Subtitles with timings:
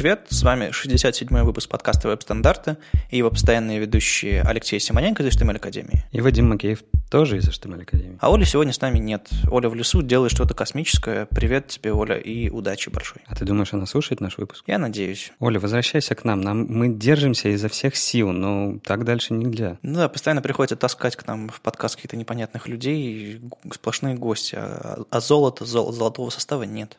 [0.00, 0.28] привет!
[0.30, 2.78] С вами 67-й выпуск подкаста «Веб-стандарты»
[3.10, 6.06] и его постоянные ведущие Алексей Симоненко из HTML Академии.
[6.10, 8.16] И Вадим Макеев тоже из HTML Академии.
[8.18, 9.28] А Оля сегодня с нами нет.
[9.50, 11.26] Оля в лесу делает что-то космическое.
[11.26, 13.20] Привет тебе, Оля, и удачи большой.
[13.26, 14.64] А ты думаешь, она слушает наш выпуск?
[14.68, 15.34] Я надеюсь.
[15.38, 16.40] Оля, возвращайся к нам.
[16.40, 19.76] нам мы держимся изо всех сил, но так дальше нельзя.
[19.82, 25.02] Ну да, постоянно приходится таскать к нам в подкаст каких-то непонятных людей, сплошные гости, а,
[25.10, 26.96] а золота, зол, золотого состава нет.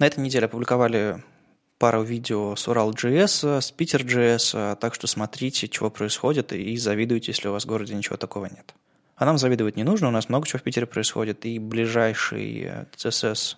[0.00, 1.22] На этой неделе опубликовали
[1.80, 7.52] пару видео с Урал.js, с Питер.js, так что смотрите, чего происходит, и завидуйте, если у
[7.52, 8.74] вас в городе ничего такого нет.
[9.16, 13.56] А нам завидовать не нужно, у нас много чего в Питере происходит, и ближайший CSS,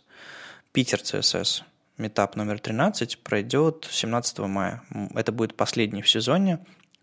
[0.71, 1.63] Питер CSS,
[1.99, 4.85] метап номер 13 пройдет 17 мая.
[5.17, 6.61] Это будет последний в сезоне,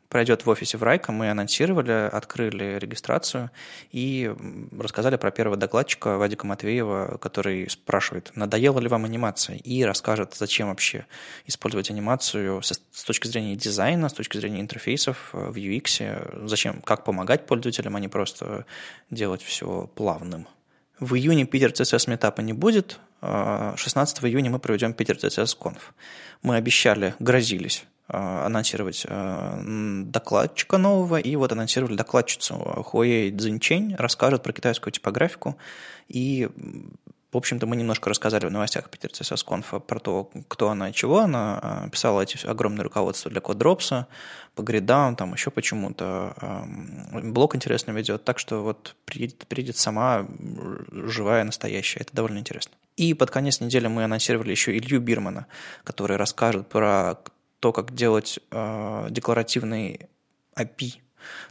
[0.09, 1.11] пройдет в офисе в Райка.
[1.11, 3.51] Мы анонсировали, открыли регистрацию
[3.91, 4.33] и
[4.77, 10.69] рассказали про первого докладчика Вадика Матвеева, который спрашивает, надоела ли вам анимация, и расскажет, зачем
[10.69, 11.05] вообще
[11.45, 17.03] использовать анимацию с, точки зрения дизайна, с точки зрения интерфейсов э, в UX, зачем, как
[17.03, 18.65] помогать пользователям, а не просто
[19.11, 20.47] делать все плавным.
[20.99, 25.79] В июне Питер CSS метапа не будет, 16 а июня мы проведем Питер CSS Conf.
[26.41, 29.59] Мы обещали, грозились Э, анонсировать э,
[30.05, 35.57] докладчика нового, и вот анонсировали докладчицу Хуэй Цзиньчень, расскажет про китайскую типографику,
[36.07, 36.49] и
[37.31, 41.19] в общем-то, мы немножко рассказали в новостях Питер Conf про то, кто она и чего.
[41.19, 44.05] Она писала эти огромные руководства для CodeDrops,
[44.55, 46.65] по гридам, там еще почему-то.
[47.13, 50.25] Блог интересно ведет, так что вот приедет, приедет сама
[50.91, 51.99] живая, настоящая.
[51.99, 52.73] Это довольно интересно.
[52.97, 55.45] И под конец недели мы анонсировали еще Илью Бирмана,
[55.83, 57.19] который расскажет про
[57.59, 60.09] то, как делать э, декларативный
[60.55, 61.01] API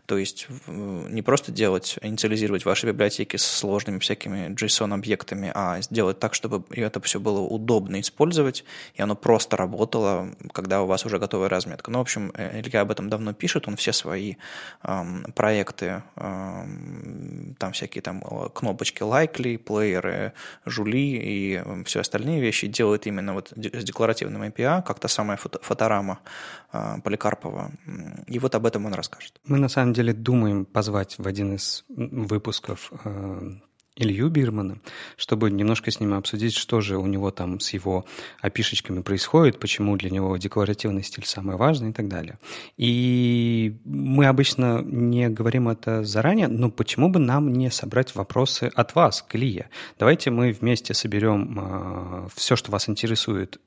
[0.08, 6.32] то есть не просто делать, инициализировать ваши библиотеки с сложными всякими JSON-объектами, а сделать так,
[6.32, 11.50] чтобы это все было удобно использовать, и оно просто работало, когда у вас уже готовая
[11.50, 11.90] разметка.
[11.90, 14.36] Ну, в общем, э, Илья об этом давно пишет, он все свои
[14.82, 20.32] эм, проекты, эм, там всякие там э, кнопочки likely, плееры,
[20.64, 25.58] жули и все остальные вещи делает именно вот с декларативным API, как та самая фото
[25.62, 26.20] фоторама
[26.72, 27.72] э, Поликарпова.
[28.26, 29.34] И вот об этом он расскажет.
[29.44, 33.52] Мы на самом деле думаем позвать в один из выпусков э,
[33.98, 34.78] Илью Бирмана,
[35.16, 38.06] чтобы немножко с ним обсудить, что же у него там с его
[38.40, 42.38] опишечками происходит, почему для него декларативный стиль самый важный и так далее.
[42.76, 48.94] И мы обычно не говорим это заранее, но почему бы нам не собрать вопросы от
[48.94, 49.68] вас, Клия?
[49.98, 53.60] Давайте мы вместе соберем э, все, что вас интересует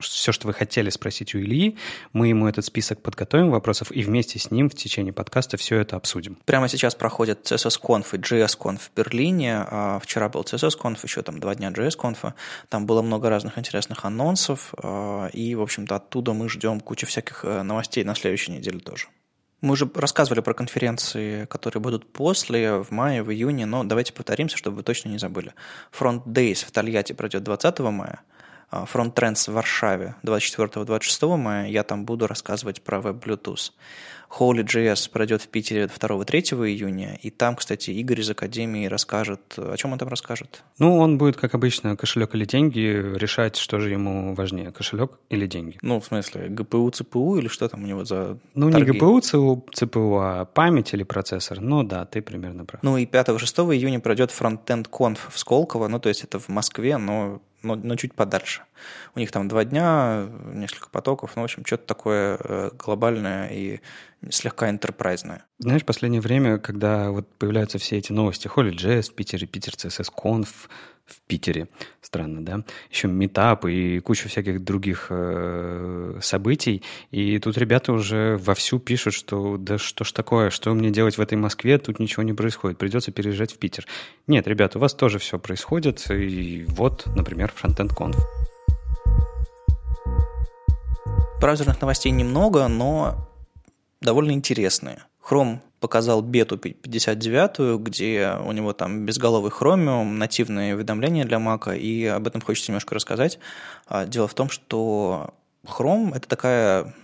[0.00, 1.76] все, что вы хотели спросить у Ильи,
[2.12, 5.96] мы ему этот список подготовим вопросов и вместе с ним в течение подкаста все это
[5.96, 6.38] обсудим.
[6.44, 9.56] Прямо сейчас проходят CSS-конф и JS-конф в Берлине.
[9.56, 12.34] А вчера был CSS-конф, еще там два дня JS-конфа.
[12.68, 14.72] Там было много разных интересных анонсов.
[14.80, 19.08] А, и, в общем-то, оттуда мы ждем кучу всяких э, новостей на следующей неделе тоже.
[19.60, 24.56] Мы уже рассказывали про конференции, которые будут после, в мае, в июне, но давайте повторимся,
[24.56, 25.54] чтобы вы точно не забыли.
[25.92, 28.20] Front Days в Тольятти пройдет 20 мая–
[28.70, 31.68] Front Trends в Варшаве 24-26 мая.
[31.68, 33.72] Я там буду рассказывать про Bluetooth.
[34.30, 39.92] Holy.js пройдет в Питере 2-3 июня, и там, кстати, Игорь из Академии расскажет, о чем
[39.92, 40.62] он там расскажет?
[40.78, 42.80] Ну, он будет, как обычно, кошелек или деньги,
[43.16, 45.78] решать, что же ему важнее, кошелек или деньги.
[45.82, 48.92] Ну, в смысле, ГПУ, ЦПУ или что там у него за Ну, торги?
[48.92, 51.60] не ГПУ, ЦПУ, а память или процессор.
[51.60, 52.82] Ну, да, ты примерно прав.
[52.82, 56.98] Ну, и 5-6 июня пройдет Frontend Conf в Сколково, ну, то есть это в Москве,
[56.98, 58.62] но но, но чуть подальше.
[59.14, 63.80] У них там два дня, несколько потоков, ну, в общем, что-то такое э, глобальное и
[64.30, 65.44] слегка интерпрайзное.
[65.58, 70.08] Знаешь, в последнее время, когда вот появляются все эти новости, Holy.js в Питере, Питер CSS
[70.14, 70.48] Conf
[71.06, 71.68] в Питере,
[72.02, 78.78] странно, да, еще метап и куча всяких других э, событий, и тут ребята уже вовсю
[78.78, 82.34] пишут, что да что ж такое, что мне делать в этой Москве, тут ничего не
[82.34, 83.86] происходит, придется переезжать в Питер.
[84.26, 88.18] Нет, ребята, у вас тоже все происходит, и вот, например, Frontend Conf.
[91.40, 93.28] Браузерных новостей немного, но
[94.00, 95.04] довольно интересные.
[95.22, 102.06] Chrome показал бету 59, где у него там безголовый Chromium, нативные уведомления для Mac, и
[102.06, 103.38] об этом хочется немножко рассказать.
[103.86, 105.34] А, дело в том, что
[105.64, 106.94] Chrome– это такая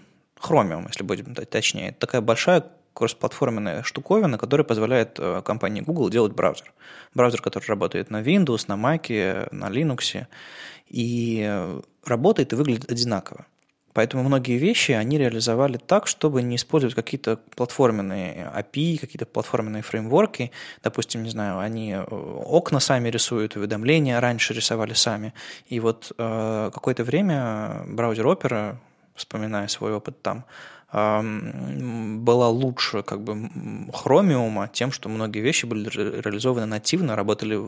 [0.40, 2.64] Chromium, если будем точнее, это такая большая
[2.94, 6.72] кроссплатформенная штуковина, которая позволяет э, компании Google делать браузер.
[7.12, 10.26] Браузер, который работает на Windows, на Mac, на Linux,
[10.88, 11.70] и
[12.04, 13.46] работает и выглядит одинаково.
[13.94, 20.50] Поэтому многие вещи они реализовали так, чтобы не использовать какие-то платформенные API, какие-то платформенные фреймворки.
[20.82, 25.32] Допустим, не знаю, они э, окна сами рисуют, уведомления раньше рисовали сами.
[25.68, 28.76] И вот э, какое-то время браузер Opera
[29.14, 30.44] вспоминая свой опыт там,
[30.94, 33.32] была лучше как бы
[33.92, 37.58] Chromium тем, что многие вещи были реализованы нативно, работали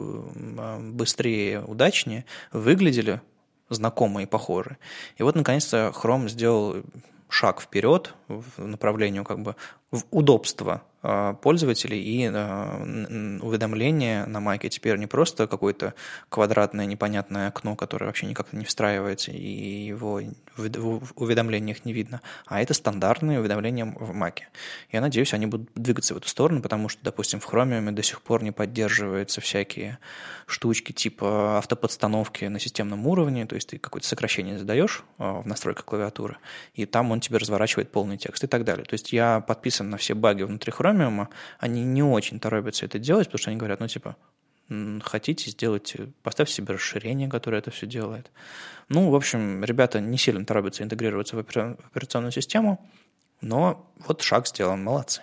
[0.92, 3.20] быстрее, удачнее, выглядели
[3.68, 4.78] знакомые и похожие.
[5.16, 6.82] И вот, наконец-то, Chrome сделал
[7.28, 9.56] шаг вперед в направлении как бы
[9.90, 12.82] в удобство а, пользователей и а,
[13.40, 15.94] уведомления на Маке теперь не просто какое-то
[16.28, 20.20] квадратное непонятное окно, которое вообще никак не встраивается и его
[20.56, 24.48] в уведомлениях не видно, а это стандартные уведомления в Маке.
[24.90, 28.22] Я надеюсь, они будут двигаться в эту сторону, потому что, допустим, в Chromium до сих
[28.22, 29.98] пор не поддерживаются всякие
[30.46, 35.84] штучки типа автоподстановки на системном уровне, то есть ты какое-то сокращение задаешь а, в настройках
[35.84, 36.38] клавиатуры,
[36.74, 38.84] и там он тебе разворачивает полный текст и так далее.
[38.86, 41.28] То есть я подписан на все баги внутри Chromium,
[41.58, 44.16] они не очень торопятся это делать, потому что они говорят, ну типа,
[45.02, 48.30] хотите, сделайте, поставьте себе расширение, которое это все делает.
[48.88, 52.84] Ну, в общем, ребята не сильно торопятся интегрироваться в операционную систему,
[53.40, 55.22] но вот шаг сделан, молодцы.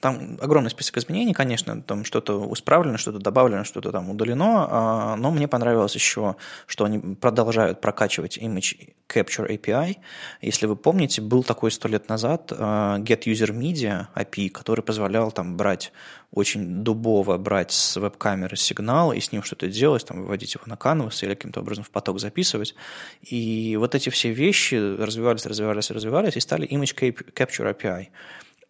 [0.00, 5.30] Там огромный список изменений, конечно, там что-то исправлено, что-то добавлено, что-то там удалено, а, но
[5.30, 6.36] мне понравилось еще,
[6.66, 9.98] что они продолжают прокачивать Image Capture API.
[10.40, 15.32] Если вы помните, был такой сто лет назад а, Get User Media API, который позволял
[15.32, 15.92] там брать
[16.32, 20.76] очень дубово брать с веб-камеры сигнал и с ним что-то делать, там, выводить его на
[20.76, 22.74] канвас или каким-то образом в поток записывать.
[23.22, 26.94] И вот эти все вещи развивались, развивались, развивались и стали Image
[27.34, 28.08] Capture API.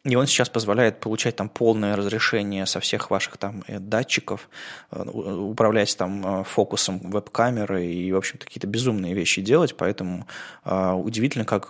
[0.05, 4.49] И он сейчас позволяет получать там полное разрешение со всех ваших там э, датчиков,
[4.91, 9.77] э, управлять там э, фокусом веб-камеры и, в общем-то, какие-то безумные вещи делать.
[9.77, 10.27] Поэтому
[10.65, 11.69] э, удивительно, как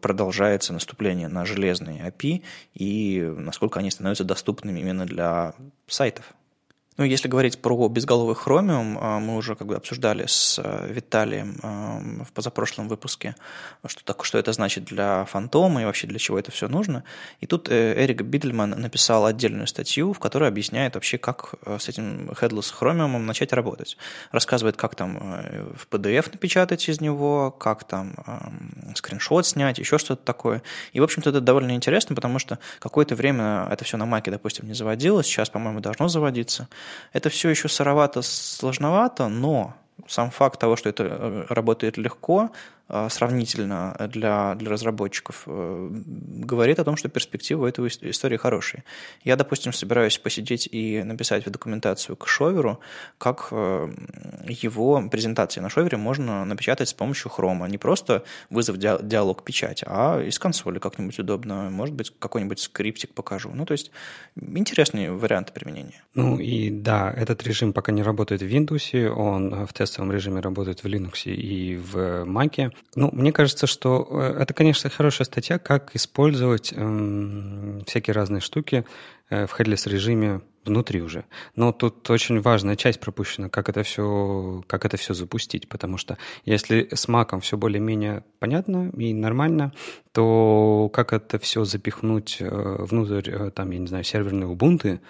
[0.00, 2.42] продолжается наступление на железные API
[2.74, 5.54] и насколько они становятся доступными именно для
[5.88, 6.34] сайтов.
[6.98, 11.56] Ну, если говорить про безголовый хромиум, а, мы уже как бы обсуждали с э, Виталием
[11.62, 13.34] а, в позапрошлом выпуске,
[13.86, 17.02] что, так, что это значит для фантома и вообще для чего это все нужно.
[17.40, 21.88] И тут э, Эрик Бидельман написал отдельную статью, в которой объясняет вообще, как э, с
[21.88, 23.96] этим headless хромиумом начать работать.
[24.30, 25.18] Рассказывает, как там
[25.74, 28.14] в PDF напечатать из него, как там
[28.94, 30.62] скриншот снять, еще что-то такое.
[30.92, 34.66] И, в общем-то, это довольно интересно, потому что какое-то время это все на Маке, допустим,
[34.66, 36.68] не заводилось, сейчас, по-моему, должно заводиться.
[37.12, 39.74] Это все еще сыровато, сложновато, но
[40.06, 42.50] сам факт того, что это э, работает легко,
[43.08, 48.84] сравнительно для, для разработчиков, э, говорит о том, что перспективы этой истории хорошие.
[49.24, 52.80] Я, допустим, собираюсь посидеть и написать в документацию к шоверу,
[53.18, 53.88] как э,
[54.46, 57.66] его презентации на шовере можно напечатать с помощью хрома.
[57.68, 61.70] Не просто вызов диалог печать, а из консоли как-нибудь удобно.
[61.70, 63.50] Может быть, какой-нибудь скриптик покажу.
[63.54, 63.90] Ну, то есть,
[64.36, 66.02] интересные варианты применения.
[66.14, 70.84] Ну и да, этот режим пока не работает в Windows, он в тестовом режиме работает
[70.84, 72.72] в Linux и в Mac.
[72.94, 78.84] Ну, мне кажется, что э, это, конечно, хорошая статья, как использовать эм, всякие разные штуки
[79.30, 81.24] э, в headless режиме внутри уже.
[81.56, 86.18] Но тут очень важная часть пропущена, как это все, как это все запустить, потому что
[86.44, 89.72] если с маком все более-менее понятно и нормально,
[90.12, 95.00] то как это все запихнуть э, внутрь, э, там, я не знаю, серверные убунты,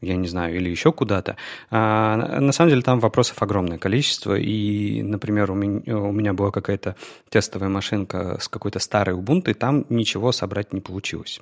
[0.00, 1.36] я не знаю, или еще куда-то.
[1.70, 6.50] А, на самом деле там вопросов огромное количество, и, например, у меня, у меня была
[6.50, 6.96] какая-то
[7.28, 11.40] тестовая машинка с какой-то старой Ubuntu, и там ничего собрать не получилось.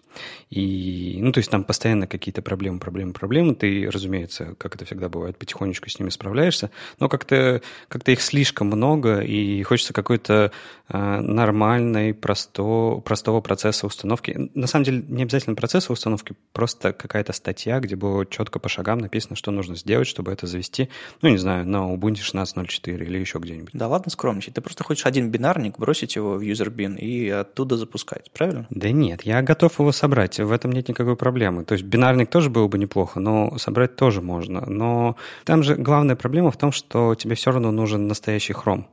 [0.51, 3.55] И, ну, то есть там постоянно какие-то проблемы, проблемы, проблемы.
[3.55, 8.69] Ты, разумеется, как это всегда бывает, потихонечку с ними справляешься, но как-то как их слишком
[8.69, 10.53] много, и хочется какой-то
[10.89, 14.51] а, нормальной, просто, простого процесса установки.
[14.55, 18.69] На самом деле не обязательно процесса установки, просто какая-то статья, где было четко четко по
[18.69, 20.89] шагам написано, что нужно сделать, чтобы это завести,
[21.21, 23.71] ну, не знаю, на Ubuntu 16.04 или еще где-нибудь.
[23.73, 24.55] Да ладно скромничать.
[24.55, 28.67] Ты просто хочешь один бинарник, бросить его в user и оттуда запускать, правильно?
[28.71, 31.65] Да нет, я готов его собрать, в этом нет никакой проблемы.
[31.65, 34.65] То есть бинарник тоже было бы неплохо, но собрать тоже можно.
[34.67, 38.87] Но там же главная проблема в том, что тебе все равно нужен настоящий хром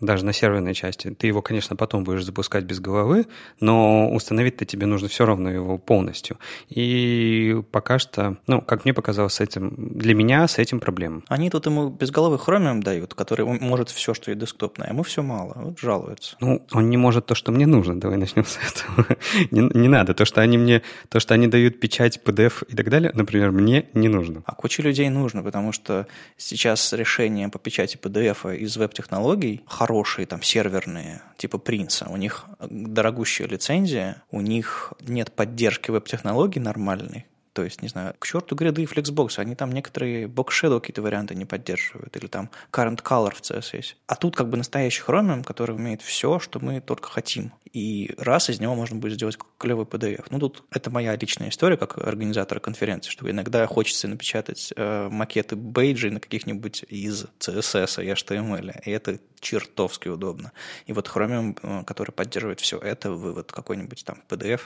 [0.00, 1.10] даже на серверной части.
[1.10, 3.26] Ты его, конечно, потом будешь запускать без головы,
[3.60, 6.38] но установить-то тебе нужно все равно его полностью.
[6.68, 11.22] И пока что, ну, как мне показалось, с этим, для меня с этим проблема.
[11.28, 15.02] Они тут ему без головы хромиум дают, который может все, что и десктопное, а ему
[15.02, 16.36] все мало, вот жалуются.
[16.40, 19.06] Ну, он не может то, что мне нужно, давай начнем с этого.
[19.50, 22.90] не, не надо, то, что они мне, то, что они дают печать, PDF и так
[22.90, 24.42] далее, например, мне не нужно.
[24.46, 29.62] А куче людей нужно, потому что сейчас решение по печати PDF из веб-технологий
[29.94, 37.26] хорошие, там, серверные, типа Принца, у них дорогущая лицензия, у них нет поддержки веб-технологий нормальной,
[37.54, 41.02] То есть, не знаю, к черту гряды и Flexbox, они там некоторые box shadow какие-то
[41.02, 43.94] варианты не поддерживают, или там current color в CSS.
[44.08, 47.52] А тут как бы настоящий Chromium, который умеет все, что мы только хотим.
[47.72, 50.26] И раз из него можно будет сделать клевый PDF.
[50.30, 55.54] Ну, тут это моя личная история, как организатора конференции, что иногда хочется напечатать э, макеты
[55.54, 60.52] бейджей на каких-нибудь из CSS и HTML, и это чертовски удобно.
[60.86, 64.62] И вот Chromium, э, который поддерживает все это, вывод какой-нибудь там PDF,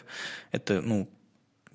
[0.52, 1.09] это, ну,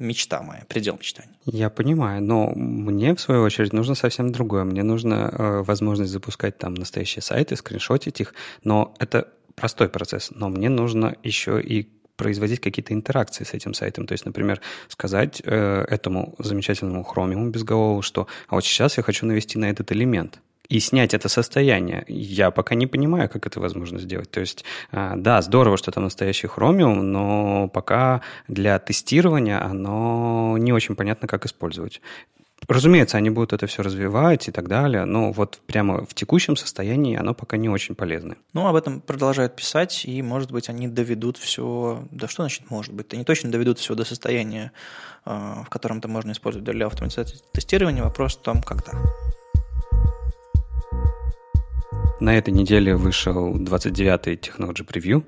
[0.04, 1.34] мечта моя, предел мечтаний.
[1.46, 4.64] Я понимаю, но мне, в свою очередь, нужно совсем другое.
[4.64, 8.34] Мне нужно э, возможность запускать там настоящие сайты, скриншотить их,
[8.64, 10.32] но это простой процесс.
[10.36, 14.06] Но мне нужно еще и производить какие-то интеракции с этим сайтом.
[14.06, 19.26] То есть, например, сказать э, этому замечательному хромиуму безголовому, что а вот сейчас я хочу
[19.26, 20.40] навести на этот элемент
[20.74, 22.04] и снять это состояние.
[22.08, 24.32] Я пока не понимаю, как это возможно сделать.
[24.32, 30.74] То есть, а, да, здорово, что там настоящий Chromium, но пока для тестирования оно не
[30.74, 32.02] очень понятно, как использовать.
[32.68, 37.18] Разумеется, они будут это все развивать и так далее, но вот прямо в текущем состоянии
[37.18, 38.36] оно пока не очень полезно.
[38.54, 42.04] Ну, об этом продолжают писать, и, может быть, они доведут все...
[42.10, 43.14] Да что значит может быть?
[43.14, 44.72] Они точно доведут все до состояния,
[45.24, 48.02] а, в котором это можно использовать для автоматизации тестирования.
[48.02, 48.94] Вопрос в том, когда.
[52.20, 55.24] На этой неделе вышел 29-й Technology Preview,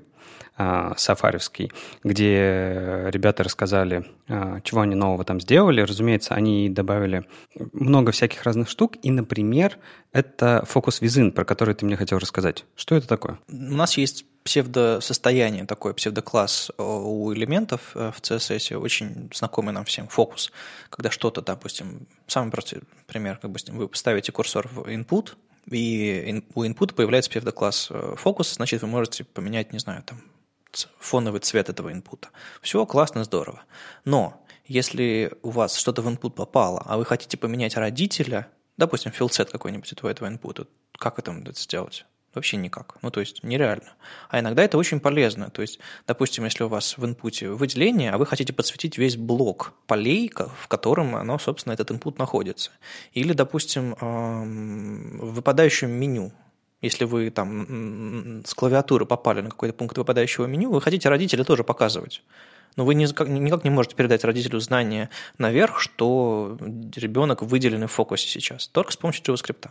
[0.58, 1.70] а, сафаровский,
[2.02, 5.82] где ребята рассказали, а, чего они нового там сделали.
[5.82, 7.26] Разумеется, они добавили
[7.74, 9.78] много всяких разных штук, и, например,
[10.12, 12.64] это фокус визин, про который ты мне хотел рассказать.
[12.74, 13.38] Что это такое?
[13.48, 20.06] У нас есть псевдосостояние, такой псевдокласс у элементов э, в CSS, очень знакомый нам всем,
[20.06, 20.52] фокус.
[20.88, 25.34] Когда что-то, допустим, самый простой пример, как бы вы ставите курсор в input,
[25.70, 30.22] и у input появляется псевдокласс э, фокус, значит, вы можете поменять, не знаю, там,
[30.98, 32.28] фоновый цвет этого инпута.
[32.62, 33.62] Все классно, здорово.
[34.04, 39.50] Но если у вас что-то в input попало, а вы хотите поменять родителя, допустим, филсет
[39.50, 42.06] какой-нибудь этого, этого инпута, как это сделать?
[42.36, 42.98] Вообще никак.
[43.00, 43.94] Ну, то есть нереально.
[44.28, 45.48] А иногда это очень полезно.
[45.48, 49.72] То есть, допустим, если у вас в инпуте выделение, а вы хотите подсветить весь блок
[49.86, 52.72] полей, в котором оно, собственно, этот инпут находится.
[53.12, 56.30] Или, допустим, в выпадающем меню.
[56.82, 61.64] Если вы там с клавиатуры попали на какой-то пункт выпадающего меню, вы хотите родителя тоже
[61.64, 62.22] показывать.
[62.76, 68.28] Но вы никак, никак не можете передать родителю знание наверх, что ребенок выделен в фокусе
[68.28, 69.70] сейчас, только с помощью JavaScript.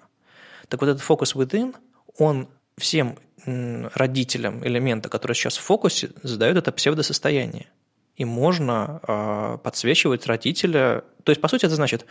[0.68, 1.76] Так вот этот фокус within,
[2.18, 7.68] он всем родителям элемента, который сейчас в фокусе, задает это псевдосостояние.
[8.16, 11.04] И можно э, подсвечивать родителя.
[11.24, 12.06] То есть, по сути, это значит,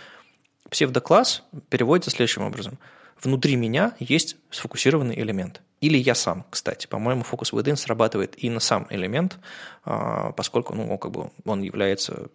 [0.70, 2.78] псевдокласс переводится следующим образом.
[3.22, 5.62] Внутри меня есть сфокусированный элемент.
[5.80, 6.86] Или я сам, кстати.
[6.86, 9.38] По-моему, фокус within срабатывает и на сам элемент,
[9.84, 12.28] а, поскольку ну, как бы он является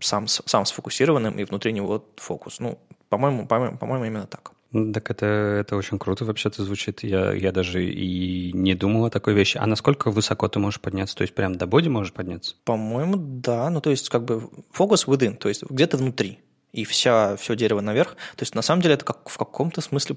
[0.00, 2.60] сам, сам сфокусированным, и внутри него фокус.
[2.60, 4.52] Ну, по-моему, по-моему, по-моему именно так.
[4.92, 7.02] Так это, это очень круто вообще-то звучит.
[7.02, 9.58] Я, я даже и не думал о такой вещи.
[9.58, 11.16] А насколько высоко ты можешь подняться?
[11.16, 12.56] То есть прям до боди можешь подняться?
[12.64, 13.70] По-моему, да.
[13.70, 16.40] Ну, то есть как бы фокус within, то есть где-то внутри.
[16.72, 18.16] И вся, все дерево наверх.
[18.36, 20.16] То есть на самом деле это как в каком-то смысле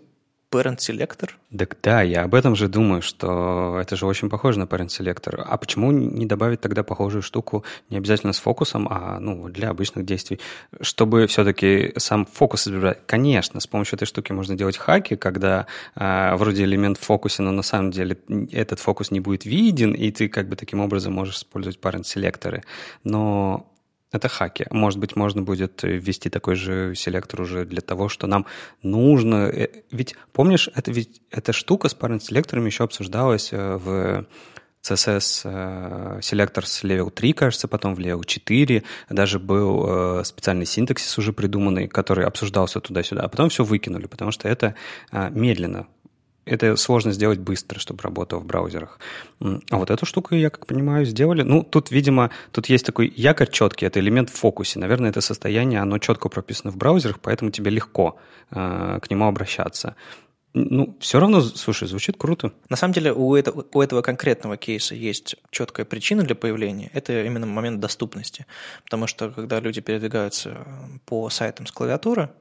[0.52, 1.32] parent selector?
[1.56, 5.42] Так да, я об этом же думаю, что это же очень похоже на parent selector.
[5.46, 10.06] А почему не добавить тогда похожую штуку не обязательно с фокусом, а ну, для обычных
[10.06, 10.40] действий,
[10.82, 13.00] чтобы все-таки сам фокус избирать?
[13.06, 17.52] Конечно, с помощью этой штуки можно делать хаки, когда а, вроде элемент в фокусе, но
[17.52, 18.18] на самом деле
[18.52, 22.64] этот фокус не будет виден, и ты как бы таким образом можешь использовать parent селекторы.
[23.04, 23.70] Но
[24.12, 24.66] это хаки.
[24.72, 28.46] Может быть, можно будет ввести такой же селектор уже для того, что нам
[28.82, 29.50] нужно...
[29.50, 34.26] Э, ведь, помнишь, это ведь эта штука с parent селекторами еще обсуждалась э, в
[34.82, 38.84] CSS э, селектор с Level 3, кажется, потом в Level 4.
[39.10, 44.48] Даже был специальный синтаксис уже придуманный, который обсуждался туда-сюда, а потом все выкинули, потому что
[44.48, 44.76] это
[45.12, 45.88] медленно
[46.46, 49.00] это сложно сделать быстро, чтобы работало в браузерах.
[49.40, 51.44] А вот эту штуку, я как понимаю, сделали.
[51.44, 54.80] Ну, тут, видимо, тут есть такой якорь четкий, это элемент в фокусе.
[54.80, 58.18] Наверное, это состояние, оно четко прописано в браузерах, поэтому тебе легко
[58.52, 59.96] э, к нему обращаться.
[60.54, 62.52] Ну, все равно, слушай, звучит круто.
[62.70, 66.90] На самом деле у этого, у этого конкретного кейса есть четкая причина для появления.
[66.94, 68.48] Это именно момент доступности.
[68.84, 70.66] Потому что когда люди передвигаются
[71.06, 72.32] по сайтам с клавиатуры,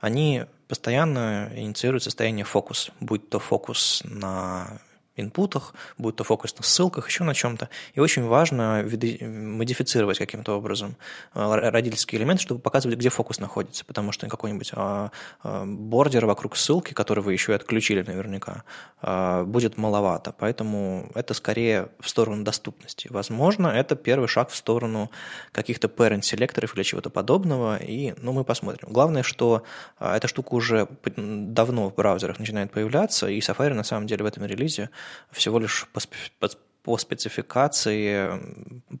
[0.00, 4.80] они постоянно инициируют состояние фокус, будь то фокус на
[5.20, 7.68] инпутах, будь то фокус на ссылках, еще на чем-то.
[7.94, 8.84] И очень важно
[9.20, 10.96] модифицировать каким-то образом
[11.34, 15.10] э, родительские элементы, чтобы показывать, где фокус находится, потому что какой-нибудь а,
[15.42, 18.64] а, бордер вокруг ссылки, который вы еще и отключили наверняка,
[19.00, 20.34] а, будет маловато.
[20.38, 23.08] Поэтому это скорее в сторону доступности.
[23.10, 25.10] Возможно, это первый шаг в сторону
[25.52, 28.88] каких-то parent-селекторов или чего-то подобного, и ну, мы посмотрим.
[28.92, 29.62] Главное, что
[29.98, 34.44] эта штука уже давно в браузерах начинает появляться, и Safari на самом деле в этом
[34.44, 34.90] релизе
[35.30, 36.48] всего лишь по,
[36.82, 38.40] по спецификации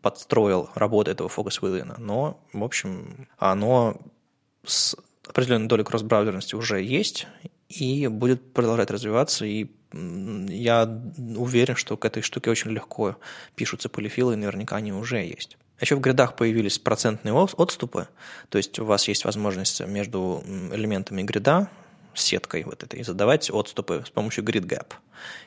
[0.02, 1.94] подстроил работу этого Focus Within.
[1.98, 4.00] Но, в общем, оно
[4.64, 4.96] с
[5.26, 7.26] определенной долей кросс-браузерности уже есть
[7.68, 10.84] и будет продолжать развиваться, и я
[11.36, 13.16] уверен, что к этой штуке очень легко
[13.54, 15.56] пишутся полифилы, и наверняка они уже есть.
[15.80, 18.08] Еще в гридах появились процентные отступы,
[18.48, 21.70] то есть у вас есть возможность между элементами грида
[22.20, 24.94] сеткой вот этой, задавать отступы с помощью grid gap.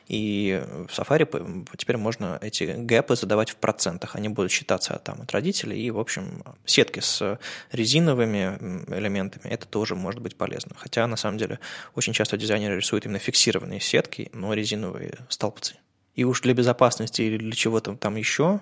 [0.08, 4.16] И в Safari теперь можно эти гэпы задавать в процентах.
[4.16, 5.80] Они будут считаться там от родителей.
[5.80, 7.38] И, в общем, сетки с
[7.70, 8.58] резиновыми
[8.94, 10.74] элементами, это тоже может быть полезно.
[10.76, 11.58] Хотя, на самом деле,
[11.94, 15.76] очень часто дизайнеры рисуют именно фиксированные сетки, но резиновые столбцы.
[16.14, 18.60] И уж для безопасности или для чего-то там еще,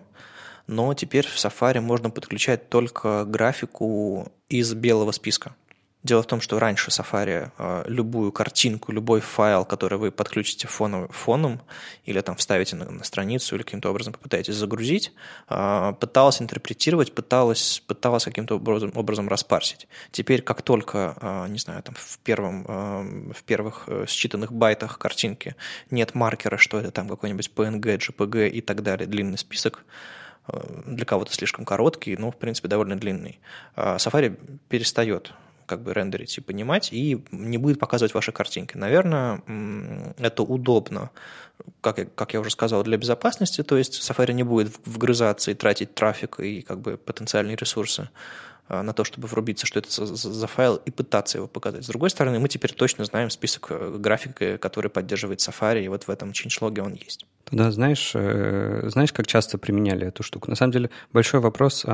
[0.66, 5.56] но теперь в Safari можно подключать только графику из белого списка.
[6.02, 11.08] Дело в том, что раньше Safari э, любую картинку, любой файл, который вы подключите фоном,
[11.08, 11.60] фоном
[12.06, 15.12] или там вставите на, на страницу или каким-то образом попытаетесь загрузить,
[15.50, 19.88] э, пыталась интерпретировать, пыталась, пыталась каким-то образом, образом распарсить.
[20.10, 25.54] Теперь, как только, э, не знаю, там в, первом, в первых считанных байтах картинки
[25.90, 29.84] нет маркера, что это там какой-нибудь PNG, JPG и так далее, длинный список,
[30.86, 33.38] для кого-то слишком короткий, но, в принципе, довольно длинный.
[33.76, 34.36] Safari
[34.68, 35.32] перестает
[35.70, 38.76] как бы рендерить и понимать, и не будет показывать ваши картинки.
[38.76, 39.40] Наверное,
[40.18, 41.10] это удобно,
[41.80, 45.54] как я, как я уже сказал, для безопасности, то есть Safari не будет вгрызаться и
[45.54, 48.08] тратить трафик и как бы потенциальные ресурсы
[48.66, 51.84] а, на то, чтобы врубиться, что это за, файл, и пытаться его показать.
[51.84, 55.88] С другой стороны, мы теперь точно знаем список э, график, э, который поддерживает Safari, и
[55.88, 57.26] вот в этом changelog он есть.
[57.52, 60.50] Да, знаешь, э, знаешь, как часто применяли эту штуку?
[60.50, 61.86] На самом деле, большой вопрос,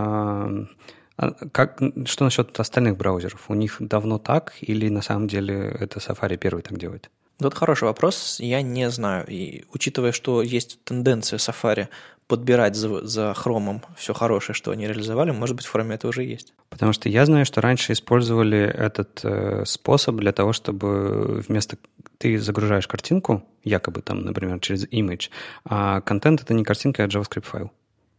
[1.17, 3.49] а, как, что насчет остальных браузеров?
[3.49, 7.11] У них давно так или на самом деле это Safari первый так делает?
[7.39, 9.27] Вот хороший вопрос, я не знаю.
[9.29, 11.89] И учитывая, что есть тенденция Safari
[12.27, 16.25] подбирать за, за хромом все хорошее, что они реализовали, может быть, в форме это уже
[16.25, 16.55] есть.
[16.71, 21.77] Потому что я знаю, что раньше использовали этот э, способ для того, чтобы вместо
[22.19, 25.31] ты загружаешь картинку, якобы там, например, через image,
[25.65, 27.71] а контент это не картинка, а JavaScript файл.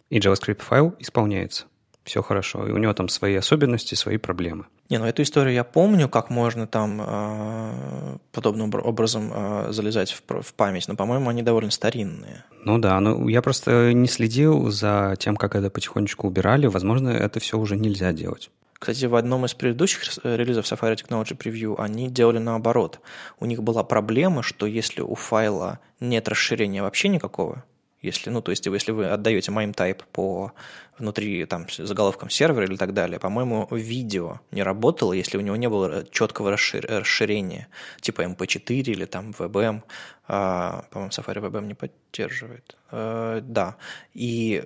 [0.10, 1.66] И JavaScript файл исполняется
[2.08, 2.66] все хорошо.
[2.68, 4.66] И у него там свои особенности, свои проблемы.
[4.90, 10.42] Не, ну эту историю я помню, как можно там э, подобным образом э, залезать в,
[10.42, 12.46] в память, но, по-моему, они довольно старинные.
[12.64, 16.68] Ну да, ну я просто не следил за тем, как это потихонечку убирали.
[16.68, 18.50] Возможно, это все уже нельзя делать.
[18.80, 23.02] Кстати, в одном из предыдущих э, релизов Safari Technology Preview они делали наоборот.
[23.40, 27.66] У них была проблема, что если у файла нет расширения вообще никакого,
[28.02, 30.54] если, ну, то есть, если вы отдаете MIME type по
[30.98, 35.68] внутри там заголовкам сервера или так далее, по-моему, видео не работало, если у него не
[35.68, 37.68] было четкого расширения,
[38.02, 39.82] типа MP4 или там WebM.
[40.28, 42.78] А, по-моему, Safari WebM не поддерживает.
[42.92, 43.78] А, да.
[44.14, 44.64] И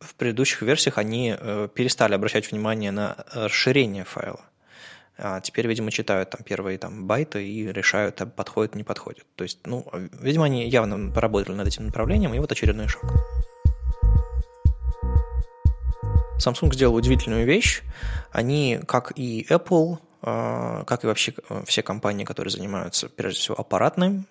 [0.00, 4.44] в предыдущих версиях они э, перестали обращать внимание на расширение файла.
[5.24, 9.24] А теперь, видимо, читают там первые там байты и решают, подходит, не подходит.
[9.36, 9.86] То есть, ну,
[10.20, 13.04] видимо, они явно поработали над этим направлением, и вот очередной шаг.
[16.38, 17.82] Samsung сделал удивительную вещь.
[18.32, 21.32] Они, как и Apple, а, как и вообще
[21.66, 24.26] все компании, которые занимаются, прежде всего, аппаратным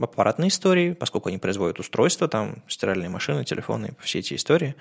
[0.00, 4.74] аппаратной истории, поскольку они производят устройства, там стиральные машины, телефоны, все эти истории.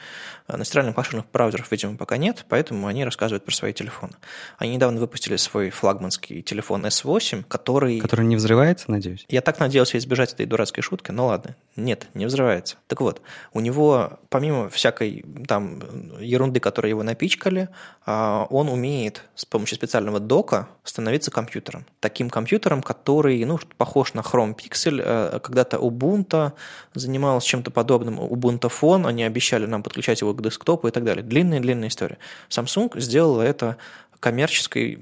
[0.48, 4.14] А на стиральных машинах браузеров, видимо, пока нет, поэтому они рассказывают про свои телефоны.
[4.58, 8.00] Они недавно выпустили свой флагманский телефон S8, который...
[8.00, 9.26] Который не взрывается, надеюсь?
[9.30, 11.56] Я так надеялся избежать этой дурацкой шутки, но ладно.
[11.76, 12.78] Нет, не взрывается.
[12.88, 13.22] Так вот,
[13.54, 15.82] у него, помимо всякой там
[16.20, 17.70] ерунды, которой его напичкали,
[18.06, 21.86] а, он умеет с помощью специального дока становиться компьютером.
[22.00, 26.52] Таким компьютером, который, ну, похож на Chrome Pixel, Pixel, э, когда-то Ubuntu
[26.94, 31.24] занималась чем-то подобным, Ubuntu Phone, они обещали нам подключать его к десктопу и так далее.
[31.24, 32.18] Длинная-длинная история.
[32.50, 33.78] Samsung сделала это
[34.20, 35.00] коммерческой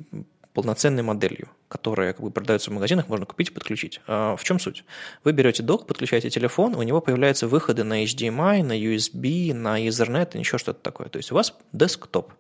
[0.54, 4.02] полноценной моделью, которая как бы продается в магазинах, можно купить и подключить.
[4.08, 4.84] А в чем суть?
[5.24, 10.32] Вы берете док, подключаете телефон, у него появляются выходы на HDMI, на USB, на Ethernet
[10.36, 11.08] и еще что-то такое.
[11.08, 12.34] То есть у вас десктоп.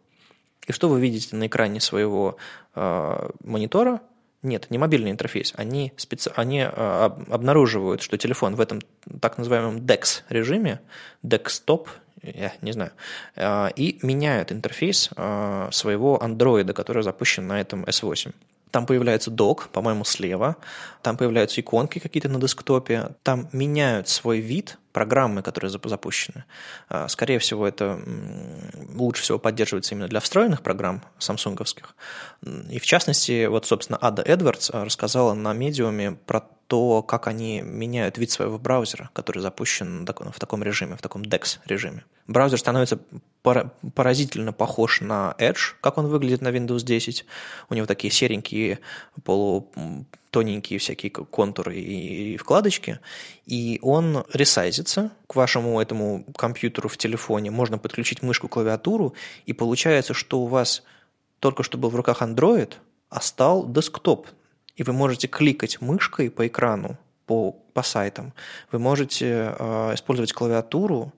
[0.67, 2.37] И что вы видите на экране своего
[2.75, 4.01] э, монитора?
[4.43, 5.53] Нет, не мобильный интерфейс.
[5.55, 6.31] Они, специ...
[6.35, 8.81] они а, обнаруживают, что телефон в этом
[9.19, 10.81] так называемом DeX режиме,
[11.23, 11.87] desktop,
[12.23, 12.91] я не знаю,
[13.35, 18.33] а, и меняют интерфейс а, своего андроида, который запущен на этом S8.
[18.71, 20.55] Там появляется док, по-моему, слева.
[21.03, 23.09] Там появляются иконки какие-то на десктопе.
[23.21, 26.45] Там меняют свой вид программы, которые запущены.
[26.89, 27.99] А, скорее всего, это
[28.93, 31.95] лучше всего поддерживается именно для встроенных программ самсунговских.
[32.69, 38.17] И в частности, вот, собственно, Ада Эдвардс рассказала на медиуме про то, как они меняют
[38.17, 42.05] вид своего браузера, который запущен в таком режиме, в таком DeX режиме.
[42.27, 42.97] Браузер становится
[43.41, 47.25] поразительно похож на Edge, как он выглядит на Windows 10.
[47.69, 48.79] У него такие серенькие,
[50.31, 52.99] полутоненькие всякие контуры и вкладочки.
[53.45, 57.51] И он ресайзится к вашему этому компьютеру в телефоне.
[57.51, 59.13] Можно подключить мышку, клавиатуру,
[59.45, 60.83] и получается, что у вас
[61.39, 62.73] только что был в руках Android,
[63.09, 64.27] а стал десктоп
[64.77, 68.33] и вы можете кликать мышкой по экрану, по, по сайтам.
[68.71, 71.11] Вы можете э, использовать клавиатуру,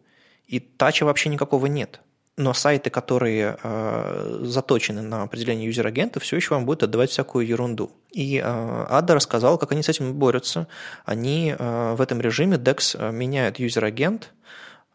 [0.47, 2.01] и touch а вообще никакого нет.
[2.35, 7.11] Но сайты, которые э, заточены на определение user agent а, все еще вам будут отдавать
[7.11, 7.91] всякую ерунду.
[8.11, 10.67] И э, Ада рассказала, как они с этим борются.
[11.05, 14.31] Они э, в этом режиме DeX э, меняют user agent,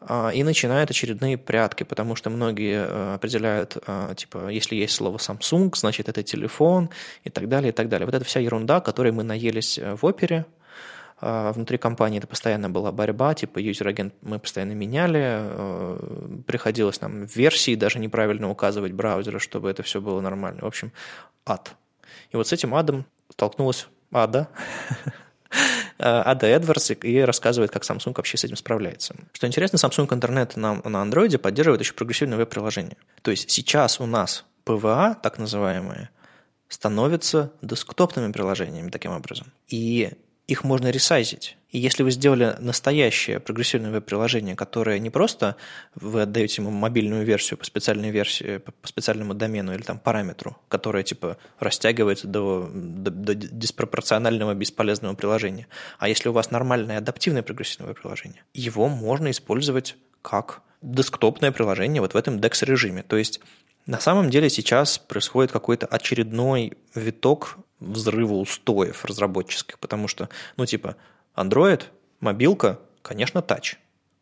[0.01, 3.77] а, и начинают очередные прятки, потому что многие э, определяют,
[4.15, 6.89] типа, если есть слово Samsung, значит это телефон
[7.25, 8.05] и так далее, и так далее.
[8.05, 10.45] Вот это вся ерунда, которой мы наелись э, в опере,
[11.21, 17.25] Внутри компании это постоянно была борьба, типа user agent мы постоянно меняли, э, приходилось нам
[17.25, 20.61] версии даже неправильно указывать браузера, чтобы это все было нормально.
[20.61, 20.93] В общем,
[21.45, 21.75] ад.
[22.31, 24.47] И вот с этим адом столкнулась ада,
[25.99, 29.15] Э, Ада Эдвардс и рассказывает, как Samsung вообще с этим справляется.
[29.33, 32.97] Что интересно, Samsung Internet на, на Android поддерживает еще прогрессивное веб-приложение.
[33.21, 36.09] То есть сейчас у нас PWA, так называемые,
[36.69, 39.51] становятся десктопными приложениями таким образом.
[39.67, 40.11] И
[40.49, 41.57] их можно ресайзить.
[41.69, 45.55] И если вы сделали настоящее прогрессивное веб-приложение, которое не просто
[45.93, 51.03] вы отдаете ему мобильную версию по специальной версии, по специальному домену или там параметру, которое
[51.03, 55.67] типа растягивается до, до, до диспропорционального бесполезного приложения,
[55.99, 62.15] а если у вас нормальное адаптивное прогрессивное приложение, его можно использовать как десктопное приложение вот
[62.15, 63.03] в этом DEX-режиме.
[63.03, 63.39] То есть
[63.85, 70.95] на самом деле сейчас происходит какой-то очередной виток взрыва устоев разработческих, потому что, ну, типа,
[71.35, 71.83] Android,
[72.19, 73.77] мобилка, конечно, тач,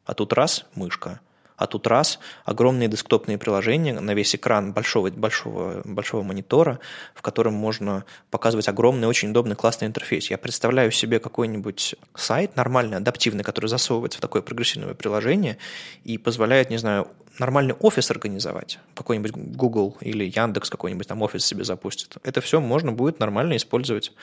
[0.06, 1.20] а тут раз– мышка,
[1.58, 6.80] а тут раз огромные десктопные приложения на весь экран большого, большого, большого монитора,
[7.14, 10.30] в котором можно показывать огромный, очень удобный, классный интерфейс.
[10.30, 15.58] Я представляю себе какой-нибудь сайт нормальный, адаптивный, который засовывается в такое прогрессивное приложение
[16.04, 17.08] и позволяет, не знаю,
[17.40, 22.18] нормальный офис организовать, какой-нибудь Google или Яндекс какой-нибудь там офис себе запустит.
[22.24, 24.14] Это все можно будет нормально использовать.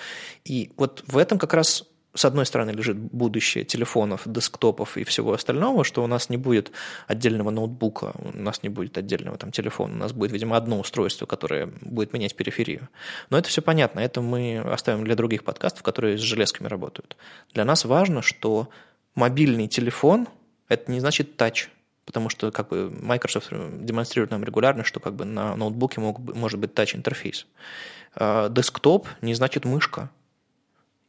[0.45, 5.33] И вот в этом как раз с одной стороны лежит будущее телефонов, десктопов и всего
[5.33, 6.71] остального, что у нас не будет
[7.09, 11.27] отдельного ноутбука, у нас не будет отдельного там телефона, у нас будет, видимо, одно устройство,
[11.27, 12.89] которое будет менять периферию.
[13.31, 17.17] Но это все понятно, это мы оставим для других подкастов, которые с железками работают.
[17.53, 18.69] Для нас важно, что
[19.17, 20.29] мобильный телефон–
[20.69, 21.69] это не значит тач,
[22.07, 26.61] потому что как бы Microsoft демонстрирует нам регулярно, что как бы на ноутбуке мог, может
[26.61, 27.47] быть тач-интерфейс.
[28.15, 30.11] А десктоп не значит мышка,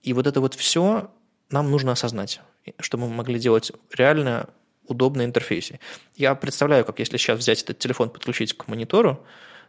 [0.06, 1.10] и вот это вот все
[1.50, 2.40] нам нужно осознать,
[2.80, 4.50] чтобы мы могли делать реально
[4.88, 5.80] удобные интерфейсы.
[6.16, 9.20] Я представляю, как если сейчас взять этот телефон, подключить к монитору,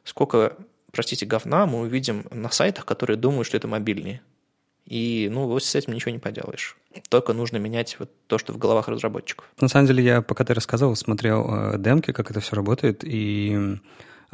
[0.05, 0.57] сколько,
[0.92, 4.20] простите, говна мы увидим на сайтах, которые думают, что это мобильные.
[4.85, 6.77] И, ну, вот с этим ничего не поделаешь.
[7.09, 9.51] Только нужно менять вот то, что в головах разработчиков.
[9.61, 13.79] На самом деле, я, пока ты рассказывал, смотрел э, демки, как это все работает, и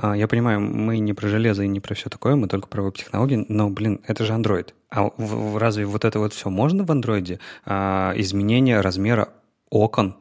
[0.01, 3.45] я понимаю, мы не про железо и не про все такое, мы только про веб-технологии,
[3.49, 4.73] но, блин, это же Android.
[4.91, 5.11] А
[5.59, 7.39] разве вот это вот все можно в Android?
[7.65, 9.29] А, изменение размера
[9.71, 10.17] окон,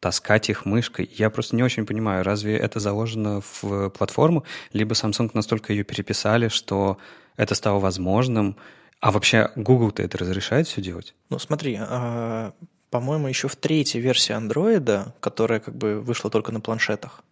[0.00, 1.10] таскать их мышкой.
[1.14, 6.48] Я просто не очень понимаю, разве это заложено в платформу, либо Samsung настолько ее переписали,
[6.48, 6.98] что
[7.36, 8.56] это стало возможным.
[9.00, 11.14] А вообще Google-то это разрешает все делать?
[11.28, 12.52] Ну, смотри, а,
[12.90, 17.22] по-моему, еще в третьей версии Android, которая как бы вышла только на планшетах,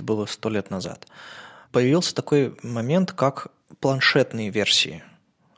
[0.00, 1.06] это было сто лет назад,
[1.72, 3.48] появился такой момент, как
[3.80, 5.02] планшетные версии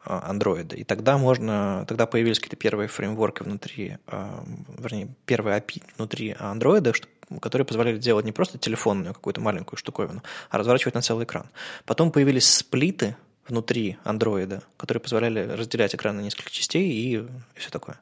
[0.05, 0.75] Android.
[0.75, 4.45] И тогда можно, тогда появились какие-то первые фреймворки внутри, а,
[4.79, 7.07] вернее, первые API внутри Android,
[7.41, 11.47] которые позволяли делать не просто телефонную какую-то маленькую штуковину, а разворачивать на целый экран.
[11.87, 17.29] Потом появились split ы внутри Android, которые позволяли разделять экран на несколько частей и, и
[17.55, 18.01] все такое.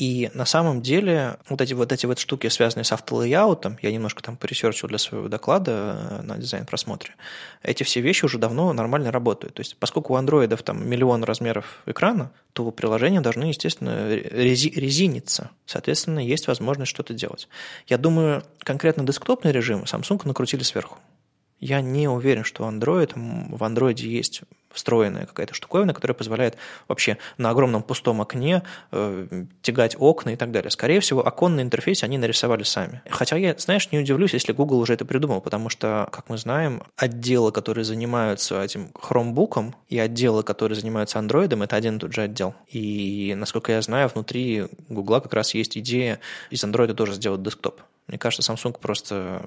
[0.00, 3.76] И на самом деле вот эти вот эти вот штуки, связанные с auto layout ом,
[3.82, 7.16] я немножко там по research ил для своего доклада э, на дизайн-просмотре,
[7.62, 9.52] эти все вещи уже давно нормально работают.
[9.56, 15.50] То есть поскольку у андроидов там миллион размеров экрана, то приложения должны, естественно, рези резиниться.
[15.66, 17.50] Соответственно, есть возможность что-то делать.
[17.86, 20.96] Я думаю, конкретно десктопный режим Samsung накрутили сверху.
[21.60, 24.42] Я не уверен, что Android, в Android есть
[24.72, 26.56] встроенная какая-то штуковина, которая позволяет
[26.88, 30.70] вообще на огромном пустом окне э, тягать окна и так далее.
[30.70, 33.02] Скорее всего, оконный интерфейс они нарисовали сами.
[33.10, 36.82] Хотя я, знаешь, не удивлюсь, если Google уже это придумал, потому что, как мы знаем,
[36.96, 42.22] отделы, которые занимаются этим хромбуком, и отделы, которые занимаются андроидом, это один и тот же
[42.22, 42.54] отдел.
[42.68, 46.20] И, насколько я знаю, внутри Google как раз есть идея
[46.50, 47.80] из андроида тоже сделать десктоп.
[48.06, 49.42] Мне кажется, Samsung просто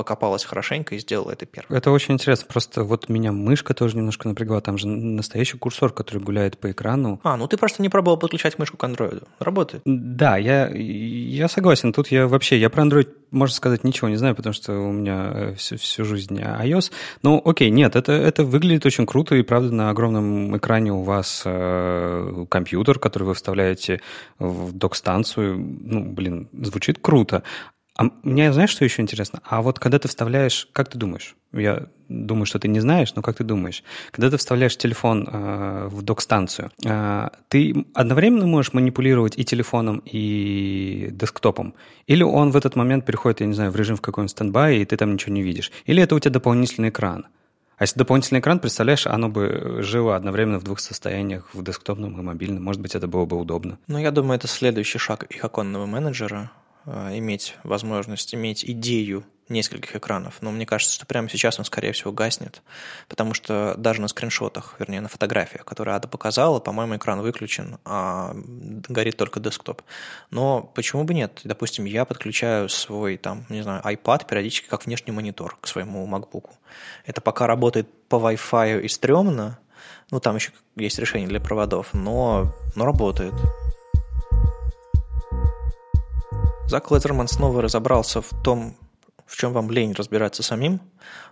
[0.00, 1.76] покопалась хорошенько и сделала это первым.
[1.76, 2.46] Это очень интересно.
[2.48, 4.62] Просто вот меня мышка тоже немножко напрягла.
[4.62, 7.20] Там же настоящий курсор, который гуляет по экрану.
[7.22, 9.28] А, ну ты просто не пробовал подключать мышку к андроиду.
[9.38, 9.82] Работает.
[9.84, 11.92] Да, я, я согласен.
[11.92, 15.52] Тут я вообще, я про Android, можно сказать, ничего не знаю, потому что у меня
[15.56, 16.90] всю, всю жизнь iOS.
[17.22, 21.42] Ну, окей, нет, это, это выглядит очень круто, и правда на огромном экране у вас
[21.44, 24.00] э, компьютер, который вы вставляете
[24.38, 25.58] в док-станцию.
[25.58, 27.42] Ну, блин, звучит круто.
[28.00, 29.42] А мне, знаешь, что еще интересно?
[29.44, 31.36] А вот когда ты вставляешь, как ты думаешь?
[31.52, 33.84] Я думаю, что ты не знаешь, но как ты думаешь?
[34.10, 41.08] Когда ты вставляешь телефон э, в док-станцию, э, ты одновременно можешь манипулировать и телефоном, и
[41.12, 41.74] десктопом?
[42.06, 44.86] Или он в этот момент переходит, я не знаю, в режим в какой-нибудь стендбай, и
[44.86, 45.70] ты там ничего не видишь?
[45.84, 47.26] Или это у тебя дополнительный экран?
[47.76, 52.22] А если дополнительный экран, представляешь, оно бы жило одновременно в двух состояниях, в десктопном и
[52.22, 52.64] мобильном.
[52.64, 53.78] Может быть, это было бы удобно.
[53.88, 56.50] Ну, я думаю, это следующий шаг их оконного менеджера.
[56.92, 61.92] Э, иметь возможность, иметь идею нескольких экранов, но мне кажется, что прямо сейчас он, скорее
[61.92, 62.62] всего, гаснет,
[63.08, 68.32] потому что даже на скриншотах, вернее, на фотографиях, которые Ада показала, по-моему, экран выключен, а
[68.34, 69.82] горит только десктоп.
[70.30, 71.40] Но почему бы нет?
[71.42, 76.50] Допустим, я подключаю свой, там, не знаю, iPad периодически как внешний монитор к своему MacBook.
[77.04, 79.58] Это пока работает по Wi-Fi и стрёмно,
[80.10, 83.34] ну, там еще есть решение для проводов, но, но работает.
[86.70, 88.76] Зак Лезерман снова разобрался в том,
[89.26, 90.80] в чем вам лень разбираться самим.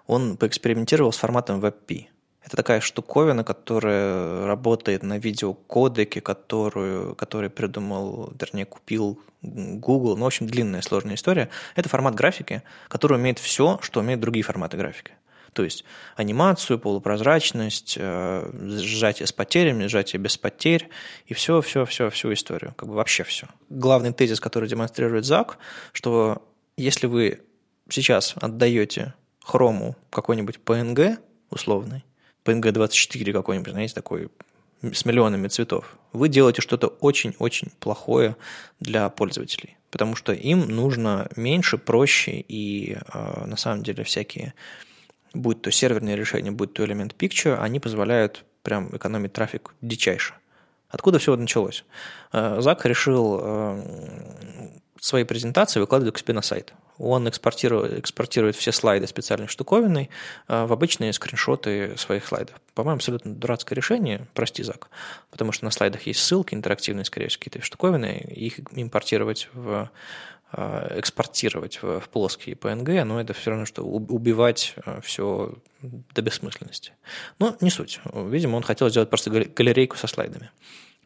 [0.08, 2.06] Он поэкспериментировал с форматом WebP.
[2.42, 10.16] Это такая штуковина, которая работает на видеокодеке, которую, который придумал, вернее, купил Google.
[10.16, 11.50] Ну, в общем, длинная, сложная история.
[11.76, 15.12] Это формат графики, который умеет все, что умеют другие форматы графики.
[15.52, 15.84] То есть
[16.16, 20.88] анимацию, полупрозрачность, э, сжатие с потерями, сжатие без потерь
[21.26, 22.74] и все, все, все, всю историю.
[22.76, 23.46] Как бы вообще все.
[23.68, 25.58] Главный тезис, который демонстрирует Зак,
[25.92, 26.42] что
[26.76, 27.40] если вы
[27.88, 31.18] сейчас отдаете хрому какой-нибудь PNG
[31.50, 32.04] условный,
[32.44, 34.28] PNG 24 какой-нибудь, знаете, такой
[34.82, 38.36] с миллионами цветов, вы делаете что-то очень-очень плохое
[38.80, 39.76] для пользователей.
[39.90, 44.54] Потому что им нужно меньше, проще и э, на самом деле всякие
[45.34, 50.34] будь то серверные решения, будь то элемент Picture, они позволяют прям экономить трафик дичайше.
[50.88, 51.84] Откуда все это началось?
[52.32, 53.82] Э, Зак решил э,
[55.00, 56.72] свои презентации выкладывать к себе на сайт.
[56.98, 60.10] Он экспортирует, экспортирует все слайды специальной штуковиной
[60.48, 62.56] э, в обычные скриншоты своих слайдов.
[62.74, 64.88] По-моему, абсолютно дурацкое решение, прости, Зак,
[65.30, 69.90] потому что на слайдах есть ссылки интерактивные, скорее всего, какие-то штуковины, их импортировать в
[70.52, 76.92] экспортировать в, в плоские PNG, но это все равно, что убивать э, все до бессмысленности.
[77.38, 78.00] Но не суть.
[78.14, 80.50] Видимо, он хотел сделать просто галерейку со слайдами.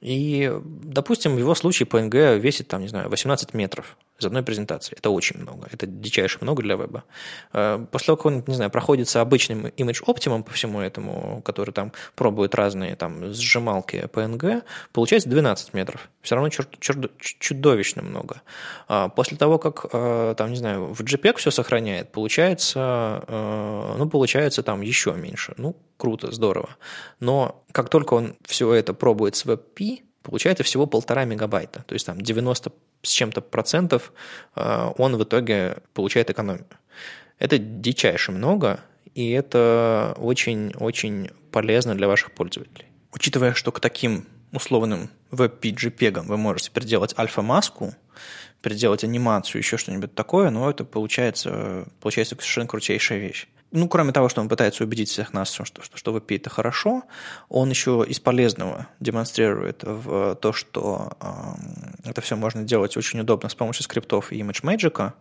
[0.01, 4.97] И, допустим, в его случае PNG весит, там, не знаю, 18 метров из одной презентации.
[4.97, 5.69] Это очень много.
[5.71, 7.05] Это дичайше много для веба.
[7.53, 11.73] Э, после того, как он, не знаю, проходится обычным Image Optimum по всему этому, который
[11.73, 16.09] там пробует разные там сжималки PNG, получается 12 метров.
[16.23, 18.43] Все равно чур- чур- чудовищно много.
[18.89, 24.09] А после того, как, э, там, не знаю, в JPEG все сохраняет, получается, э, ну,
[24.09, 25.55] получается там еще меньше.
[25.57, 26.71] Ну, круто, здорово.
[27.21, 31.85] Но как только он все это пробует с WebP, получается всего полтора мегабайта.
[31.87, 34.13] То есть там 90 с чем-то процентов
[34.57, 36.67] э, он в итоге получает экономию.
[37.39, 38.81] Это дичайше много,
[39.15, 42.87] и это очень-очень полезно для ваших пользователей.
[43.13, 47.95] Учитывая, что к таким условным WebP-JPEG вы можете приделать альфа-маску,
[48.61, 53.49] приделать анимацию, еще что-нибудь такое, но это получается, получается совершенно крутейшая вещь.
[53.73, 57.03] Ну, кроме того, что он пытается убедить всех нас, что, что, что WebP это хорошо,
[57.49, 63.49] он еще из полезного демонстрирует в то, что э, это все можно делать очень удобно
[63.49, 65.13] с помощью скриптов и ImageMagick,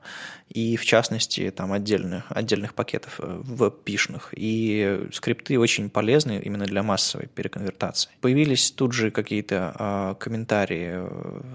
[0.52, 4.30] и в частности там отдельных, отдельных пакетов WebP-шных.
[4.34, 8.12] И скрипты очень полезны именно для массовой переконвертации.
[8.20, 11.00] Появились тут же какие-то э, комментарии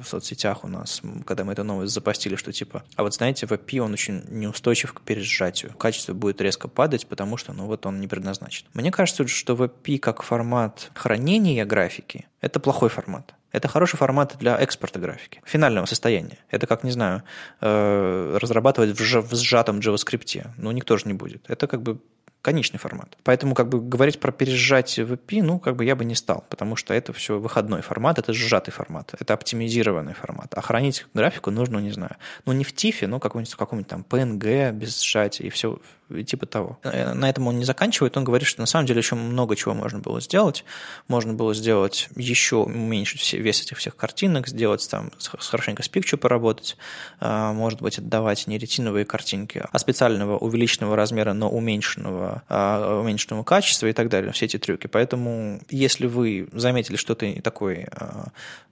[0.03, 3.79] в соцсетях у нас, когда мы эту новость запостили, что типа, а вот знаете, WebP,
[3.81, 5.73] он очень неустойчив к пересжатию.
[5.75, 8.67] Качество будет резко падать, потому что ну, вот он не предназначен.
[8.75, 13.36] Мне кажется, что WebP как формат хранения графики– это плохой формат.
[13.53, 16.39] Это хороший формат для экспорта графики, финального состояния.
[16.51, 17.23] Это как, не знаю,
[17.61, 20.51] э, разрабатывать в сжатом JavaScript.
[20.59, 21.49] Ну, никто же не будет.
[21.49, 22.01] Это как бы
[22.47, 23.19] конечный формат.
[23.25, 26.77] Поэтому как бы говорить про пересжатие VP, ну, как бы я бы не стал, потому
[26.77, 30.55] что это все выходной формат, это сжатый формат, это оптимизированный формат.
[30.55, 34.71] А хранить графику нужно, не знаю, ну, не в TIFF, но каком-нибудь, каком-нибудь там PNG
[34.71, 35.81] без сжатия и все,
[36.27, 36.79] типа того.
[36.83, 39.75] Э, на этом он не заканчивает, он говорит, что на самом деле еще много чего
[39.75, 40.65] можно было сделать.
[41.09, 46.17] Можно было сделать еще уменьшить все, вес этих всех картинок, сделать там, хорошенько с пикчу
[46.19, 46.77] поработать,
[47.21, 53.43] а, может быть, отдавать не ретиновые картинки, а специального увеличенного размера, но уменьшенного, а, уменьшенного
[53.45, 54.87] качества и так далее, все эти трюки.
[54.87, 58.29] Поэтому, если вы заметили что-то такое, а,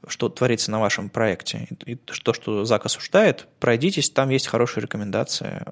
[0.06, 5.64] что творится на вашем проекте, и то, что Зак осуждает, пройдитесь, там есть хорошие рекомендации,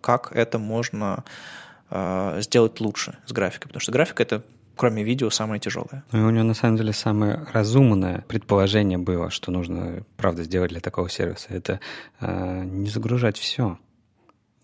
[0.00, 1.24] как это можно
[2.40, 4.42] сделать лучше с графикой, потому что графика это
[4.76, 6.04] кроме видео, самое тяжелое.
[6.12, 10.70] Ну и у него, на самом деле, самое разумное предположение было, что нужно, правда, сделать
[10.70, 11.48] для такого сервиса.
[11.50, 11.80] Это
[12.20, 13.78] э, не загружать все.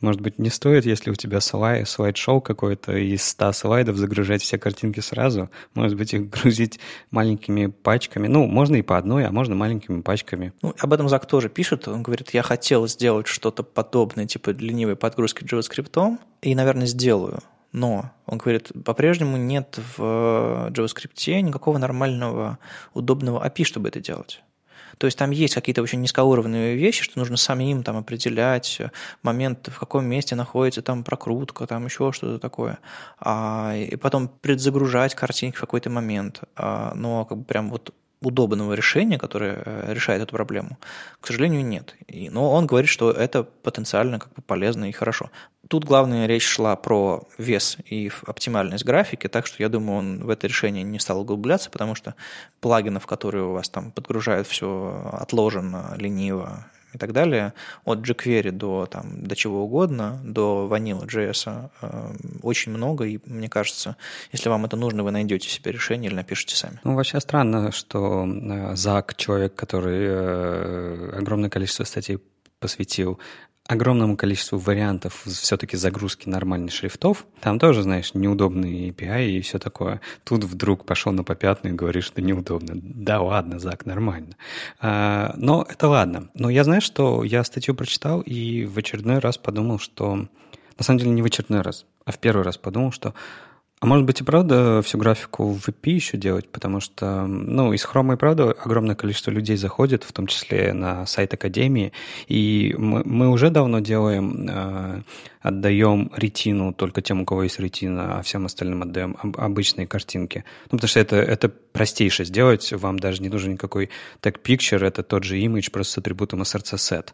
[0.00, 4.58] Может быть, не стоит, если у тебя слайд, слайд-шоу какое-то из 100 слайдов, загружать все
[4.58, 5.50] картинки сразу.
[5.74, 8.26] Может быть, их грузить маленькими пачками.
[8.26, 10.52] Ну, можно и по одной, а можно маленькими пачками.
[10.62, 11.86] Ну, об этом Зак тоже пишет.
[11.86, 17.40] Он говорит, я хотел сделать что-то подобное, типа ленивой подгрузки JavaScript, и, наверное, сделаю.
[17.72, 22.58] Но, он говорит, по-прежнему нет в JavaScript никакого нормального,
[22.94, 24.42] удобного API, чтобы это делать.
[25.00, 28.82] То есть там есть какие-то очень низкоуровневые вещи, что нужно самим там определять
[29.22, 32.78] момент, в каком месте находится там прокрутка, там еще что-то такое.
[33.18, 36.42] А, и потом предзагружать картинки в какой-то момент.
[36.54, 40.76] А, но как бы прям вот удобного решения, которое э, решает эту проблему,
[41.18, 41.94] к сожалению, нет.
[42.06, 45.30] И, но он говорит, что это потенциально как бы полезно и хорошо.
[45.70, 50.28] Тут главная речь шла про вес и оптимальность графики, так что я думаю, он в
[50.28, 52.16] это решение не стал углубляться, потому что
[52.60, 57.52] плагинов, которые у вас там подгружают все отложено, лениво и так далее,
[57.84, 63.96] от jQuery до, там, до чего угодно, до Vanilla.js э, очень много, и мне кажется,
[64.32, 66.80] если вам это нужно, вы найдете себе решение или напишите сами.
[66.82, 72.18] Ну, вообще странно, что э, Зак, человек, который э, огромное количество статей
[72.58, 73.20] посвятил
[73.70, 77.24] огромному количеству вариантов все-таки загрузки нормальных шрифтов.
[77.40, 80.00] Там тоже, знаешь, неудобные API и все такое.
[80.24, 82.72] Тут вдруг пошел на попятную и говоришь, что неудобно.
[82.74, 84.36] Да ладно, Зак, нормально.
[84.80, 86.30] А, но это ладно.
[86.34, 90.26] Но я знаю, что я статью прочитал и в очередной раз подумал, что...
[90.78, 93.14] На самом деле не в очередной раз, а в первый раз подумал, что
[93.80, 97.86] а может быть и правда всю графику в VP еще делать, потому что, ну, из
[97.86, 101.92] Chrome и правда огромное количество людей заходит, в том числе на сайт Академии,
[102.28, 105.02] и мы, мы уже давно делаем, э,
[105.40, 110.44] отдаем ретину только тем, у кого есть ретина, а всем остальным отдаем обычные картинки.
[110.70, 113.88] Ну, потому что это, это простейше сделать, вам даже не нужен никакой
[114.20, 117.08] tag picture, это тот же image, просто с атрибутом src set.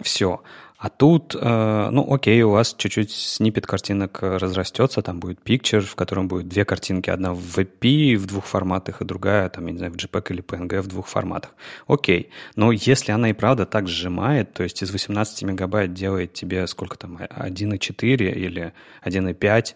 [0.00, 0.42] Все.
[0.78, 5.96] А тут, э, ну, окей, у вас чуть-чуть снипет картинок разрастется, там будет picture, в
[5.96, 9.78] котором будет две картинки, одна в WebP в двух форматах, и другая, там, я не
[9.78, 11.56] знаю, в JPEG или PNG в двух форматах.
[11.88, 12.30] Окей.
[12.54, 16.96] Но если она и правда так сжимает, то есть из 18 мегабайт делает тебе сколько
[16.96, 18.72] там, 1,4 или
[19.04, 19.74] 1,5,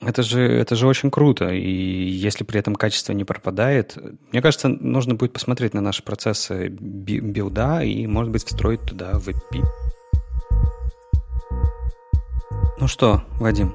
[0.00, 1.48] это же, это же очень круто.
[1.50, 3.96] И если при этом качество не пропадает,
[4.30, 9.64] мне кажется, нужно будет посмотреть на наши процессы билда и, может быть, встроить туда WebP.
[12.80, 13.74] Ну что, Вадим,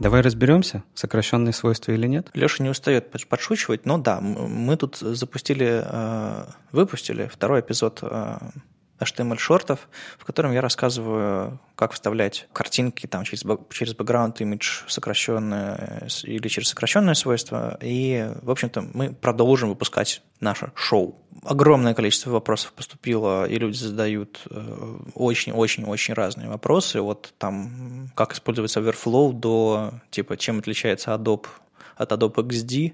[0.00, 2.30] Давай разберемся, сокращенные свойства или нет?
[2.32, 8.38] Леша не устает подшучивать, но да, мы тут запустили, э, выпустили второй эпизод э,
[9.00, 9.78] HTML-шортов,
[10.18, 16.68] в котором я рассказываю, как вставлять картинки там, через, через background image сокращенное или через
[16.68, 17.78] сокращенное свойство.
[17.80, 21.16] И, в общем-то, мы продолжим выпускать наше шоу.
[21.42, 24.42] Огромное количество вопросов поступило, и люди задают
[25.14, 27.00] очень-очень-очень э, разные вопросы.
[27.00, 31.46] Вот там, как использовать Overflow до, типа, чем отличается Adobe
[31.96, 32.92] от Adobe XD,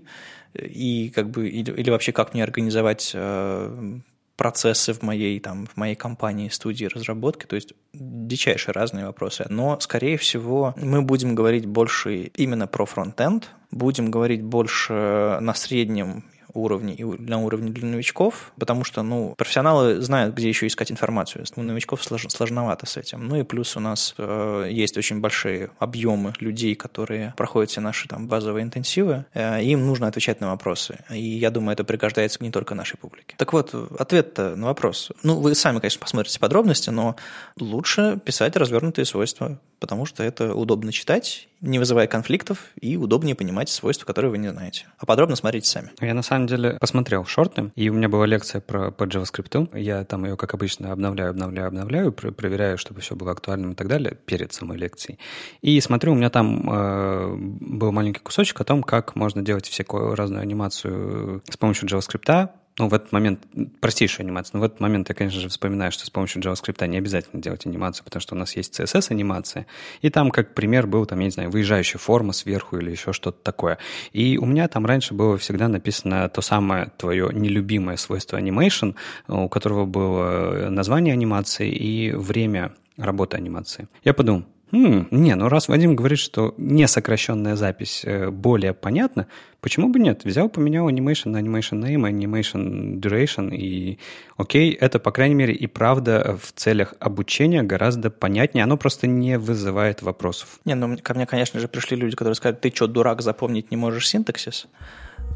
[0.54, 3.98] и как бы, или, или вообще как мне организовать э,
[4.36, 9.46] процессы в моей, там, в моей компании, студии разработки, то есть дичайшие разные вопросы.
[9.48, 16.24] Но, скорее всего, мы будем говорить больше именно про фронтенд, будем говорить больше на среднем
[16.56, 21.44] уровне и на уровне для новичков, потому что, ну, профессионалы знают, где еще искать информацию.
[21.56, 23.26] У новичков слож, сложновато с этим.
[23.26, 28.08] Ну и плюс у нас э, есть очень большие объемы людей, которые проходят все наши
[28.08, 30.98] там базовые интенсивы, э, им нужно отвечать на вопросы.
[31.10, 33.34] И я думаю, это пригождается не только нашей публике.
[33.38, 35.10] Так вот, ответ на вопрос.
[35.22, 37.16] Ну, вы сами, конечно, посмотрите подробности, но
[37.58, 43.68] лучше писать развернутые свойства, потому что это удобно читать, не вызывая конфликтов, и удобнее понимать
[43.68, 44.86] свойства, которые вы не знаете.
[44.98, 45.90] А подробно смотрите сами.
[46.00, 49.78] Я на самом деле посмотрел шорты, и у меня была лекция про по JavaScript.
[49.78, 53.88] Я там ее, как обычно, обновляю, обновляю, обновляю, проверяю, чтобы все было актуальным и так
[53.88, 55.18] далее перед самой лекцией.
[55.62, 60.14] И смотрю, у меня там э, был маленький кусочек о том, как можно делать всякую
[60.14, 63.40] разную анимацию с помощью JavaScript, ну, в этот момент,
[63.80, 66.98] простейшую анимацию, но в этот момент я, конечно же, вспоминаю, что с помощью JavaScript не
[66.98, 69.66] обязательно делать анимацию, потому что у нас есть CSS-анимация,
[70.02, 73.38] и там, как пример, был, там, я не знаю, выезжающая форма сверху или еще что-то
[73.42, 73.78] такое.
[74.12, 78.94] И у меня там раньше было всегда написано то самое твое нелюбимое свойство animation,
[79.28, 83.88] у которого было название анимации и время работы анимации.
[84.04, 89.28] Я подумал, Хм, не, ну раз Вадим говорит, что несокращенная запись э, более понятна,
[89.60, 90.24] почему бы нет?
[90.24, 93.98] Взял, поменял animation на animation name, animation duration, и
[94.36, 99.38] окей, это, по крайней мере, и правда в целях обучения гораздо понятнее, оно просто не
[99.38, 100.58] вызывает вопросов.
[100.64, 103.76] Не, ну ко мне, конечно же, пришли люди, которые сказали, ты что, дурак, запомнить не
[103.76, 104.66] можешь синтаксис?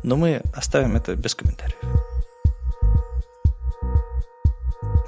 [0.02, 1.78] Но мы оставим это без комментариев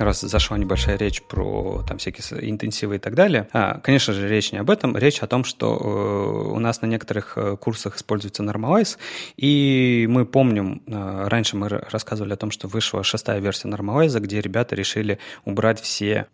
[0.04, 3.48] раз зашла небольшая речь про там всякие интенсивы и так далее.
[3.52, 6.86] А, конечно же, речь не об этом, речь о том, что э, у нас на
[6.86, 8.98] некоторых э, курсах используется Normalize,
[9.36, 14.40] и мы помним, э, раньше мы рассказывали о том, что вышла шестая версия Normalize, где
[14.40, 16.26] ребята решили убрать все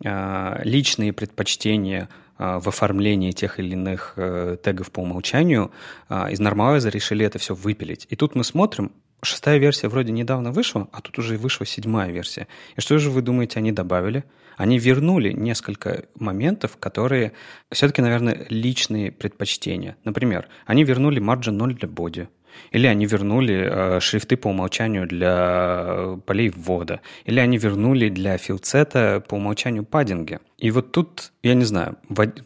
[0.63, 4.15] личные предпочтения в оформлении тех или иных
[4.63, 5.71] тегов по умолчанию,
[6.09, 8.07] э, из Normalize решили это все выпилить.
[8.09, 8.91] И тут мы смотрим,
[9.21, 12.47] шестая версия вроде недавно вышла, а тут уже вышла седьмая версия.
[12.75, 14.23] И что же вы думаете, они добавили?
[14.57, 17.31] Они вернули несколько моментов, которые
[17.71, 19.95] все-таки, наверное, личные предпочтения.
[20.03, 22.27] Например, они вернули margin 0 для боди.
[22.71, 26.99] Или они вернули э, шрифты по умолчанию для полей ввода.
[27.25, 30.39] Или они вернули для филцета по умолчанию паддинги.
[30.57, 31.97] И вот тут, я не знаю,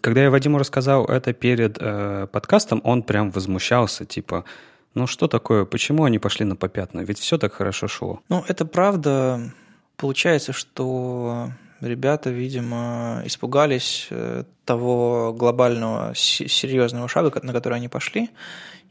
[0.02, 4.46] когда я Вадиму рассказал это перед э, подкастом, он прям возмущался, типа,
[4.94, 7.06] ну что такое, почему они пошли на попятную?
[7.06, 8.20] Ведь все так хорошо шло.
[8.30, 9.52] Ну, это правда.
[9.98, 18.30] Получается, что ребята, видимо, испугались э, того глобального серьезного шага, на который они пошли,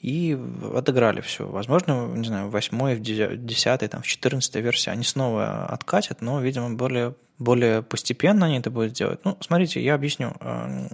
[0.01, 0.39] и
[0.75, 1.47] отыграли все.
[1.47, 6.41] Возможно, не знаю, в восьмой, в десятой, там, в четырнадцатой версии они снова откатят, но,
[6.41, 9.21] видимо, более, более постепенно они это будут делать.
[9.25, 10.35] Ну, смотрите, я объясню.
[10.41, 10.89] Эм,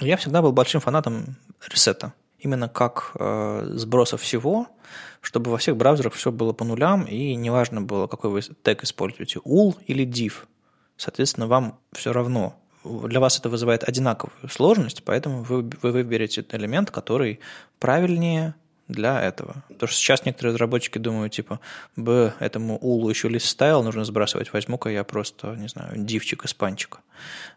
[0.00, 1.36] я всегда был большим фанатом
[1.70, 2.12] ресета
[2.42, 4.68] именно как э, сброса всего,
[5.20, 9.40] чтобы во всех браузерах все было по нулям, и неважно было, какой вы тег используете,
[9.44, 10.46] ul или div.
[10.96, 12.58] Соответственно, вам все равно.
[12.84, 17.38] Для вас это вызывает одинаковую сложность, поэтому вы, вы выберете элемент, который
[17.78, 18.54] правильнее
[18.88, 19.62] для этого.
[19.68, 21.60] Потому что сейчас некоторые разработчики думают, типа,
[21.96, 27.00] б, этому улу еще лист стайл нужно сбрасывать, возьму-ка я просто, не знаю, дивчик из.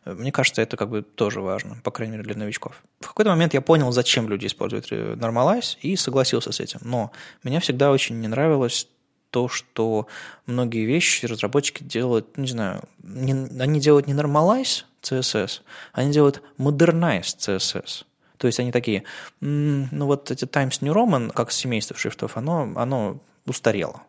[0.06, 2.84] Мне кажется, это как бы тоже важно, по крайней мере, для новичков.
[3.00, 6.80] В какой-то момент я понял, зачем люди используют Normalize, и согласился с этим.
[6.84, 7.12] Но
[7.44, 8.88] меня всегда очень не нравилось
[9.32, 10.08] то, что
[10.46, 15.62] многие вещи разработчики делают, не знаю, не, они делают не Normalize CSS,
[15.92, 18.06] они делают Modernize CSS.
[18.38, 19.04] То есть они такие,
[19.40, 24.04] ну вот эти Times New Roman, как семейство шрифтов, оно, оно устарело.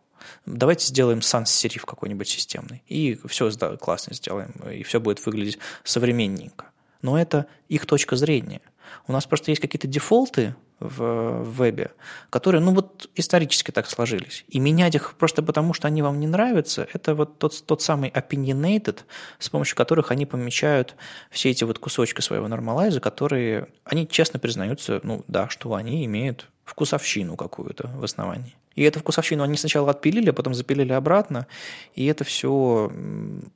[0.45, 2.83] Давайте сделаем sans-serif какой-нибудь системный.
[2.87, 3.49] И все
[3.79, 6.65] классно сделаем, и все будет выглядеть современненько.
[7.01, 8.61] Но это их точка зрения.
[9.07, 11.91] У нас просто есть какие-то дефолты в вебе,
[12.29, 14.45] которые, ну вот исторически так сложились.
[14.47, 18.09] И менять их просто потому, что они вам не нравятся, это вот тот, тот самый
[18.09, 18.99] opinionated,
[19.39, 20.95] с помощью которых они помечают
[21.31, 26.49] все эти вот кусочки своего нормалайза, которые, они честно признаются, ну да, что они имеют
[26.63, 28.55] вкусовщину какую-то в основании.
[28.75, 31.47] И эту вкусовщину они сначала отпилили, а потом запилили обратно,
[31.95, 32.91] и это все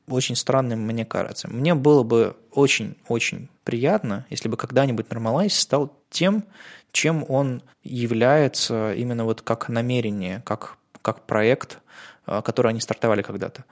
[0.07, 1.47] очень странным, мне кажется.
[1.47, 6.43] Мне было бы очень-очень приятно, если бы когда-нибудь Normalize стал тем,
[6.91, 11.79] чем он является именно вот как намерение, как, как проект,
[12.25, 13.65] а, который они стартовали когда-то.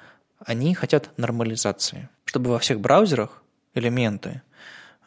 [0.46, 3.44] Они хотят нормализации, чтобы во всех браузерах
[3.74, 4.42] элементы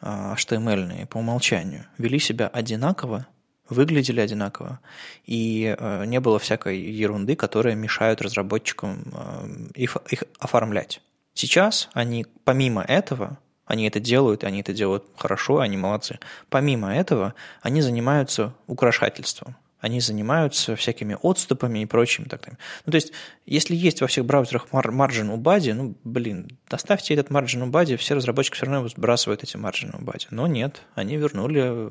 [0.01, 3.27] HTML а, по умолчанию вели себя одинаково
[3.69, 4.79] выглядели одинаково,
[5.25, 11.01] и э, не было всякой ерунды, которая мешает разработчикам э, их, их оформлять.
[11.33, 13.39] Сейчас они, помимо этого,
[13.73, 16.19] они это делают, они это делают хорошо, они молодцы.
[16.49, 22.23] Помимо этого, они занимаются украшательством они занимаются всякими отступами и прочим.
[22.23, 22.53] Так, так.
[22.85, 23.11] Ну, то есть,
[23.45, 28.15] если есть во всех браузерах margin у бади, ну, блин, доставьте этот margin бади, все
[28.15, 30.27] разработчики все равно сбрасывают эти margin бади.
[30.31, 31.89] Но нет, они вернули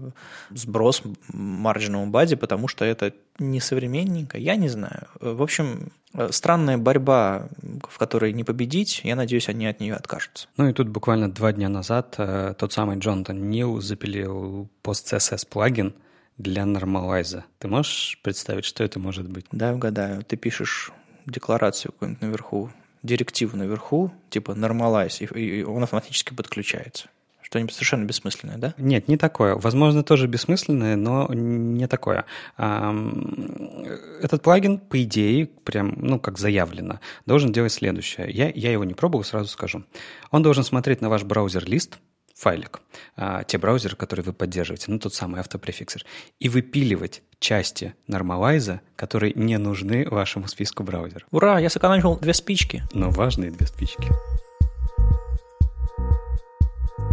[0.49, 1.03] сброс
[1.35, 5.09] margin бади, потому что это несовременненько, я не знаю.
[5.21, 5.93] В общем,
[6.31, 7.51] странная борьба,
[7.91, 10.49] в которой не победить, я надеюсь, они от нее откажутся.
[10.57, 15.95] Ну и тут буквально два дня назад э, тот самый Джонатан Нил запилил пост-CSS плагин,
[16.39, 17.45] для нормалайза.
[17.59, 19.47] Ты можешь представить, что это может быть?
[19.53, 20.25] Да, угадаю.
[20.25, 20.91] Ты пишешь
[21.27, 22.71] декларацию какую-нибудь наверху,
[23.03, 27.09] директиву наверху, типа нормалайз, и, он автоматически подключается.
[27.43, 28.75] Что-нибудь совершенно бессмысленное, да?
[28.79, 29.57] Нет, не такое.
[29.57, 32.25] Возможно, тоже бессмысленное, но не такое.
[32.57, 38.31] Этот плагин, по идее, прям, ну, как заявлено, должен делать следующее.
[38.31, 39.85] Я, я его не пробовал, сразу скажу.
[40.31, 41.99] Он должен смотреть на ваш браузер-лист,
[42.43, 42.81] файлик,
[43.17, 46.05] а, те браузеры, которые вы поддерживаете, ну, тот самый автопрефиксер,
[46.41, 51.29] и выпиливать части нормалайза, которые не нужны вашему списку браузеров.
[51.31, 52.83] Ура, я сэкономил две спички.
[52.93, 54.11] Но важные две спички.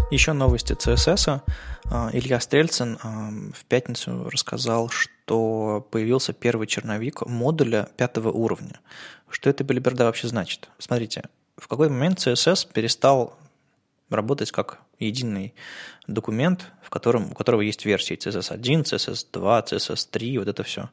[0.09, 1.41] Еще новости CSS.
[1.91, 8.80] А, Илья Стрельцин а, в пятницу рассказал, что появился первый черновик модуля пятого уровня.
[9.30, 10.69] Что это белиберда вообще значит?
[10.80, 11.21] Смотрите,
[11.55, 13.38] в какой момент CSS перестал
[14.09, 15.54] работать как единый
[16.08, 20.89] документ, в котором, у которого есть версии CSS1, CSS2, CSS3, вот это все.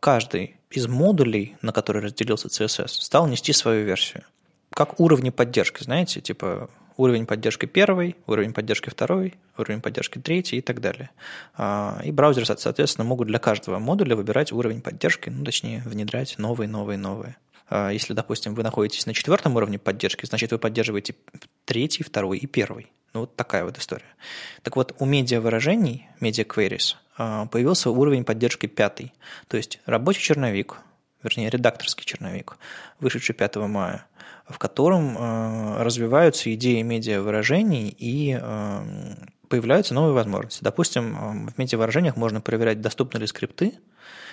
[0.00, 4.24] Каждый из модулей, на который разделился CSS, стал нести свою версию.
[4.70, 10.60] Как уровни поддержки, знаете, типа уровень поддержки первый, уровень поддержки второй, уровень поддержки третий и
[10.60, 11.10] так далее.
[11.56, 16.68] А, и браузеры, соответственно, могут для каждого модуля выбирать уровень поддержки, ну, точнее, внедрять новые,
[16.68, 17.36] новые, новые.
[17.68, 21.14] А, если, допустим, вы находитесь на четвертом уровне поддержки, значит, вы поддерживаете
[21.64, 22.90] третий, второй и первый.
[23.14, 24.04] Ну, вот такая вот история.
[24.62, 29.14] Так вот, у медиа-выражений, media-queries, а, появился уровень поддержки пятый.
[29.46, 30.78] То есть рабочий черновик,
[31.22, 32.58] вернее, редакторский черновик,
[32.98, 34.04] вышедший 5 мая,
[34.48, 38.36] в котором а, развиваются идеи медиа-выражений и
[39.48, 40.64] появляются новые возможности.
[40.64, 43.74] Допустим, в медиа-выражениях можно проверять, доступны ли скрипты,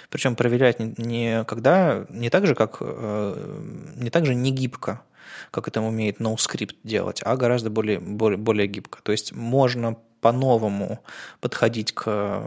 [0.09, 5.03] причем проверять не когда, не так же, как, э, не так же не гибко,
[5.51, 8.99] как это умеет NoScript делать, а гораздо более, более, более гибко.
[9.03, 10.99] То есть можно по-новому
[11.39, 12.43] подходить к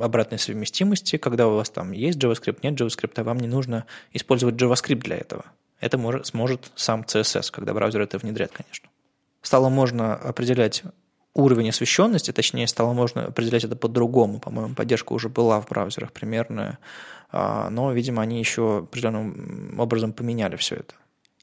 [0.00, 4.56] обратной совместимости, когда у вас там есть JavaScript, нет JavaScript, а вам не нужно использовать
[4.56, 5.44] JavaScript для этого.
[5.80, 8.88] Это может, сможет сам CSS, когда браузер это внедряет, конечно.
[9.40, 10.82] Стало можно определять
[11.34, 14.40] уровень освещенности, точнее, стало можно определять это по-другому.
[14.40, 16.78] По-моему, поддержка уже была в браузерах примерная,
[17.30, 20.94] а, но, видимо, они еще определенным образом поменяли все это.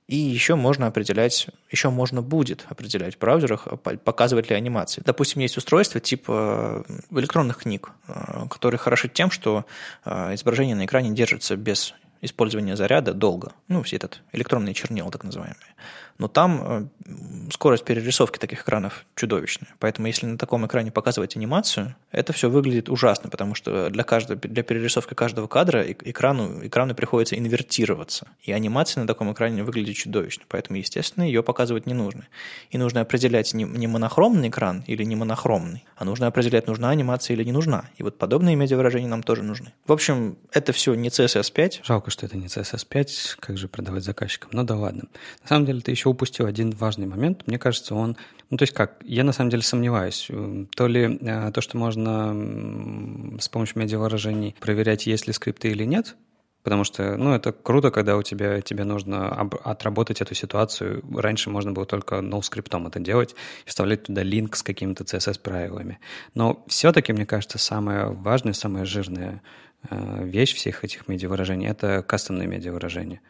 [0.08, 3.68] И еще можно определять, еще можно будет определять в браузерах,
[4.04, 5.02] показывать ли анимации.
[5.06, 9.66] Допустим, есть устройства типа электронных книг, а, которые хороши тем, что
[10.06, 13.54] изображение на экране держится без использования заряда долго.
[13.68, 15.76] Ну, все этот электронные чернила, так называемые
[16.18, 19.70] но там э, скорость перерисовки таких экранов чудовищная.
[19.80, 24.40] Поэтому если на таком экране показывать анимацию, это все выглядит ужасно, потому что для, каждого,
[24.40, 28.28] для перерисовки каждого кадра экрану, экрану приходится инвертироваться.
[28.42, 30.46] И анимация на таком экране выглядит чудовищно.
[30.48, 32.28] Поэтому, естественно, ее показывать не нужно.
[32.72, 37.36] И нужно определять не, не монохромный экран или не монохромный, а нужно определять, нужна анимация
[37.36, 37.86] или не нужна.
[37.98, 39.74] И вот подобные медиавыражения нам тоже нужны.
[39.86, 41.82] В общем, это все не CSS 5.
[42.08, 44.50] Жалко, что это не CSS 5, как же продавать заказчикам.
[44.54, 45.04] Ну да ладно.
[45.42, 47.46] На самом деле, ты еще упустил один важный момент.
[47.48, 48.16] Мне кажется, он...
[48.50, 49.02] Ну, то есть как?
[49.04, 50.30] Я на самом деле сомневаюсь.
[50.76, 56.16] То ли э, то, что можно с помощью медиавыражений проверять, есть ли скрипты или нет,
[56.64, 59.30] потому что, ну, это круто, когда у тебя, тебе нужно
[59.64, 61.04] отработать эту ситуацию.
[61.14, 63.36] Раньше можно было только no-скриптом это делать
[63.66, 66.00] и вставлять туда линк с какими-то CSS-правилами.
[66.36, 72.48] Но все-таки, мне кажется, самое важное, самая жирная э, вещь всех этих медиавыражений— это кастомные
[72.48, 73.22] медиавыражения.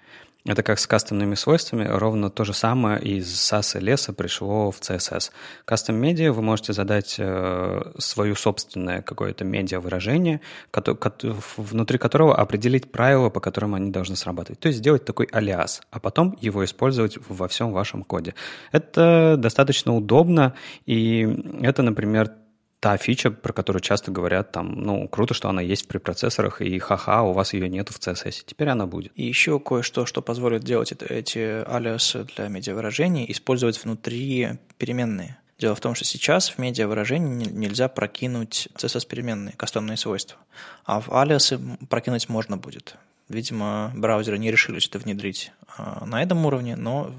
[0.47, 4.79] Это как с кастомными свойствами, ровно то же самое из SAS и леса пришло в
[4.79, 5.31] CSS.
[5.65, 10.39] Кастом медиа вы можете задать э, свое собственное какое-то медиа выражение,
[11.57, 14.61] внутри которого определить правила, по которым они должны срабатывать.
[14.61, 18.33] То есть сделать такой алиас, а потом его использовать во всем вашем коде.
[18.71, 20.53] Это достаточно удобно,
[20.85, 21.27] и
[21.61, 22.31] это, например,
[22.87, 26.79] та фича, про которую часто говорят, там, ну, круто, что она есть в препроцессорах, и
[26.79, 28.45] ха-ха, у вас ее нету в CSS.
[28.45, 29.11] Теперь она будет.
[29.15, 35.37] И еще кое-что, что позволит делать это, эти алиасы для медиавыражений, использовать внутри переменные.
[35.59, 40.37] Дело в том, что сейчас в медиавыражении нельзя прокинуть CSS-переменные, кастомные свойства,
[40.85, 41.59] а в алиасы
[41.89, 42.95] прокинуть можно будет.
[43.27, 47.11] Видимо, браузеры не решились это внедрить а, на этом уровне, но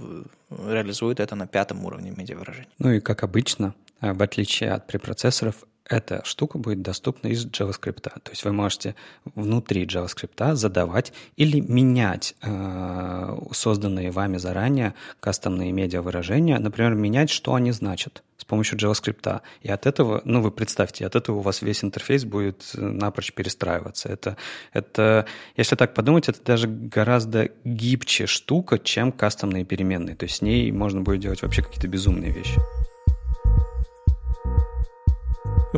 [0.48, 2.70] реализуют это на пятом уровне медиавыражения.
[2.78, 8.02] Ну и как обычно, в отличие от препроцессоров, эта штука будет доступна из JavaScript.
[8.02, 8.94] То есть вы можете
[9.34, 17.72] внутри JavaScript задавать или менять э, созданные вами заранее кастомные медиа-выражения, например, менять, что они
[17.72, 19.40] значат с помощью JavaScript.
[19.62, 24.08] И от этого, ну вы представьте, от этого у вас весь интерфейс будет напрочь перестраиваться.
[24.10, 24.36] Это,
[24.72, 25.26] это,
[25.56, 30.16] если так подумать, это даже гораздо гибче штука, чем кастомные переменные.
[30.16, 32.60] То есть с ней можно будет делать вообще какие-то безумные вещи.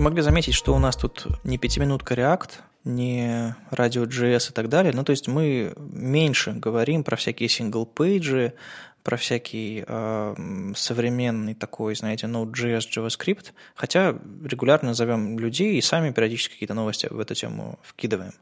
[0.00, 2.50] Вы могли заметить, что у нас тут не пятиминутка React,
[2.84, 4.94] не радио.js и так далее.
[4.94, 8.54] Ну, то есть мы меньше говорим про всякие single page и,
[9.02, 16.54] про всякий э, современный такой, знаете, Node.js, JavaScript, хотя регулярно зовем людей и сами периодически
[16.54, 18.32] какие-то новости в эту тему вкидываем.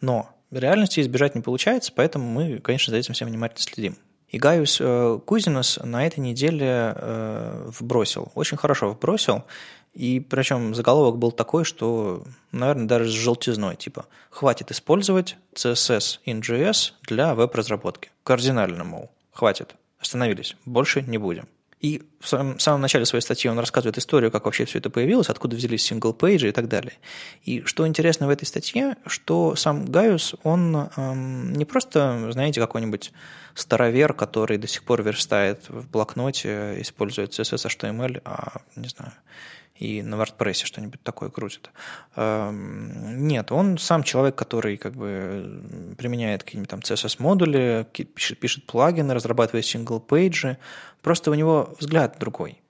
[0.00, 3.96] Но реальности избежать не получается, поэтому мы, конечно, за этим всем внимательно следим.
[4.30, 9.44] И Гaius э, Кузинус на этой неделе э, вбросил, очень хорошо вбросил,
[9.94, 16.40] и причем заголовок был такой, что, наверное, даже с желтизной, типа, хватит использовать CSS in
[16.40, 18.10] JS для веб-разработки.
[18.22, 21.48] Кардинально, мол, хватит, остановились, больше не будем.
[21.80, 24.90] И в самом, в самом начале своей статьи он рассказывает историю, как вообще все это
[24.90, 26.94] появилось, откуда взялись single page и и так далее.
[27.44, 33.12] И что интересно в этой статье, что сам Gajus, он эм, не просто, знаете, какой-нибудь
[33.54, 39.12] старовер, который до сих пор верстает в блокноте, использует CSS, HTML, а, не знаю,
[39.78, 41.70] и на WordPress что-нибудь такое крутит.
[42.16, 49.14] Эм, нет, он сам человек, который как бы применяет какие-нибудь там CSS-модули, пишет, пишет плагины,
[49.14, 50.58] разрабатывает single page и,
[51.02, 52.60] просто у него взгляд другой.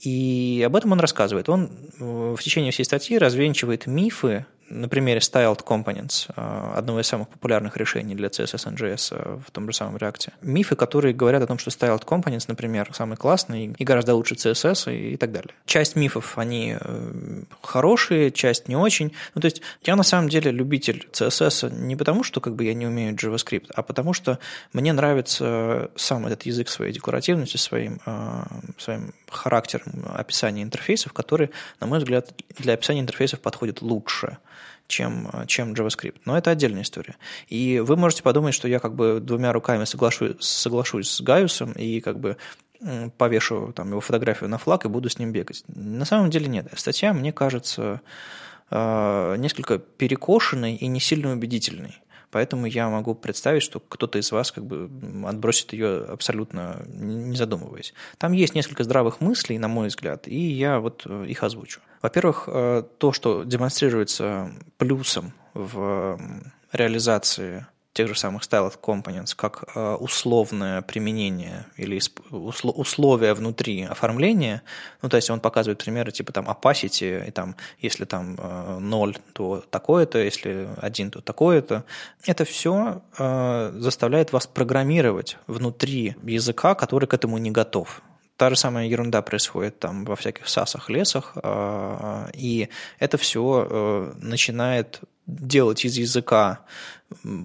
[0.00, 1.48] И об этом он рассказывает.
[1.48, 7.06] Он э, в течение всей статьи развенчивает мифы на примере Styled Components, э, одного из
[7.06, 10.32] самых популярных решений для CSS NGS э, в том же самом React.
[10.42, 14.94] Мифы, которые говорят о том, что Styled Components, например, самый классный и гораздо лучше CSS
[14.94, 15.54] и, так далее.
[15.66, 19.12] Часть мифов, они э, хорошие, часть не очень.
[19.34, 22.74] Ну, то есть я на самом деле любитель CSS не потому, что как бы я
[22.74, 24.38] не умею JavaScript, а потому что
[24.72, 28.00] мне нравится сам этот язык своей декоративностью, своим,
[28.78, 31.50] своим характером описания интерфейсов, который,
[31.80, 34.38] на мой взгляд, для описания интерфейсов подходит лучше
[34.88, 36.16] чем, чем JavaScript.
[36.24, 37.16] Но это отдельная история.
[37.48, 42.00] И вы можете подумать, что я как бы двумя руками соглашусь, соглашусь с Гaiusом и
[42.00, 42.36] как бы
[43.16, 45.64] повешу там, его фотографию на флаг и буду с ним бегать.
[45.68, 46.68] На самом деле нет.
[46.76, 48.00] Статья, мне кажется,
[48.70, 52.00] э, несколько перекошенной и не сильно убедительной.
[52.30, 54.90] Поэтому я могу представить, что кто-то из вас как бы
[55.26, 57.94] отбросит ее абсолютно не задумываясь.
[58.18, 61.80] Там есть несколько здравых мыслей, на мой взгляд, и я вот э, их озвучу.
[62.02, 66.18] Во-первых, э, то, что демонстрируется плюсом в
[66.72, 67.66] реализации
[67.98, 74.62] тех же самых styled components, как э, условное применение или условия внутри оформления.
[75.02, 78.36] Ну, то есть он показывает примеры типа там opacity, и там, если там
[78.80, 81.82] 0, э, то такое-то, если 1, то такое-то.
[82.24, 88.00] Это все э, заставляет вас программировать внутри языка, который к этому не готов.
[88.36, 91.36] Та же самая ерунда происходит там во всяких сасах, лесах,
[92.34, 92.68] и
[93.00, 96.60] это все начинает делать из языка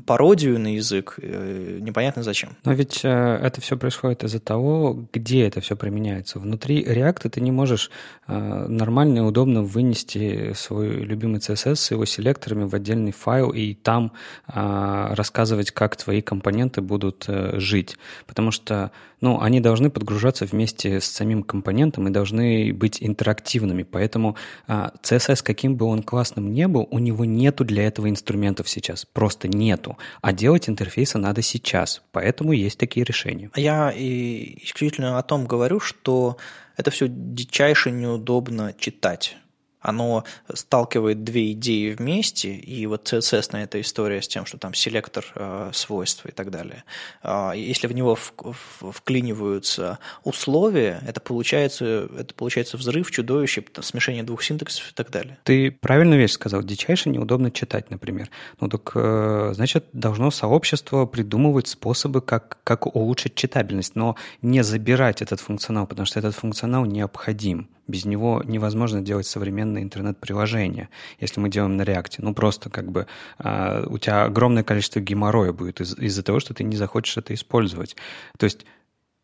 [0.05, 2.57] пародию на язык, э, непонятно зачем.
[2.65, 6.39] Но ведь э, это все происходит из-за того, где это все применяется.
[6.39, 7.89] Внутри React ты не можешь
[8.27, 13.73] э, нормально и удобно вынести свой любимый CSS с его селекторами в отдельный файл и
[13.73, 14.11] там
[14.45, 17.97] рассказывать, как твои компоненты будут жить.
[18.27, 18.91] Потому что
[19.21, 23.83] ну, они должны подгружаться вместе с самим компонентом и должны быть интерактивными.
[23.83, 24.35] Поэтому
[24.67, 29.05] CSS, каким бы он классным не был, у него нету для этого инструментов сейчас.
[29.05, 29.97] Просто нету.
[30.21, 32.01] А делать интерфейсы надо сейчас.
[32.11, 33.49] Поэтому есть такие решения.
[33.55, 36.37] Я и исключительно о том говорю, что
[36.77, 39.37] это все дичайше неудобно читать
[39.83, 44.73] оно сталкивает две идеи вместе, и вот CSS на эта история с тем, что там
[44.73, 46.83] селектор э, свойств и так далее.
[47.21, 54.91] Э, если в него вклиниваются условия, это получается, это получается взрыв, чудовище, смешение двух синтаксов
[54.91, 55.37] и так далее.
[55.43, 56.63] Ты правильную вещь сказал.
[56.63, 58.29] Дичайше неудобно читать, например.
[58.61, 65.21] Ну так, э, значит, должно сообщество придумывать способы, как, как улучшить читабельность, но не забирать
[65.21, 67.67] этот функционал, потому что этот функционал необходим.
[67.87, 72.15] Без него невозможно делать современные интернет-приложения, если мы делаем на React.
[72.19, 73.07] Ну, просто как бы
[73.39, 77.33] э, у тебя огромное количество геморроя будет из- из-за того, что ты не захочешь это
[77.33, 77.95] использовать.
[78.37, 78.65] То есть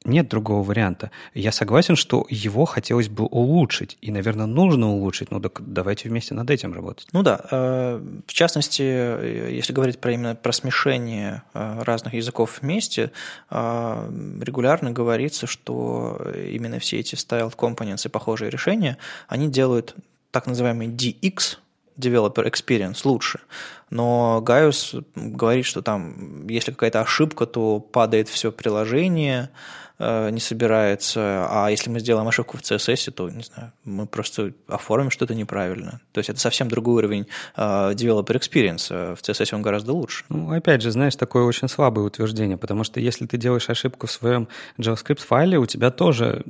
[0.05, 1.11] нет другого варианта.
[1.33, 6.33] Я согласен, что его хотелось бы улучшить, и, наверное, нужно улучшить, ну так давайте вместе
[6.33, 7.07] над этим работать.
[7.11, 13.11] Ну да, э, в частности, если говорить про именно про смешение э, разных языков вместе,
[13.49, 18.97] э, регулярно говорится, что именно все эти styled components и похожие решения,
[19.27, 19.95] они делают
[20.31, 21.57] так называемый DX,
[21.97, 23.41] Developer Experience лучше.
[23.89, 31.45] Но Гaius говорит, что там, если какая-то ошибка, то падает все приложение, Э, не собирается,
[31.49, 35.99] а если мы сделаем ошибку в CSS, то, не знаю, мы просто оформим что-то неправильно.
[36.13, 37.27] То есть это совсем другой уровень
[37.57, 38.87] uh, developer experience.
[38.89, 40.23] Э, в CSS он гораздо лучше.
[40.29, 44.11] Ну, опять же, знаешь, такое очень слабое утверждение, потому что если ты делаешь ошибку в
[44.11, 44.47] своем
[44.77, 46.45] JavaScript-файле, у тебя тоже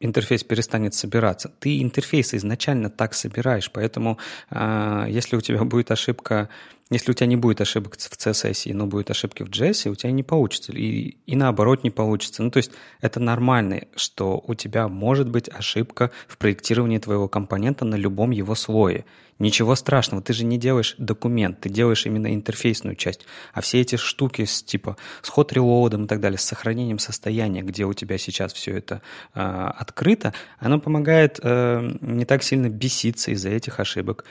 [0.00, 1.48] интерфейс перестанет собираться.
[1.60, 4.18] Ты интерфейс изначально так собираешь, поэтому
[4.50, 6.48] э, если у тебя будет ошибка,
[6.92, 10.12] если у тебя не будет ошибок в CSS, но будет ошибки в JS, у тебя
[10.12, 10.72] не получится.
[10.72, 12.42] И, и наоборот не получится.
[12.42, 12.70] Ну, то есть
[13.00, 18.54] это нормально, что у тебя может быть ошибка в проектировании твоего компонента на любом его
[18.54, 19.04] слое.
[19.38, 23.26] Ничего страшного, ты же не делаешь документ, ты делаешь именно интерфейсную часть.
[23.52, 27.62] А все эти штуки с типа с ход релоудом и так далее, с сохранением состояния,
[27.62, 29.02] где у тебя сейчас все это
[29.34, 34.24] э, открыто, оно помогает э, не так сильно беситься из-за этих ошибок.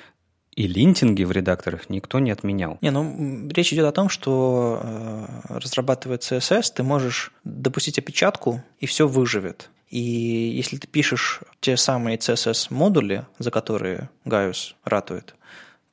[0.56, 2.78] И линтинги в редакторах никто не отменял.
[2.82, 8.86] Не, ну речь идет о том, что э, разрабатывая CSS, ты можешь допустить опечатку, и
[8.86, 9.70] все выживет.
[9.90, 15.36] И если ты пишешь те самые CSS-модули, за которые Gaius ратует,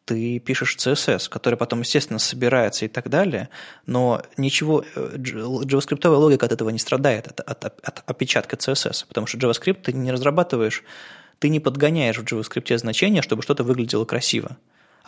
[0.04, 3.50] ты пишешь CSS, который потом, естественно, собирается и так далее,
[3.86, 9.26] но ничего, э, JavaScript логика от этого не страдает, от, от, от опечатка CSS, потому
[9.26, 10.82] что JavaScript ты не разрабатываешь,
[11.38, 14.56] ты не подгоняешь в JavaScript значения, чтобы что-то выглядело красиво.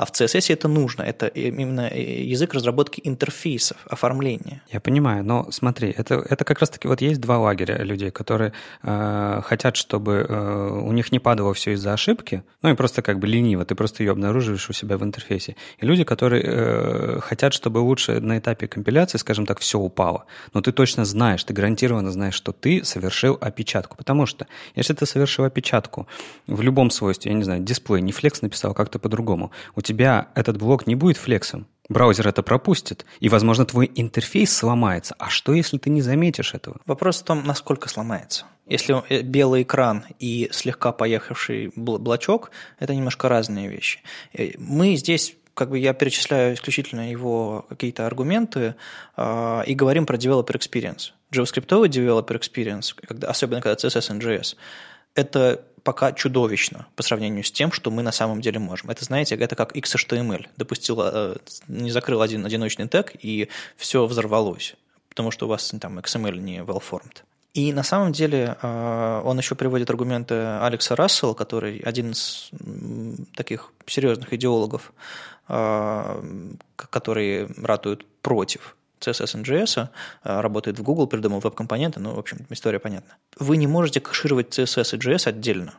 [0.00, 1.02] А в CSS это нужно.
[1.02, 4.62] Это именно э, язык разработки интерфейсов, оформления.
[4.72, 9.42] Я понимаю, но смотри, это, это как раз-таки вот есть два лагеря людей, которые э,
[9.44, 13.26] хотят, чтобы э, у них не падало все из-за ошибки, ну и просто как бы
[13.26, 15.54] лениво, ты просто ее обнаруживаешь у себя в интерфейсе.
[15.76, 20.24] И люди, которые э, хотят, чтобы лучше на этапе компиляции, скажем так, все упало.
[20.54, 23.98] Но ты точно знаешь, ты гарантированно знаешь, что ты совершил опечатку.
[23.98, 26.06] Потому что если ты совершил опечатку
[26.46, 30.28] в любом свойстве, я не знаю, дисплей, не флекс написал, как-то по-другому, у тебя тебя
[30.34, 31.66] этот блок не будет флексом.
[31.88, 35.16] Браузер это пропустит, и, возможно, твой интерфейс сломается.
[35.18, 36.76] А что, если ты не заметишь этого?
[36.86, 38.44] Вопрос в том, насколько сломается.
[38.66, 43.98] Если э, белый экран и слегка поехавший блочок, это немножко разные вещи.
[44.32, 48.76] Э, мы здесь как бы я перечисляю исключительно его какие-то аргументы
[49.16, 51.10] э, и говорим про developer experience.
[51.32, 54.56] JavaScript developer experience, когда, особенно когда CSS и JS,
[55.16, 58.90] это пока чудовищно по сравнению с тем, что мы на самом деле можем.
[58.90, 60.46] Это, знаете, это как XHTML.
[60.56, 61.36] Допустил, э,
[61.68, 64.74] не закрыл один одиночный тег, и все взорвалось,
[65.08, 67.22] потому что у вас там XML не well-formed.
[67.52, 72.50] И на самом деле э, он еще приводит аргументы Алекса Рассела, который один из
[73.34, 74.92] таких серьезных идеологов,
[75.48, 76.22] э,
[76.76, 79.88] которые ратуют против CSS NGS,
[80.22, 83.16] а, работает в Google, придумал веб-компоненты, ну, в общем, история понятна.
[83.38, 85.74] Вы не можете кэшировать CSS и JS отдельно,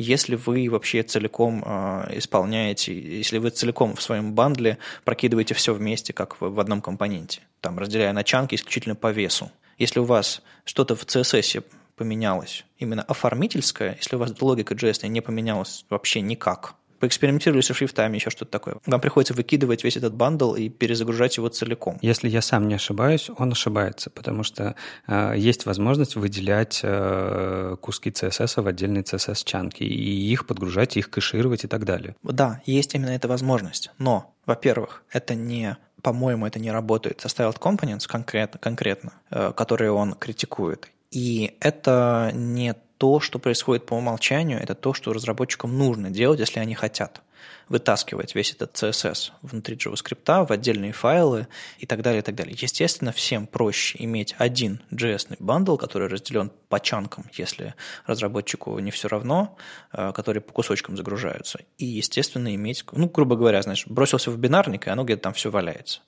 [0.00, 6.14] если вы вообще целиком э, исполняете, если вы целиком в своем бандле прокидываете все вместе,
[6.14, 9.50] как в, в одном компоненте, там, разделяя на чанки исключительно по весу.
[9.76, 11.64] Если у вас что-то в CSS
[11.96, 18.16] поменялось, именно оформительское, если у вас логика JS не поменялась вообще никак, поэкспериментировали со шрифтами,
[18.16, 18.76] еще что-то такое.
[18.86, 21.98] Вам приходится выкидывать весь этот бандл и перезагружать его целиком.
[22.02, 24.76] Если я сам не ошибаюсь, он ошибается, потому что
[25.06, 31.64] э, есть возможность выделять э, куски CSS в отдельные CSS-чанки и их подгружать, их кэшировать
[31.64, 32.14] и так далее.
[32.22, 33.90] Да, есть именно эта возможность.
[33.98, 39.92] Но, во-первых, это не по-моему, это не работает со Styled Components конкретно, конкретно, э, которые
[39.92, 40.90] он критикует.
[41.10, 46.60] И это не то, что происходит по умолчанию, это то, что разработчикам нужно делать, если
[46.60, 47.22] они хотят
[47.70, 51.46] вытаскивать весь этот CSS внутри JavaScript в отдельные файлы
[51.78, 52.54] и так далее, и так далее.
[52.60, 57.74] Естественно, всем проще иметь один JS bundle, который разделен по chunk ам, если
[58.04, 59.56] разработчику не все равно,
[59.94, 61.60] э, которые по кусочкам загружаются.
[61.78, 65.50] И, естественно, иметь, ну, грубо говоря, знаешь, бросился в бинарник, и оно где-то там все
[65.50, 66.02] валяется.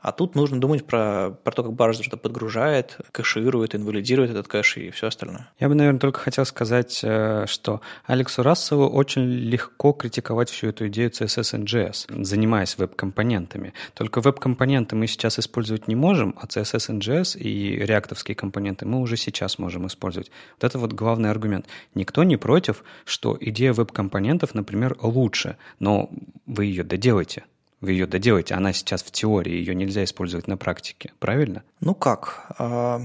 [0.00, 4.78] А тут нужно думать про, про то, как браузер это подгружает, кэширует, инвалидирует этот кэш
[4.78, 5.50] и все остальное.
[5.58, 10.88] Я бы, наверное, только хотел сказать, э, что Алексу Расселу очень легко критиковать всю эту
[10.88, 13.74] идею CSS NGS, занимаясь веб-компонентами.
[13.94, 19.16] Только веб-компоненты мы сейчас использовать не можем, а CSS NGS и реактовские компоненты мы уже
[19.16, 20.30] сейчас можем использовать.
[20.56, 21.66] Вот это вот главный аргумент.
[21.94, 26.10] Никто не против, что идея веб-компонентов, например, лучше, но
[26.46, 27.44] вы ее доделайте
[27.80, 28.54] вы ее доделаете.
[28.54, 31.62] Она сейчас в теории, ее нельзя использовать на практике, правильно?
[31.80, 32.54] Ну как?
[32.58, 33.02] А,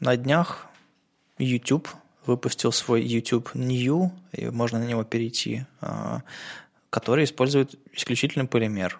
[0.00, 0.66] на днях
[1.38, 1.88] YouTube
[2.26, 6.22] выпустил свой YouTube New, и можно на него перейти, а,
[6.90, 8.98] который использует исключительно полимер.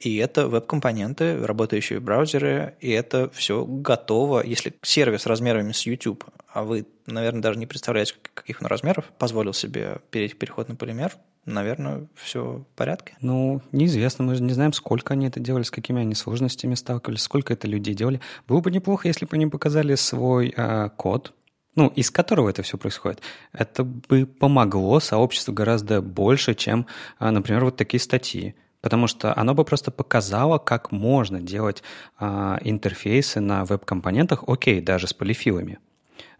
[0.00, 4.42] И это веб-компоненты, работающие браузеры, и это все готово.
[4.42, 9.52] Если сервис размерами с YouTube, а вы, наверное, даже не представляете, каких он размеров, позволил
[9.52, 13.16] себе переход на полимер, наверное, все в порядке.
[13.20, 17.22] Ну, неизвестно, мы же не знаем, сколько они это делали, с какими они сложностями сталкивались,
[17.22, 18.20] сколько это людей делали.
[18.48, 21.34] Было бы неплохо, если бы они показали свой э, код,
[21.76, 23.20] ну, из которого это все происходит.
[23.52, 26.86] Это бы помогло сообществу гораздо больше, чем,
[27.18, 31.82] э, например, вот такие статьи потому что оно бы просто показало, как можно делать
[32.18, 35.78] э, интерфейсы на веб-компонентах, окей, даже с полифилами.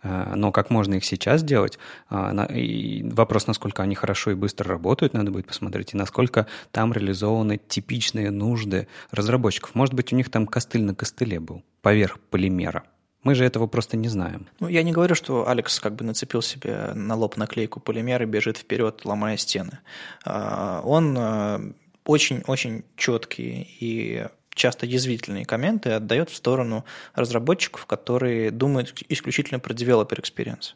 [0.02, 1.78] Э, но как можно их сейчас делать?
[2.10, 6.92] Э, и вопрос, насколько они хорошо и быстро работают, надо будет посмотреть, и насколько там
[6.92, 9.74] реализованы типичные нужды разработчиков.
[9.74, 12.84] Может быть, у них там костыль на костыле был, поверх полимера.
[13.22, 14.46] Мы же этого просто не знаем.
[14.60, 18.28] Ну, я не говорю, что Алекс как бы нацепил себе на лоб наклейку полимера и
[18.28, 19.80] бежит вперед, ломая стены.
[20.24, 21.74] Он
[22.06, 26.84] очень-очень четкие и часто язвительные комменты отдает в сторону
[27.14, 30.74] разработчиков, которые думают исключительно про developer experience,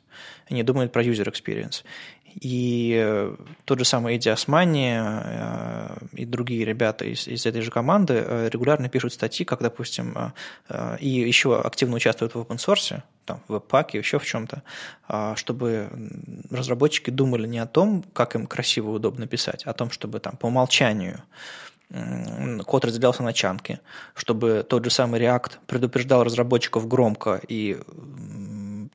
[0.48, 1.84] они думают про user experience.
[2.40, 7.70] И э, тот же самый Эдди Османи э, и другие ребята из, из этой же
[7.70, 10.32] команды э, регулярно пишут статьи, как, допустим,
[10.98, 14.62] и еще активно участвуют в open source, там, в веб-паке, еще в чем-то,
[15.36, 15.88] чтобы
[16.50, 20.20] разработчики думали не о том, как им красиво и удобно писать, а о том, чтобы
[20.20, 21.22] там по умолчанию
[22.64, 23.80] код разделялся на чанки,
[24.14, 27.78] чтобы тот же самый React предупреждал разработчиков громко и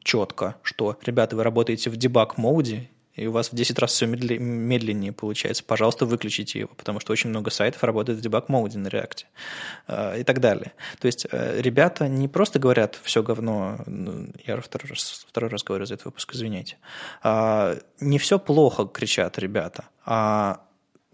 [0.04, 5.12] четко, что, ребята, вы работаете в дебаг-моде, и у вас в 10 раз все медленнее
[5.12, 9.26] получается, пожалуйста, выключите его, потому что очень много сайтов работает в дебаг-моуде на React
[9.88, 10.72] э, и так далее.
[11.00, 15.64] То есть э, ребята не просто говорят «все говно», ну, я второй раз, второй раз
[15.64, 16.78] говорю за этот выпуск, извините,
[17.22, 20.62] а, не все плохо кричат ребята, а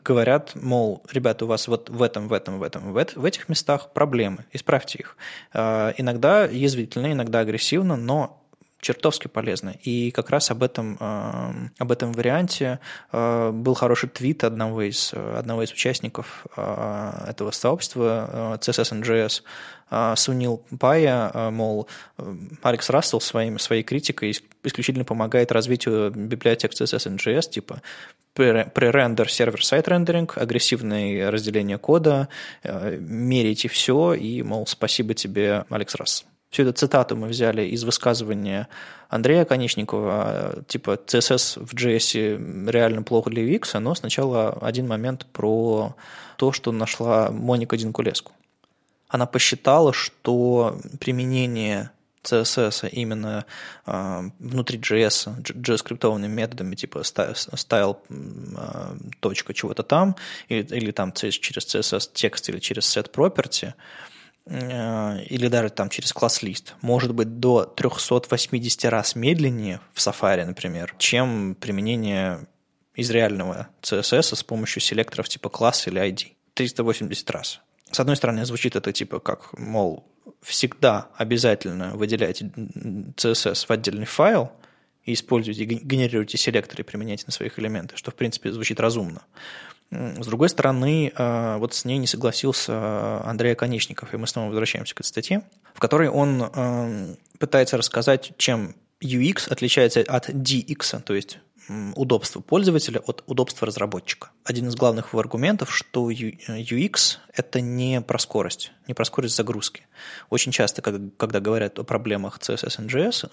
[0.05, 3.49] говорят, мол, ребята, у вас вот в этом, в этом, в этом, в, в этих
[3.49, 5.17] местах проблемы, исправьте их.
[5.53, 8.44] А, иногда язвительно, иногда агрессивно, но
[8.85, 9.73] чертовски полезно.
[9.81, 12.79] И как раз об этом, э, об этом варианте
[13.11, 19.41] э, был хороший твит одного из, одного из участников э, этого сообщества CSS
[20.15, 21.87] Сунил Пая, мол,
[22.63, 27.81] Алекс Рассел своим, своей критикой исключительно помогает развитию библиотек CSS типа
[28.33, 32.29] пререндер сервер-сайт рендеринг, агрессивное разделение кода,
[32.63, 36.27] мерите все, и, мол, спасибо тебе, Алекс Рассел.
[36.55, 38.69] Всю эту цитату мы взяли из высказывания
[39.09, 45.97] Андрея Конечникова, типа CSS в JS реально плохо для UX, но сначала один момент про
[46.37, 48.31] то, что нашла Моника Динкулеску.
[49.09, 51.89] Она посчитала, что применение
[52.23, 53.43] CSS именно
[53.85, 60.15] э, внутри JS, JS-скриптованными методами, типа style э, точка чего-то там,
[60.47, 63.73] или, или там через CSS текст или через set property–
[64.47, 71.55] или даже там через класс-лист, может быть до 380 раз медленнее в Safari, например, чем
[71.55, 72.45] применение
[72.93, 76.33] из реального CSS с помощью селекторов типа класс или ID.
[76.53, 77.61] 380 раз.
[77.91, 80.07] С одной стороны, звучит это типа как, мол,
[80.41, 84.51] всегда обязательно выделяйте CSS в отдельный файл
[85.03, 89.23] и используйте, генерируйте селекторы и применяйте на своих элементах, что, в принципе, звучит разумно.
[89.91, 94.49] С другой стороны, э, вот с ней не согласился э, Андрей Конечников, и мы снова
[94.49, 101.01] возвращаемся к этой статье, в которой он э, пытается рассказать, чем UX отличается от DX,
[101.01, 101.39] то есть
[101.95, 104.29] удобство пользователя от удобства разработчика.
[104.43, 109.87] Один из главных его аргументов, что UX– это не про скорость, не про скорость загрузки.
[110.29, 113.31] Очень часто, когда говорят о проблемах CSS и JS,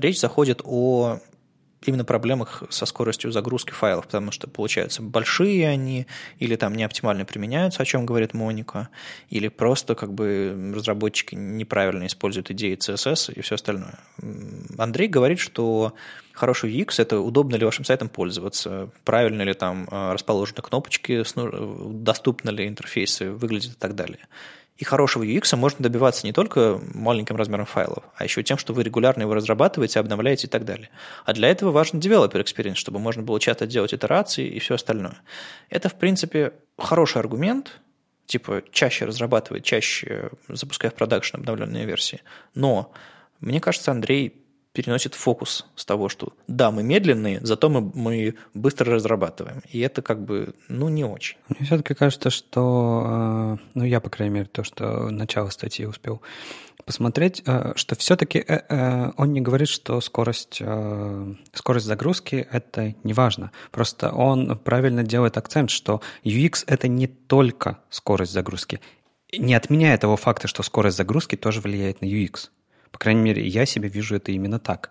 [0.00, 1.20] речь заходит о
[1.86, 6.06] именно проблемах со скоростью загрузки файлов, потому что получаются большие они,
[6.38, 8.88] или там не оптимально применяются, о чем говорит Моника,
[9.30, 13.98] или просто как бы разработчики неправильно используют идеи CSS и все остальное.
[14.78, 15.94] Андрей говорит, что
[16.32, 21.22] хороший UX– это удобно ли вашим сайтом пользоваться, правильно ли там э, расположены кнопочки,
[22.02, 24.26] доступны ли интерфейсы, выглядят и так далее.
[24.80, 28.82] И хорошего UX можно добиваться не только маленьким размером файлов, а еще тем, что вы
[28.82, 30.88] регулярно его разрабатываете, обновляете и так далее.
[31.26, 35.20] А для этого важен developer experience, чтобы можно было часто делать итерации и все остальное.
[35.68, 37.78] Это, в принципе, хороший аргумент,
[38.24, 42.22] типа чаще разрабатывать, чаще запуская в продакшн обновленные версии.
[42.54, 42.90] Но
[43.40, 48.94] мне кажется, Андрей переносит фокус с того, что да, мы медленные, зато мы, мы быстро
[48.94, 49.62] разрабатываем.
[49.68, 51.38] И это как бы, ну, не очень.
[51.48, 56.22] Мне все-таки кажется, что, э, ну, я, по крайней мере, то, что начало статьи успел
[56.84, 60.62] посмотреть, э, что все-таки э, он не говорит, что скорость,
[61.52, 63.50] скорость загрузки– это не важно.
[63.72, 68.80] Просто он правильно делает акцент, что UX– это не только скорость загрузки.
[69.32, 72.50] Не отменяя того факта, что скорость загрузки тоже влияет на UX.
[72.90, 74.90] По крайней мере, я себе вижу это именно так.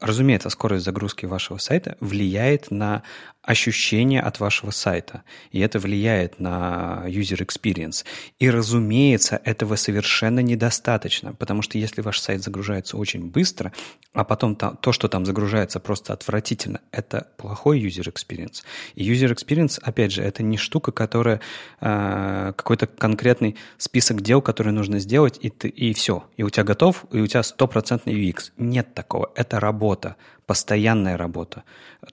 [0.00, 3.02] Разумеется, скорость загрузки вашего сайта влияет на
[3.44, 5.22] ощущение от вашего сайта,
[5.52, 8.04] и это влияет на user experience.
[8.38, 13.72] И, разумеется, этого совершенно недостаточно, потому что если ваш сайт загружается очень быстро,
[14.12, 18.62] а потом там, то, что там загружается, просто отвратительно, это плохой user experience.
[18.94, 21.40] И user experience, опять же, это не штука, которая
[21.80, 26.24] э, какой-то конкретный список дел, которые нужно сделать, и, ты, и все.
[26.36, 28.52] И у тебя готов, и у тебя стопроцентный UX.
[28.56, 29.30] Нет такого.
[29.34, 30.16] Это работа
[30.46, 31.64] постоянная работа.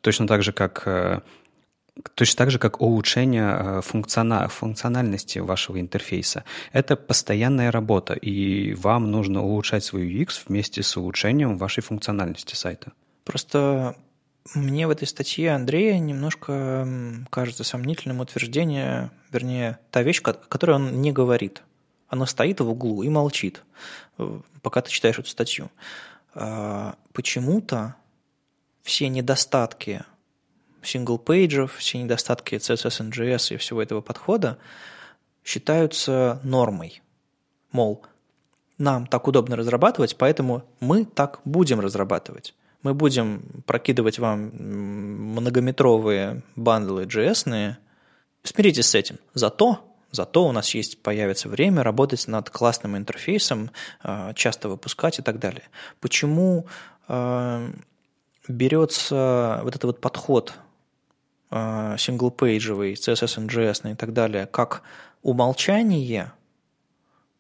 [0.02, 1.22] Точно так же, как э,
[2.16, 6.46] Точно так же, как улучшение э, функциона, функциональности вашего интерфейса.
[6.72, 12.94] Это постоянная работа, и вам нужно улучшать свою UX вместе с улучшением вашей функциональности сайта.
[13.26, 13.96] Просто
[14.56, 16.88] мне в этой статье Андрея немножко
[17.30, 21.62] кажется сомнительным утверждение, вернее, та вещь, которую он не говорит.
[22.08, 23.64] Она стоит в углу и молчит,
[24.18, 25.70] э, пока ты читаешь эту статью.
[26.34, 27.96] А, почему-то
[28.84, 30.04] все недостатки
[30.84, 34.58] single page ев, все недостатки CSS in JS и всего этого подхода
[35.44, 37.02] считаются нормой.
[37.72, 38.04] Мол,
[38.78, 42.56] нам так удобно разрабатывать, поэтому мы так будем разрабатывать.
[42.84, 44.52] Мы будем прокидывать вам
[45.36, 47.78] многометровые бандлы JS-ные.
[48.44, 49.20] Смиритесь с этим.
[49.36, 49.80] Зато,
[50.12, 53.70] зато у нас есть, появится время работать над классным интерфейсом,
[54.02, 55.64] а, часто выпускать и так далее.
[56.00, 56.66] Почему
[57.08, 57.70] а,
[58.48, 60.54] берется вот этот вот подход
[61.52, 64.84] синглпейджевый, CSS, NGS и так далее, как
[65.22, 66.32] умолчание,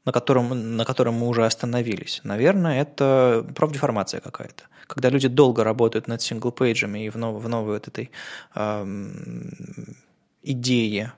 [0.05, 4.63] на котором, на котором мы уже остановились, наверное, это профдеформация какая-то.
[4.87, 8.11] Когда люди долго работают над синглпейджами и в, нов, в новой вот этой
[8.55, 9.95] эм,
[10.41, 11.13] идее,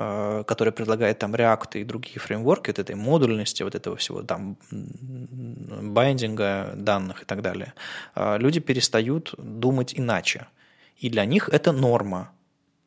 [0.00, 4.56] э, которая предлагает там React и другие фреймворки, вот этой модульности, вот этого всего, там,
[4.70, 7.74] байдинга данных и так далее,
[8.16, 10.46] э, люди перестают думать иначе–
[11.00, 12.30] и для них это норма.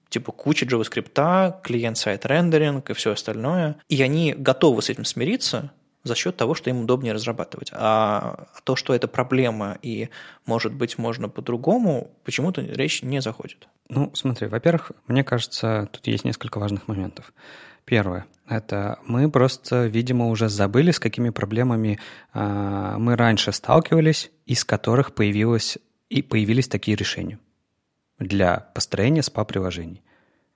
[0.10, 3.78] Типа куча JavaScript, клиент-сайт рендеринг и все остальное.
[3.90, 5.72] И они готовы с этим смириться
[6.04, 7.70] за счет того, что им удобнее разрабатывать.
[7.74, 10.10] А то, что это проблема и,
[10.46, 13.68] может быть, можно по-другому, почему-то речь не заходит.
[13.90, 17.34] Ну, смотри, во-первых, мне кажется, тут есть несколько важных моментов.
[17.86, 22.00] Первое– это мы просто, видимо, уже забыли, с какими проблемами
[22.34, 25.78] э, мы раньше сталкивались, из которых появилось,
[26.10, 27.40] и появились такие решения
[28.20, 30.02] для построения спа-приложений.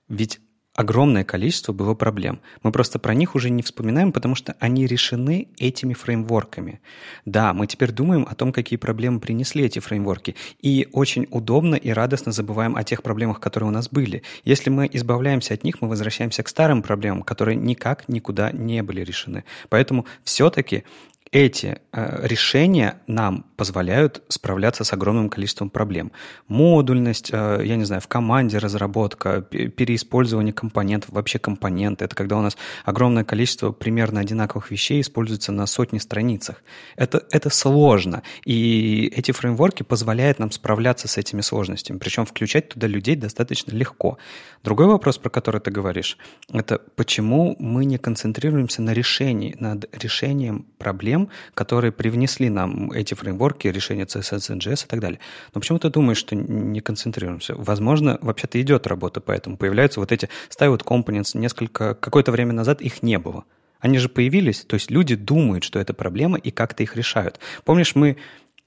[0.08, 0.39] Ведь
[0.78, 2.39] огромное количество было проблем.
[2.61, 6.80] Мы просто про них уже не вспоминаем, потому что они решены этими фреймворками.
[7.25, 10.36] Да, мы теперь думаем о том, какие проблемы принесли эти фреймворки.
[10.61, 14.21] И очень удобно и радостно забываем о тех проблемах, которые у нас были.
[14.45, 19.01] Если мы избавляемся от них, мы возвращаемся к старым проблемам, которые никак никуда не были
[19.01, 19.45] решены.
[19.69, 20.84] Поэтому все-таки
[21.32, 26.11] эти э, решения нам позволяют справляться с огромным количеством проблем.
[26.47, 32.05] Модульность, э, я не знаю, в команде разработка, переиспользование компонентов, вообще компоненты.
[32.05, 36.63] Это когда у нас огромное количество примерно одинаковых вещей используется на сотни страницах.
[36.95, 38.23] Это, это сложно.
[38.45, 41.97] И эти фреймворки позволяют нам справляться с этими сложностями.
[41.97, 44.17] Причем включать туда людей достаточно легко.
[44.63, 46.17] Другой вопрос, про который ты говоришь,
[46.51, 53.13] это почему мы не концентрируемся на решении, над решением проблем, проблем, которые привнесли нам эти
[53.13, 55.20] фреймворки, решения CSS, NGS и так далее.
[55.53, 57.55] Но почему ты думаешь, что не концентрируемся?
[57.55, 59.57] Возможно, вообще-то идет работа по этому.
[59.57, 61.38] Появляются вот эти style components.
[61.38, 63.43] Несколько, какое-то время назад их не было.
[63.80, 67.39] Они же появились, то есть люди думают, что это проблема и как-то их решают.
[67.63, 68.18] Помнишь, мы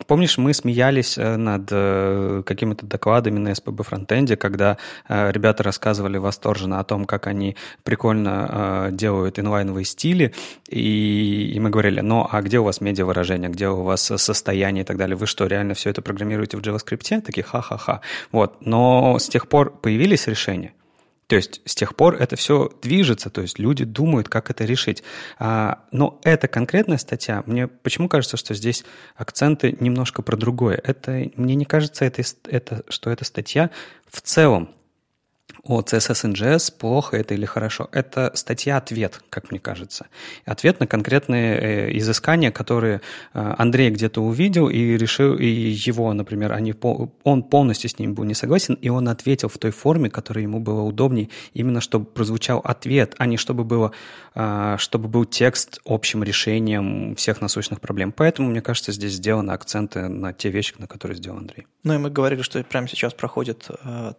[0.06, 4.78] Помнишь, мы смеялись э, над э, какими-то докладами на SPB фронтенде, когда
[5.08, 10.34] э, ребята рассказывали восторженно о том, как они прикольно делают инлайновые стили,
[10.68, 14.86] и, и мы говорили, ну а где у вас медиа-выражение, где у вас состояние и
[14.86, 15.16] так далее?
[15.16, 17.20] Вы что, реально все это программируете в JavaScript?
[17.20, 18.00] Такие ха-ха-ха.
[18.32, 18.64] Вот.
[18.66, 20.72] Но с тех пор появились решения.
[21.30, 25.04] То есть с тех пор это все движется, то есть люди думают, как это решить.
[25.38, 30.80] А, но эта конкретная статья, мне почему кажется, что здесь акценты немножко про другое.
[30.82, 33.70] Это, мне не кажется, это, это, что эта статья
[34.08, 34.70] в целом
[35.62, 37.88] о CSS NGS, плохо это или хорошо.
[37.92, 40.06] Это статья-ответ, как мне кажется.
[40.44, 43.00] Ответ на конкретные э, изыскания, которые
[43.34, 46.74] э, Андрей где-то увидел и решил, и его, например, они,
[47.24, 50.60] он полностью с ним был не согласен, и он ответил в той форме, которая ему
[50.60, 53.92] было удобнее, именно чтобы прозвучал ответ, а не чтобы, было,
[54.34, 58.12] э, чтобы был текст общим решением всех насущных проблем.
[58.12, 61.66] Поэтому, мне кажется, здесь сделаны акценты на те вещи, на которые сделал Андрей.
[61.82, 63.68] Ну и мы говорили, что прямо сейчас проходит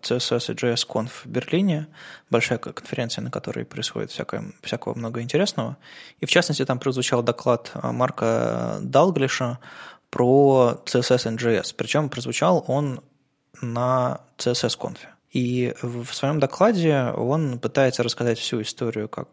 [0.02, 1.88] CSS и JS Conf Берлине,
[2.30, 5.78] большая конференция, на которой происходит всякое, всякого много интересного.
[6.20, 9.60] И в частности там прозвучал доклад а, Марка Далглиша
[10.10, 11.74] про CSS NGS.
[11.76, 13.02] Причем прозвучал он
[13.62, 15.08] на CSS конфе.
[15.32, 19.30] И в своем докладе он пытается рассказать всю историю как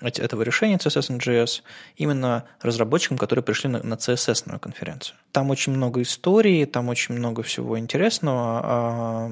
[0.00, 1.62] этого решения CSS NGS
[1.96, 5.16] именно разработчикам, которые пришли на, на CSS конференцию.
[5.32, 9.30] Там очень много историй, там очень много всего интересного, а,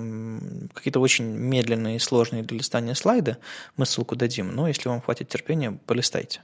[0.75, 3.37] какие-то очень медленные и сложные для листания слайды.
[3.77, 6.43] Мы ссылку дадим, но если вам хватит терпения, полистайте.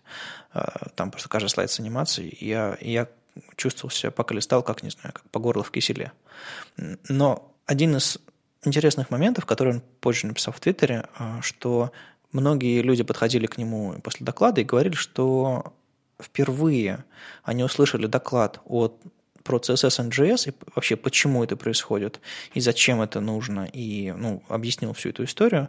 [0.53, 2.37] А, там просто каждый слайд с анимацией.
[2.41, 3.09] Я, я
[3.57, 6.13] чувствовал себя, пока листал, как, не знаю, как по горло в киселе.
[7.09, 8.19] Но один из
[8.65, 11.93] интересных моментов, который он позже написал в Твиттере, а, что
[12.35, 15.73] многие люди подходили к нему после доклада и говорили, что
[16.21, 17.05] впервые
[17.43, 19.01] они услышали доклад от
[19.43, 22.21] про CSS NGS и вообще почему это происходит
[22.55, 25.69] и зачем это нужно, и ну, объяснил всю эту историю.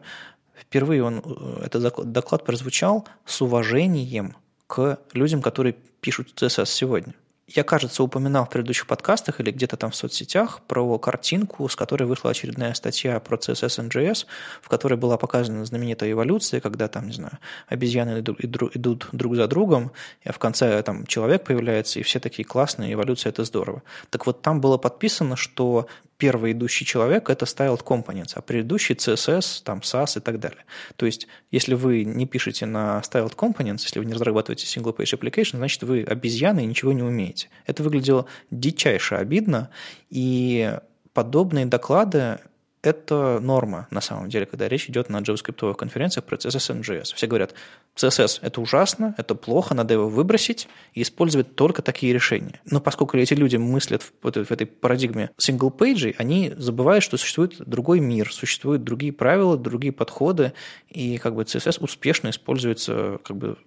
[0.58, 4.36] Впервые он, э, этот доклад прозвучал с уважением
[4.68, 7.14] к людям, которые пишут CSS сегодня.
[7.48, 12.06] Я, кажется, упоминал в предыдущих подкастах или где-то там в соцсетях про картинку, с которой
[12.06, 14.26] вышла очередная статья про CSS NGS,
[14.64, 17.38] в которой была показана знаменитая эволюция, когда там, не знаю,
[17.68, 19.92] обезьяны идут, друг за другом,
[20.24, 23.84] а в конце там человек появляется, и все такие классные, эволюция– это здорово.
[24.10, 25.88] Так вот, там было подписано, что
[26.18, 30.64] первый идущий человек– это styled components, а предыдущий CSS, там SAS и так далее.
[30.96, 35.58] То есть, если вы не пишете на styled components, если вы не разрабатываете single-page application,
[35.58, 37.50] значит, вы обезьяны и ничего не умеете.
[37.66, 39.70] Это выглядело дичайше обидно,
[40.10, 40.78] и
[41.14, 42.40] подобные доклады
[42.86, 47.16] это норма, на самом деле, когда речь идет на JavaScript конференциях про CSS NGS.
[47.16, 47.54] Все говорят,
[47.96, 52.62] CSS– это ужасно, это плохо, надо его выбросить и использовать только такие решения.
[52.70, 58.00] Но поскольку эти люди мыслят в, в этой парадигме single-page, они забывают, что существует другой
[58.00, 60.54] мир, существуют другие правила, другие подходы,
[60.90, 63.58] и как бы CSS успешно используется как бы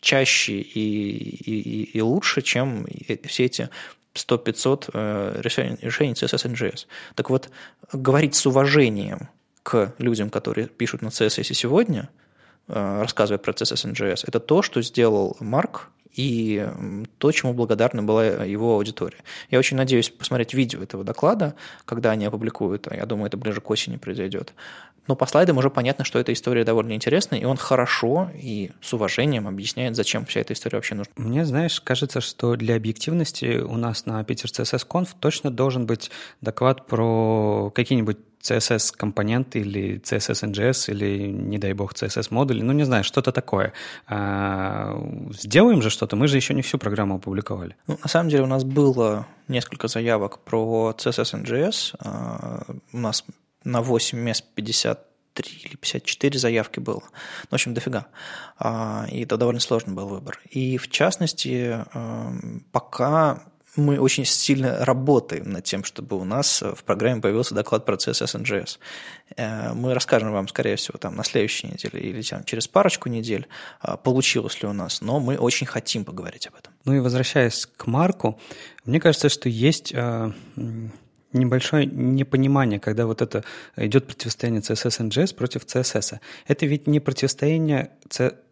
[0.00, 2.86] чаще и, и, и лучше, чем
[3.24, 3.70] все эти
[4.16, 6.86] 100-500 э, решений, решений CSS NGS.
[7.14, 7.50] Так вот,
[7.92, 9.28] говорить с уважением
[9.62, 12.08] к людям, которые пишут на CSS сегодня,
[12.68, 16.66] э, рассказывая про CSS NGS, это то, что сделал Марк и
[17.18, 19.18] то, чему благодарна была его аудитория.
[19.50, 21.54] Я очень надеюсь посмотреть видео этого доклада,
[21.84, 24.54] когда они опубликуют, я думаю, это ближе к осени произойдет.
[25.06, 28.92] Но по слайдам уже понятно, что эта история довольно интересная, и он хорошо и с
[28.92, 31.12] уважением объясняет, зачем вся эта история вообще нужна.
[31.16, 36.10] Мне, знаешь, кажется, что для объективности у нас на Питер CSS Conf точно должен быть
[36.40, 43.32] доклад про какие-нибудь CSS-компоненты или CSS-NGS или, не дай бог, CSS-модули, ну, не знаю, что-то
[43.32, 43.72] такое.
[44.06, 44.96] А,
[45.32, 47.76] сделаем же что-то, мы же еще не всю программу опубликовали.
[47.86, 51.96] Ну, на самом деле у нас было несколько заявок про CSS-NGS.
[51.98, 53.24] А, у нас
[53.66, 57.02] на 8 мест 53 или 54 заявки было.
[57.02, 58.06] Ну, в общем, дофига.
[58.58, 60.40] А, и это довольно сложный был выбор.
[60.50, 61.84] И в частности,
[62.72, 63.42] пока
[63.76, 68.78] мы очень сильно работаем над тем, чтобы у нас в программе появился доклад про CSS.
[69.36, 73.46] Э, мы расскажем вам, скорее всего, там, на следующей неделе или там, через парочку недель,
[73.80, 76.72] а, получилось ли у нас, но мы очень хотим поговорить об этом.
[76.84, 78.40] Ну и возвращаясь к Марку,
[78.84, 79.92] мне кажется, что есть
[81.36, 83.44] небольшое непонимание, когда вот это
[83.76, 86.18] идет противостояние CSS NGS против CSS.
[86.46, 87.90] Это ведь не противостояние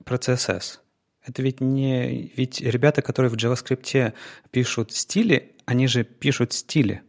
[0.05, 0.79] про CSS.
[1.27, 2.33] Это ведь не...
[2.37, 4.13] Ведь ребята, которые в JavaScript
[4.51, 7.03] пишут стили, они же пишут стили.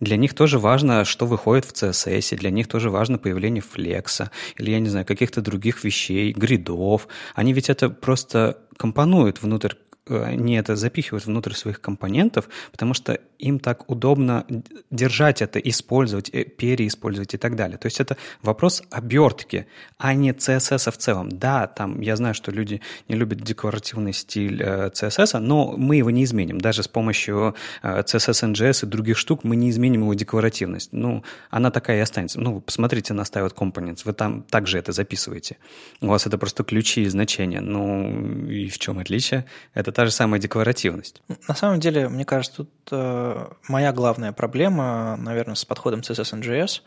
[0.00, 4.70] Для них тоже важно, что выходит в CSS, для них тоже важно появление флекса, или,
[4.70, 7.06] я не знаю, каких-то других вещей, гридов.
[7.34, 9.74] Они ведь это просто компонуют внутрь
[10.10, 14.44] они это запихивают внутрь своих компонентов, потому что им так удобно
[14.90, 17.78] держать это, использовать, э, переиспользовать и так далее.
[17.78, 19.66] То есть это вопрос обертки,
[19.98, 21.28] а не CSS в целом.
[21.30, 26.10] Да, там я знаю, что люди не любят декоративный стиль CSS, э, но мы его
[26.10, 26.60] не изменим.
[26.60, 30.92] Даже с помощью э, CSS NGS и других штук мы не изменим его декоративность.
[30.92, 32.40] Ну, она такая и останется.
[32.40, 35.56] Ну, посмотрите на Styled Components, вы там также это записываете.
[36.00, 37.60] У вас это просто ключи и значения.
[37.60, 39.44] Ну, и в чем отличие?
[39.74, 41.20] Это та же самая декларативность.
[41.46, 46.80] На самом деле, мне кажется, тут э, моя главная проблема, наверное, с подходом CSS NGS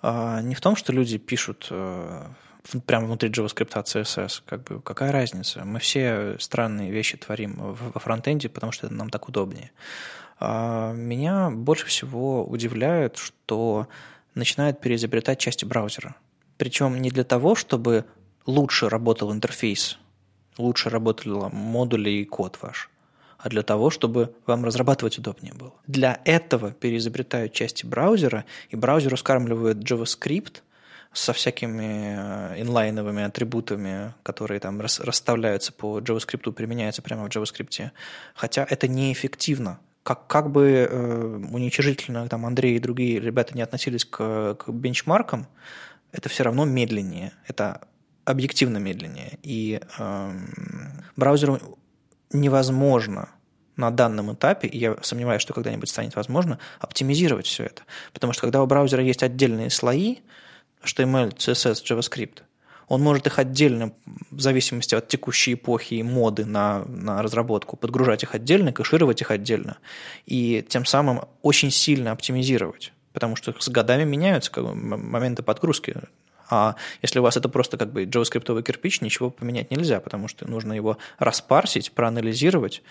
[0.00, 2.24] а, не в том, что люди пишут э,
[2.86, 4.42] прямо внутри JavaScript CSS.
[4.46, 5.64] Как бы, какая разница?
[5.64, 9.72] Мы все странные вещи творим во фронтенде, потому что это нам так удобнее.
[10.38, 13.88] А, меня больше всего удивляет, что
[14.36, 16.14] начинают переизобретать части браузера.
[16.58, 18.04] Причем не для того, чтобы
[18.46, 19.98] лучше работал интерфейс,
[20.58, 22.90] лучше работали модули и код ваш,
[23.38, 25.74] а для того, чтобы вам разрабатывать удобнее было.
[25.86, 30.62] Для этого переизобретают части браузера, и браузер раскармливает JavaScript
[31.12, 37.90] со всякими э, инлайновыми атрибутами, которые там расставляются по JavaScript, применяются прямо в JavaScript.
[38.34, 39.80] Хотя это неэффективно.
[40.02, 45.48] Как, как бы э, уничижительно там Андрей и другие ребята не относились к, к бенчмаркам,
[46.12, 47.32] это все равно медленнее.
[47.46, 47.88] Это
[48.26, 49.38] объективно медленнее.
[49.42, 50.32] И э,
[51.16, 51.78] браузеру
[52.32, 53.30] невозможно
[53.76, 57.82] на данном этапе, и я сомневаюсь, что когда-нибудь станет возможно, оптимизировать все это.
[58.12, 60.16] Потому что когда у браузера есть отдельные слои,
[60.82, 62.42] HTML, CSS, JavaScript,
[62.88, 63.92] он может их отдельно,
[64.30, 69.30] в зависимости от текущей эпохи и моды на, на разработку, подгружать их отдельно, кэшировать их
[69.30, 69.78] отдельно,
[70.24, 75.96] и тем самым очень сильно оптимизировать, потому что с годами меняются как бы, моменты подгрузки.
[76.48, 80.48] А если у вас это просто как бы JavaScript кирпич, ничего поменять нельзя, потому что
[80.48, 82.82] нужно его распарсить, проанализировать,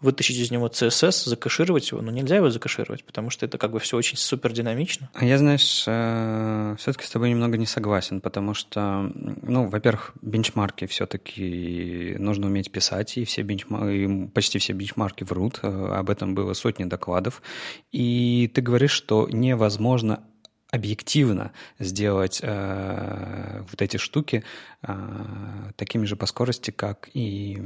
[0.00, 3.80] вытащить из него CSS, закэшировать его, но нельзя его закэшировать, потому что это как бы
[3.80, 5.10] все очень супер динамично.
[5.14, 10.86] А я, знаешь, э, все-таки с тобой немного не согласен, потому что, ну, во-первых, бенчмарки
[10.86, 16.52] все-таки нужно уметь писать, и все бенчмарки, почти все бенчмарки врут, э, об этом было
[16.52, 17.42] сотни докладов,
[17.90, 20.22] и ты говоришь, что невозможно
[20.70, 24.44] объективно сделать э, вот эти штуки
[24.82, 27.58] э, такими же по скорости, как и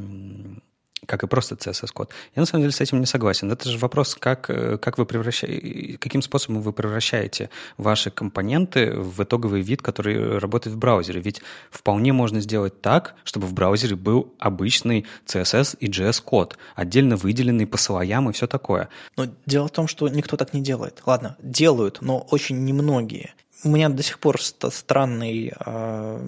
[1.07, 2.11] как и просто CSS-код.
[2.37, 3.51] Я на самом деле с этим не согласен.
[3.51, 9.23] Это же вопрос, как, э, как вы превращаете, каким способом вы превращаете ваши компоненты в
[9.23, 11.21] итоговый вид, который работает в браузере.
[11.21, 17.67] Ведь вполне можно сделать так, чтобы в браузере был обычный CSS и JS-код, отдельно выделенный
[17.67, 18.89] по слоям и все такое.
[19.17, 21.03] Но дело в том, что никто так не делает.
[21.05, 23.35] Ладно, делают, но очень немногие
[23.65, 26.19] у меня до сих пор странный э,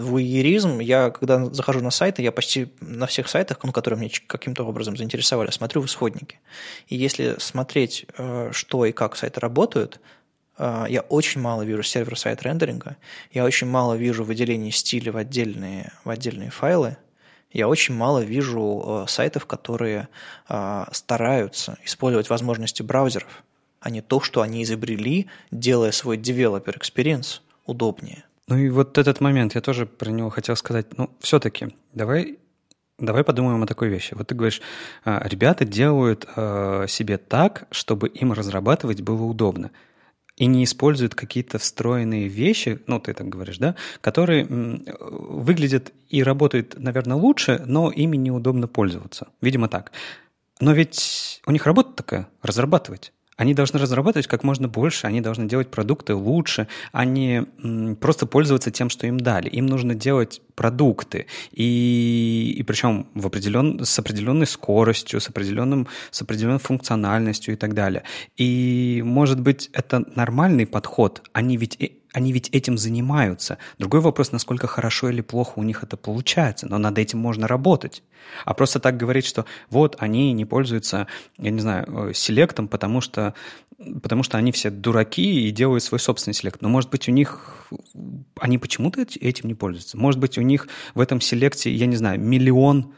[0.00, 0.80] вуеризм.
[0.80, 4.96] Я, когда захожу на сайты, я почти на всех сайтах, ну, которые меня каким-то образом
[4.96, 6.40] заинтересовали, смотрю в исходники.
[6.88, 10.00] И если смотреть, э, что и как сайты работают,
[10.58, 12.96] э, я очень мало вижу сервер-сайт рендеринга,
[13.32, 16.98] я очень мало вижу выделения стиля в отдельные, в отдельные файлы,
[17.50, 20.08] я очень мало вижу э, сайтов, которые
[20.48, 23.42] э, стараются использовать возможности браузеров–
[23.84, 28.24] а не то, что они изобрели, делая свой developer experience удобнее.
[28.48, 30.96] Ну и вот этот момент, я тоже про него хотел сказать.
[30.96, 32.38] Ну, все-таки, давай
[32.96, 34.14] Давай подумаем о такой вещи.
[34.14, 34.62] Вот ты говоришь,
[35.04, 39.72] а, ребята делают а, себе так, чтобы им разрабатывать было удобно.
[40.36, 46.76] И не используют какие-то встроенные вещи, ну, ты так говоришь, да, которые выглядят и работают,
[46.78, 49.26] наверное, лучше, но ими неудобно пользоваться.
[49.40, 49.90] Видимо, так.
[50.60, 53.12] Но ведь у них работа такая– разрабатывать.
[53.36, 57.44] Они должны разрабатывать как можно больше, они должны делать продукты лучше, а не
[58.00, 59.48] просто пользоваться тем, что им дали.
[59.48, 66.22] Им нужно делать продукты, и, и причем в определен, с определенной скоростью, с, определенным, с
[66.22, 68.04] определенной функциональностью и так далее.
[68.36, 71.22] И, может быть, это нормальный подход.
[71.32, 71.76] Они ведь
[72.14, 73.58] они ведь этим занимаются.
[73.78, 78.04] Другой вопрос, насколько хорошо или плохо у них это получается, но над этим можно работать.
[78.44, 81.08] А просто так говорить, что вот они не пользуются,
[81.38, 83.34] я не знаю, э, селектом, потому что,
[84.00, 86.62] потому что они все дураки и делают свой собственный селект.
[86.62, 87.66] Но, может быть, у них...
[88.38, 89.98] Они почему-то этим не пользуются.
[89.98, 92.94] Может быть, у них в этом селекте, я не знаю, миллион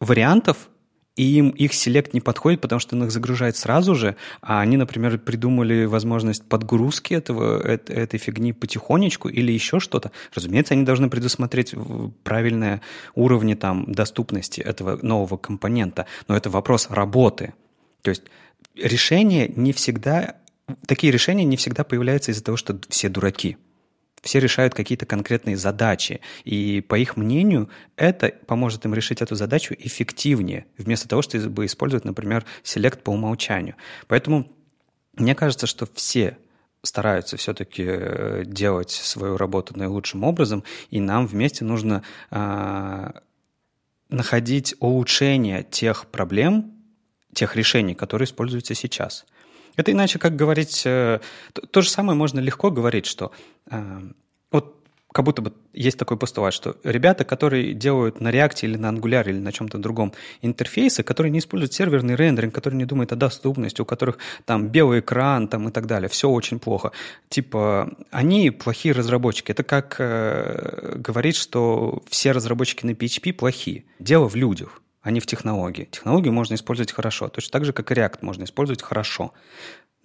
[0.00, 0.69] вариантов,
[1.20, 4.78] и им их селект не подходит, потому что он их загружает сразу же, а они,
[4.78, 10.12] например, придумали возможность подгрузки этого, этой фигни потихонечку или еще что-то.
[10.34, 11.74] Разумеется, они должны предусмотреть
[12.24, 12.80] правильные
[13.14, 17.52] уровни там, доступности этого нового компонента, но это вопрос работы.
[18.00, 18.22] То есть
[18.74, 20.36] решение не всегда,
[20.86, 23.58] такие решения не всегда появляются из-за того, что все дураки–
[24.22, 26.20] все решают какие-то конкретные задачи.
[26.44, 32.04] И, по их мнению, это поможет им решить эту задачу эффективнее, вместо того, чтобы использовать,
[32.04, 33.76] например, селект по умолчанию.
[34.08, 34.50] Поэтому
[35.14, 36.38] мне кажется, что все
[36.82, 43.10] стараются все-таки э, делать свою работу наилучшим образом, и нам вместе нужно э,
[44.08, 46.72] находить улучшение тех проблем,
[47.34, 49.24] тех решений, которые используются сейчас–
[49.76, 50.82] это иначе как говорить...
[50.84, 51.20] Э,
[51.52, 53.32] то, то же самое можно легко говорить, что
[53.70, 54.00] э,
[54.50, 54.80] вот
[55.12, 59.28] как будто бы есть такой постулат, что ребята, которые делают на React или на Angular
[59.28, 63.80] или на чем-то другом интерфейсы, которые не используют серверный рендеринг, которые не думают о доступности,
[63.80, 66.92] у которых там белый экран там, и так далее, все очень плохо.
[67.28, 69.50] Типа, они плохие разработчики.
[69.50, 73.84] Это как э, говорить, что все разработчики на PHP плохие.
[73.98, 75.88] Дело в людях а не в технологии.
[75.90, 79.32] Технологию можно использовать хорошо, точно так же, как и React можно использовать хорошо.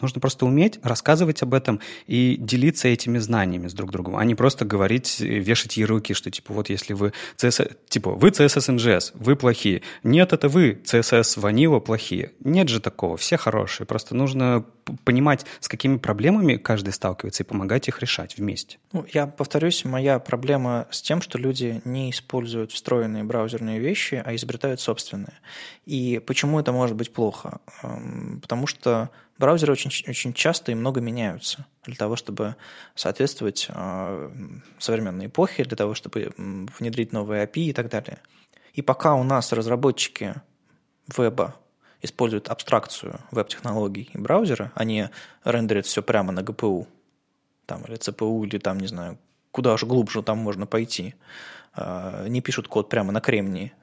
[0.01, 4.35] Нужно просто уметь рассказывать об этом и делиться этими знаниями с друг другом, а не
[4.35, 9.35] просто говорить, вешать ярлыки, что типа вот если вы CSS, типа вы CSS NGS, вы
[9.35, 9.81] плохие.
[10.03, 12.33] Нет, это вы CSS Vanilla плохие.
[12.41, 13.87] Нет же такого, все хорошие.
[13.87, 14.65] Просто нужно
[15.03, 18.77] понимать, с какими проблемами каждый сталкивается и помогать их решать вместе.
[18.91, 24.35] Ну, я повторюсь, моя проблема с тем, что люди не используют встроенные браузерные вещи, а
[24.35, 25.39] изобретают собственные.
[25.85, 27.59] И почему это может быть плохо?
[27.81, 32.55] Эм, потому что Браузеры очень, очень часто и много меняются для того, чтобы
[32.95, 34.29] соответствовать э,
[34.79, 38.19] современной эпохе, для того, чтобы внедрить новые API и так далее.
[38.73, 40.35] И пока у нас разработчики
[41.17, 41.55] веба
[42.01, 45.09] используют абстракцию веб-технологий и браузера, они
[45.43, 46.87] рендерят все прямо на GPU,
[47.65, 49.17] там, или CPU, или там, не знаю,
[49.51, 51.15] куда же глубже там можно пойти,
[51.75, 53.73] э, не пишут код прямо на кремнии.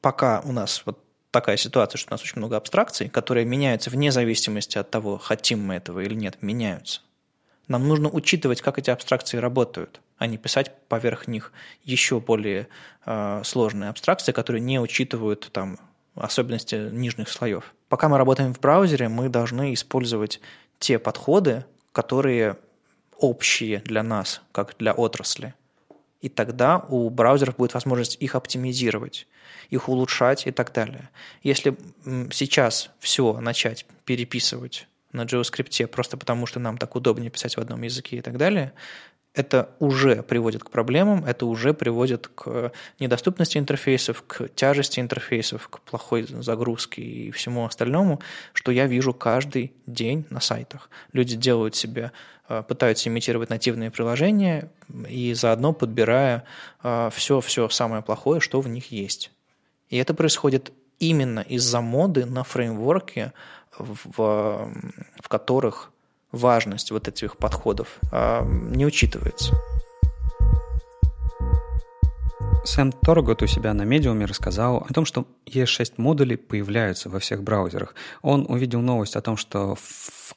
[0.00, 4.12] Пока у нас вот такая ситуация, что у нас очень много абстракций, которые меняются вне
[4.12, 7.00] зависимости от того, хотим мы этого или нет, меняются.
[7.66, 11.52] Нам нужно учитывать, как эти абстракции работают, а не писать поверх них
[11.84, 12.68] еще более
[13.06, 15.78] э, сложные абстракции, которые не учитывают там,
[16.14, 17.74] особенности нижних слоев.
[17.88, 20.40] Пока мы работаем в браузере, мы должны использовать
[20.78, 22.58] те подходы, которые
[23.16, 25.54] общие для нас, как для отрасли.
[26.22, 29.26] И тогда у браузеров будет возможность их оптимизировать
[29.72, 31.08] их улучшать и так далее.
[31.42, 31.76] Если
[32.30, 37.82] сейчас все начать переписывать на JavaScript просто потому, что нам так удобнее писать в одном
[37.82, 38.72] языке и так далее,
[39.34, 45.80] это уже приводит к проблемам, это уже приводит к недоступности интерфейсов, к тяжести интерфейсов, к
[45.80, 48.20] плохой загрузке и всему остальному,
[48.52, 50.90] что я вижу каждый день на сайтах.
[51.12, 52.12] Люди делают себе,
[52.48, 54.70] э, пытаются имитировать нативные приложения
[55.08, 56.44] и заодно подбирая
[56.82, 59.30] все-все э, самое плохое, что в них есть.
[59.88, 63.32] И это происходит именно из-за моды на фреймворке,
[63.78, 65.91] в, в которых
[66.32, 69.54] важность вот этих подходов а, не учитывается.
[72.64, 77.42] Сэм Торгот у себя на медиуме рассказал о том, что E6 модули появляются во всех
[77.42, 77.94] браузерах.
[78.22, 79.76] Он увидел новость о том, что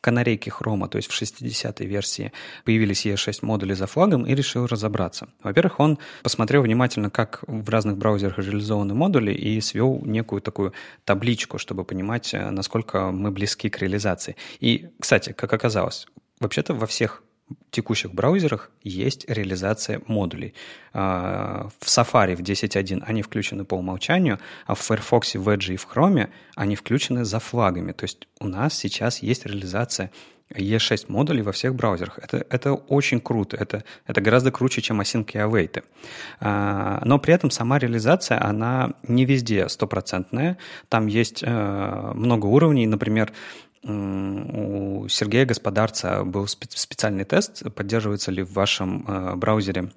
[0.05, 2.31] канарейке Chrome, то есть в 60-й версии,
[2.63, 5.27] появились E6 модули за флагом и решил разобраться.
[5.43, 10.73] Во-первых, он посмотрел внимательно, как в разных браузерах реализованы модули и свел некую такую
[11.05, 14.35] табличку, чтобы понимать, насколько мы близки к реализации.
[14.59, 16.07] И, кстати, как оказалось,
[16.39, 17.23] вообще-то во всех
[17.71, 20.53] текущих браузерах есть реализация модулей.
[20.93, 25.77] А, в Safari в 10.1 они включены по умолчанию, а в Firefox, в Edge и
[25.77, 27.91] в Chrome они включены за флагами.
[27.91, 30.11] То есть у нас сейчас есть реализация
[30.53, 32.19] E6 модулей во всех браузерах.
[32.21, 33.57] Это, это очень круто.
[33.57, 35.83] Это, это гораздо круче, чем async и await.
[36.39, 40.57] А, но при этом сама реализация, она не везде стопроцентная.
[40.87, 42.85] Там есть э, много уровней.
[42.87, 43.31] Например,
[45.05, 49.91] у Сергея Господарца был специальный тест, поддерживается ли в вашем э, браузере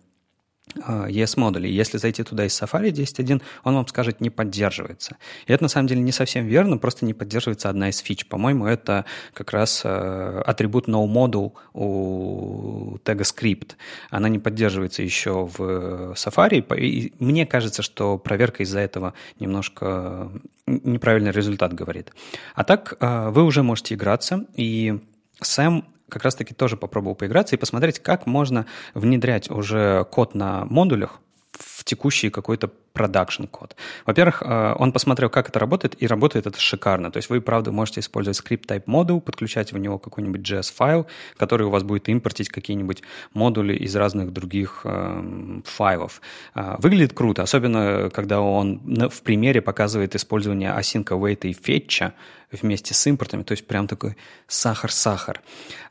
[0.76, 1.68] ES-модули.
[1.68, 5.16] Если зайти туда из Safari 10.1, он вам скажет «не поддерживается».
[5.46, 8.26] И это на самом деле не совсем верно, просто не поддерживается одна из фич.
[8.26, 9.04] По-моему, это
[9.34, 13.72] как раз э, атрибут noModule у тега script.
[14.10, 16.64] Она не поддерживается еще в Safari.
[16.78, 20.30] И мне кажется, что проверка из-за этого немножко
[20.66, 22.12] неправильный результат говорит.
[22.54, 24.98] А так э, вы уже можете играться, и
[25.40, 31.20] Сэм как раз-таки тоже попробовал поиграться и посмотреть, как можно внедрять уже код на модулях
[31.52, 33.76] в текущий какой-то продакшн код.
[34.06, 37.10] Во-первых, э, он посмотрел, как это работает, и работает это шикарно.
[37.12, 41.06] То есть вы, правда, можете использовать скрипт type модул, подключать в него какой-нибудь JS-файл,
[41.36, 43.02] который у вас будет импортить какие-нибудь
[43.34, 46.20] модули из разных других э, файлов.
[46.56, 52.12] Э, выглядит круто, особенно когда он в примере показывает использование async await и fetch
[52.50, 54.16] вместе с импортами, то есть прям такой
[54.48, 55.40] сахар-сахар.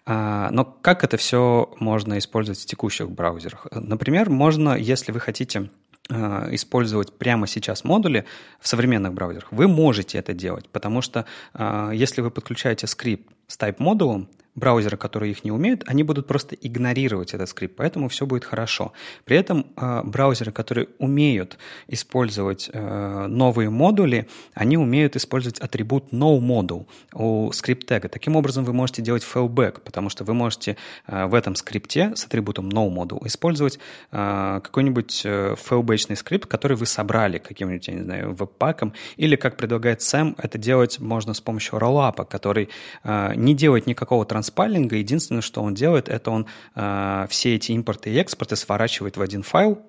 [0.05, 3.67] Э, но как это все можно использовать в текущих браузерах?
[3.71, 5.69] Например, можно, если вы хотите
[6.09, 8.25] использовать прямо сейчас модули
[8.59, 13.57] в современных браузерах, вы можете это делать, потому что э, если вы подключаете скрипт с
[13.57, 18.25] type модулом, браузеры, которые их не умеют, они будут просто игнорировать этот скрипт, поэтому все
[18.25, 18.91] будет хорошо.
[19.23, 21.57] При этом э, браузеры, которые умеют
[21.87, 28.09] использовать э, новые модули, они умеют использовать атрибут noModule у скрипт-тега.
[28.09, 30.75] Таким образом, вы можете делать fallback, потому что вы можете
[31.05, 33.79] э, в этом скрипте с атрибутом noModule использовать
[34.11, 39.55] э, какой-нибудь э, fallback скрипт, который вы собрали каким-нибудь, я не знаю, веб-паком, или, как
[39.55, 42.69] предлагает Сэм, это делать можно с помощью роллапа, который
[43.03, 46.45] э, не делает никакого транспорта транспайлинга единственное, что он делает, это он
[46.75, 49.81] э, все эти импорты и экспорты сворачивает в один файл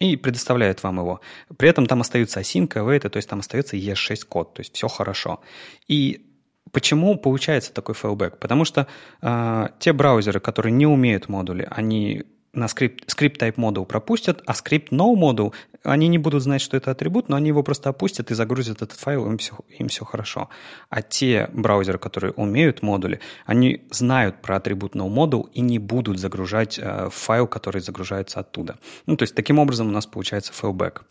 [0.00, 1.20] и предоставляет вам его.
[1.56, 4.88] При этом там остаются async, await, то есть там остается ES6 код, то есть все
[4.88, 5.40] хорошо.
[5.88, 6.28] И
[6.70, 8.38] Почему получается такой fallback?
[8.38, 8.86] Потому что
[9.20, 12.22] э, те браузеры, которые не умеют модули, они
[12.52, 15.52] на скрипт, скрипт type module пропустят, а скрипт nomodule,
[15.82, 18.98] они не будут знать, что это атрибут, но они его просто опустят и загрузят этот
[18.98, 20.48] файл, им все, им все хорошо.
[20.90, 26.78] А те браузеры, которые умеют модули, они знают про атрибут nomodule и не будут загружать
[26.78, 28.78] э, файл, который загружается оттуда.
[29.06, 31.04] Ну, то есть таким образом у нас получается файлбэк.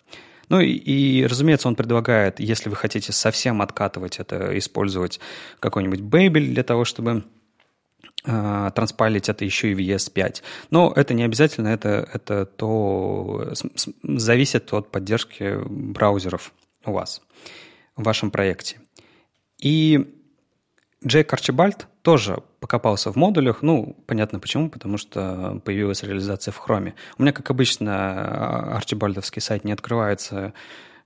[0.50, 5.20] Ну и, и, разумеется, он предлагает, если вы хотите совсем откатывать это, использовать
[5.60, 7.24] какой-нибудь Babel для того, чтобы
[8.24, 10.44] транспайлить это еще и в ES5.
[10.70, 13.54] Но это не обязательно, это, это то
[14.04, 16.54] зависит от поддержки браузеров
[16.86, 17.22] у вас
[17.96, 18.80] в вашем проекте.
[19.58, 20.22] И
[21.06, 23.62] Джейк Арчибальд тоже покопался в модулях.
[23.62, 26.94] Ну, понятно почему, потому что появилась реализация в Chrome.
[27.18, 30.54] У меня, как обычно, арчибальдовский сайт не открывается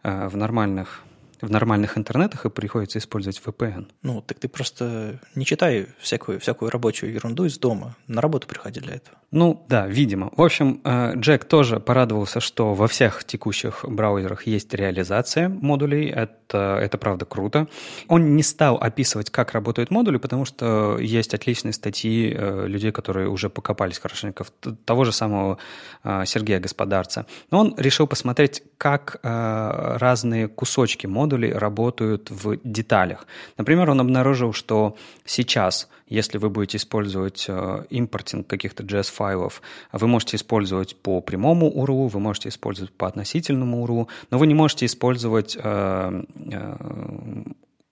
[0.03, 1.01] а, в нормальных
[1.41, 3.87] в нормальных интернетах и приходится использовать VPN.
[4.01, 7.95] Ну, так ты просто не читай всякую, всякую рабочую ерунду из дома.
[8.07, 9.17] На работу приходи для этого.
[9.31, 10.31] Ну, да, видимо.
[10.37, 16.09] В общем, э, Джек тоже порадовался, что во всех текущих браузерах есть реализация модулей.
[16.09, 17.67] Это, это правда круто.
[18.07, 23.27] Он не стал описывать, как работают модули, потому что есть отличные статьи э, людей, которые
[23.27, 24.45] уже покопались хорошенько,
[24.85, 25.57] того же самого
[26.03, 27.25] э, Сергея Господарца.
[27.51, 33.27] Но он решил посмотреть, как разные кусочки модулей работают в деталях.
[33.57, 34.95] Например, он обнаружил, что
[35.25, 39.61] сейчас если вы будете использовать э, importing каких-то JS-файлов,
[39.91, 44.53] вы можете использовать по прямому URL, вы можете использовать по относительному URL, но вы не
[44.53, 46.75] можете использовать э, э,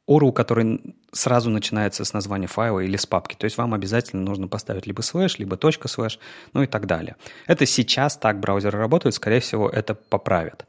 [0.08, 3.36] URL, который сразу начинается с названия файла или с папки.
[3.36, 6.20] То есть вам обязательно нужно поставить либо слэш, либо точка слэш,
[6.54, 7.16] ну и так далее.
[7.48, 10.68] Это сейчас так браузеры работают, скорее всего, это поправят.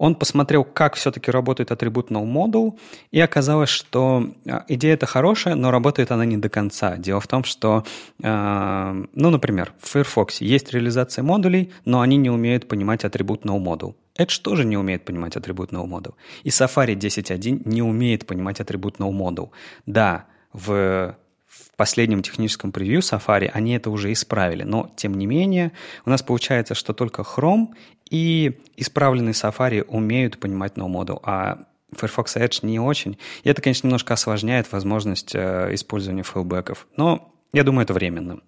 [0.00, 2.78] Он посмотрел, как все-таки работает атрибут nullModule,
[3.10, 6.96] и оказалось, что а, идея это хорошая, но работает она не до конца.
[6.96, 7.84] Дело в том, что,
[8.22, 13.94] э, ну, например, в Firefox есть реализация модулей, но они не умеют понимать атрибут nullModule.
[14.18, 16.14] Edge тоже не умеет понимать атрибут nullModule.
[16.44, 19.50] И Safari 10.1 не умеет понимать атрибут nullModule.
[19.84, 20.24] Да,
[20.54, 21.14] в
[21.60, 25.72] в последнем техническом превью Safari они это уже исправили, но тем не менее
[26.04, 27.68] у нас получается, что только Chrome
[28.10, 33.18] и исправленный Safari умеют понимать NoModel, а Firefox Edge не очень.
[33.42, 36.86] И это, конечно, немножко осложняет возможность э, использования фейлбеков.
[36.96, 38.40] Но я думаю, это временно.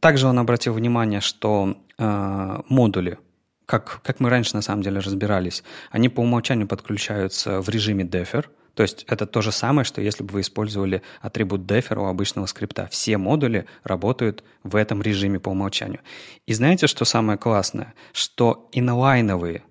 [0.00, 3.18] Также он обратил внимание, что э, модули,
[3.64, 8.46] как, как мы раньше на самом деле разбирались, они по умолчанию подключаются в режиме Defer–
[8.76, 12.44] то есть это то же самое, что если бы вы использовали атрибут defer у обычного
[12.44, 12.88] скрипта.
[12.92, 16.00] Все модули работают в этом режиме по умолчанию.
[16.44, 17.94] И знаете, что самое классное?
[18.12, 19.62] Что инлайновые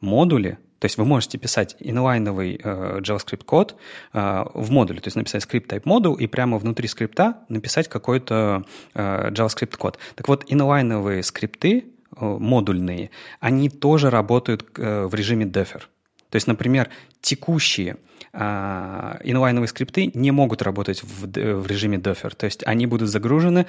[0.00, 3.76] модули, то есть вы можете писать инлайновый э, JavaScript код
[4.14, 8.64] э, в модуле, то есть написать script type module и прямо внутри скрипта написать какой-то
[8.94, 9.98] э, JavaScript код.
[10.14, 11.84] Так вот, инлайновые скрипты
[12.16, 13.10] э, модульные,
[13.40, 15.82] они тоже работают э, в режиме defer.
[16.30, 16.88] То есть, например,
[17.20, 17.96] текущие
[18.32, 22.34] инлайновые скрипты не могут работать в, в режиме Docker.
[22.36, 23.66] То есть они будут загружены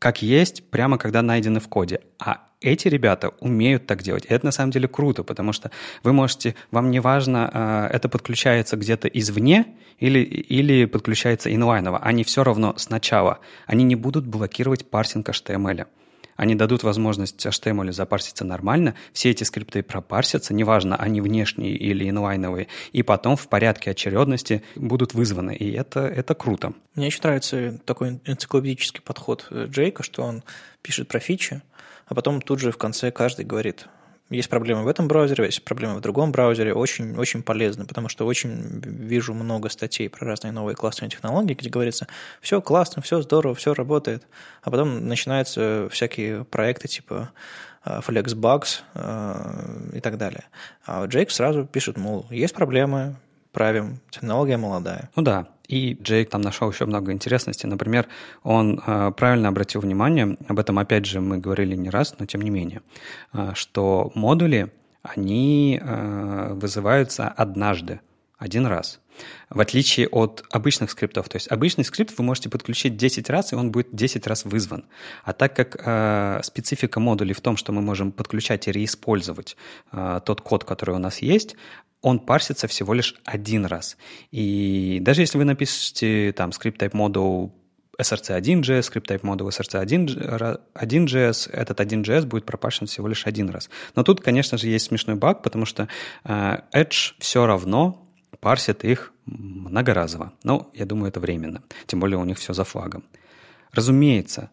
[0.00, 2.00] как есть, прямо когда найдены в коде.
[2.18, 4.24] А эти ребята умеют так делать.
[4.24, 5.70] И это на самом деле круто, потому что
[6.02, 9.66] вы можете, вам не важно, а, это подключается где-то извне
[9.98, 11.98] или, или подключается инлайново.
[11.98, 15.86] Они все равно сначала, они не будут блокировать парсинг HTML
[16.40, 22.68] они дадут возможность HTML запарситься нормально, все эти скрипты пропарсятся, неважно, они внешние или инлайновые,
[22.92, 26.72] и потом в порядке очередности будут вызваны, и это, это круто.
[26.94, 30.42] Мне еще нравится такой энциклопедический подход Джейка, что он
[30.80, 31.60] пишет про фичи,
[32.06, 33.86] а потом тут же в конце каждый говорит,
[34.30, 38.26] есть проблемы в этом браузере, есть проблемы в другом браузере, очень, очень полезно, потому что
[38.26, 42.06] очень вижу много статей про разные новые классные технологии, где говорится,
[42.40, 44.26] все классно, все здорово, все работает,
[44.62, 47.30] а потом начинаются всякие проекты типа
[47.84, 50.44] э, Flexbugs э, и так далее.
[50.86, 53.16] А Джейк сразу пишет, мол, есть проблемы,
[53.52, 55.10] правим, технология молодая.
[55.16, 57.68] Ну да, И Джейк там нашел еще много интересностей.
[57.68, 58.08] Например,
[58.42, 62.40] он э, правильно обратил внимание, об этом опять же мы говорили не раз, но тем
[62.40, 62.82] не менее,
[63.32, 64.72] э, что модули,
[65.02, 68.00] они э, вызываются однажды,
[68.40, 69.00] один раз.
[69.50, 71.28] В отличие от обычных скриптов.
[71.28, 74.86] То есть обычный скрипт вы можете подключить 10 раз, и он будет 10 раз вызван.
[75.24, 79.58] А так как э, специфика модулей в том, что мы можем подключать и реиспользовать
[79.92, 81.54] э, тот код, который у нас есть,
[82.00, 83.98] он парсится всего лишь один раз.
[84.30, 87.52] И даже если вы напишете там скрипт type module
[88.00, 93.68] src1.js, скрипт type module src1.js, этот 1.js будет пропащен всего лишь один раз.
[93.96, 95.88] Но тут, конечно же, есть смешной баг, потому что
[96.24, 98.06] э, Edge все равно
[98.40, 100.32] парсит их многоразово.
[100.42, 101.62] Но я думаю, это временно.
[101.86, 103.04] Тем более у них все за флагом.
[103.72, 104.50] Разумеется,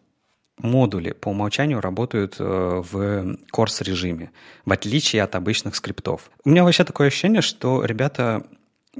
[0.58, 4.30] модули по умолчанию работают э, в корс режиме,
[4.64, 6.30] в отличие от обычных скриптов.
[6.44, 8.44] У меня вообще такое ощущение, что ребята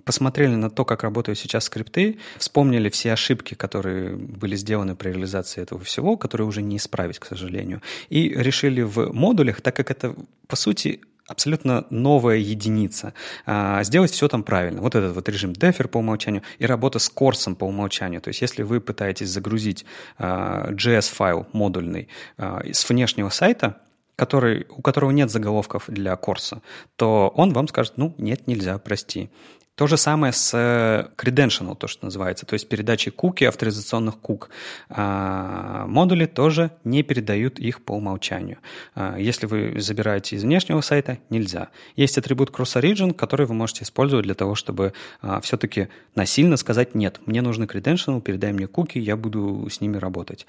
[0.04, 5.60] посмотрели на то, как работают сейчас скрипты, вспомнили все ошибки, которые были сделаны при реализации
[5.60, 10.14] этого всего, которые уже не исправить, к сожалению, и решили в модулях, так как это,
[10.46, 13.12] по сути, абсолютно новая единица.
[13.46, 14.80] А, сделать все там правильно.
[14.80, 18.20] Вот этот вот режим дефер по умолчанию и работа с корсом по умолчанию.
[18.20, 19.84] То есть если вы пытаетесь загрузить
[20.16, 23.76] а, JS-файл модульный а, с внешнего сайта,
[24.16, 26.62] который, у которого нет заголовков для корса,
[26.96, 29.30] то он вам скажет, ну, нет, нельзя, прости.
[29.78, 34.50] То же самое с э, credential, то, что называется, то есть передачей куки, авторизационных кук.
[34.88, 38.58] А, модули тоже не передают их по умолчанию.
[38.96, 41.68] А, если вы забираете из внешнего сайта, нельзя.
[41.94, 45.86] Есть атрибут cross-origin, который вы можете использовать для того, чтобы а, все-таки
[46.16, 50.44] насильно сказать «нет, мне нужны credential, передай мне куки, я буду с ними работать».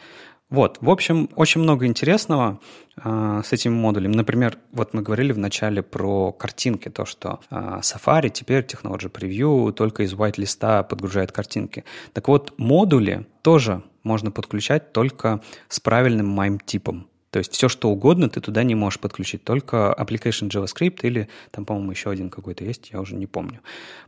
[0.49, 2.59] Вот, в общем, очень много интересного
[2.97, 4.11] э, с этим модулем.
[4.11, 9.71] Например, вот мы говорили в начале про картинки, то, что э, Safari теперь Technology Preview
[9.71, 11.83] только из white листа подгружает картинки.
[12.13, 17.07] Так вот, модули тоже можно подключать только с правильным MIME-типом.
[17.29, 21.65] То есть все, что угодно, ты туда не можешь подключить, только application JavaScript или там,
[21.65, 23.59] по-моему, еще один какой-то есть, я уже не помню.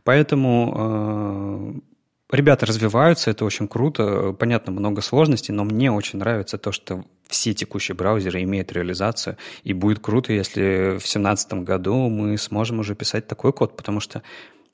[0.02, 1.91] Поэтому э,
[2.32, 4.32] Ребята развиваются, это очень круто.
[4.32, 9.36] Понятно, много сложностей, но мне очень нравится то, что все текущие браузеры имеют реализацию.
[9.64, 14.22] И будет круто, если в 2017 году мы сможем уже писать такой код, потому что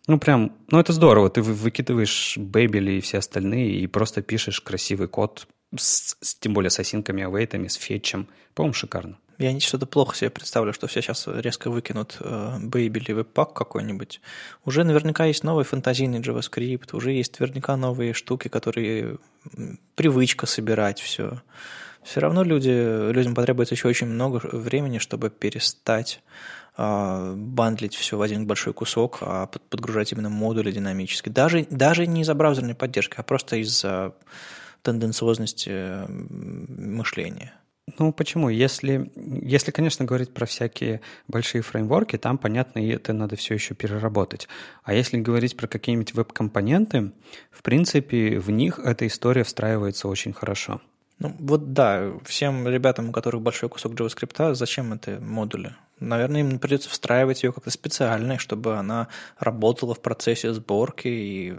[0.07, 1.31] ну, прям, ну, это здорово.
[1.31, 6.71] Ты выкидываешь Babel и все остальные и просто пишешь красивый код, с, с, тем более
[6.71, 8.29] с осинками, авейтами, с фетчем.
[8.55, 9.19] По-моему, шикарно.
[9.39, 13.53] Я не что-то плохо себе представлю, что все сейчас резко выкинут э, Baby или Webpack
[13.55, 14.21] какой-нибудь.
[14.65, 19.19] Уже наверняка есть новый фантазийный JavaScript, уже есть наверняка новые штуки, которые
[19.95, 21.41] привычка собирать все.
[22.03, 26.21] Все равно люди, людям потребуется еще очень много времени, чтобы перестать
[26.77, 31.29] э, бандлить все в один большой кусок, а подгружать именно модули динамически.
[31.29, 34.15] Даже, даже не из-за браузерной поддержки, а просто из-за
[34.83, 37.55] тенденциозности мышления.
[37.99, 38.49] Ну, почему?
[38.49, 43.75] Если, если, конечно, говорить про всякие большие фреймворки, там, понятно, и это надо все еще
[43.75, 44.49] переработать.
[44.83, 47.13] А если говорить про какие-нибудь веб-компоненты,
[47.51, 50.81] в принципе, в них эта история встраивается очень хорошо.
[51.19, 55.75] Ну, вот да, всем ребятам, у которых большой кусок JavaScript, зачем это модули?
[56.01, 59.09] Наверное, им придется встраивать ее как-то специально, чтобы она
[59.39, 61.55] работала в процессе сборки и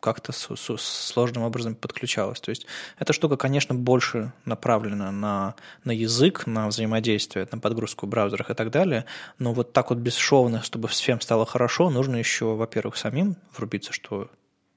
[0.00, 2.40] как-то с, с, сложным образом подключалась.
[2.40, 2.66] То есть
[2.98, 5.54] эта штука, конечно, больше направлена на,
[5.84, 9.04] на язык, на взаимодействие, на подгрузку в браузерах и так далее,
[9.38, 14.30] но вот так вот бесшовно, чтобы всем стало хорошо, нужно еще, во-первых, самим врубиться, что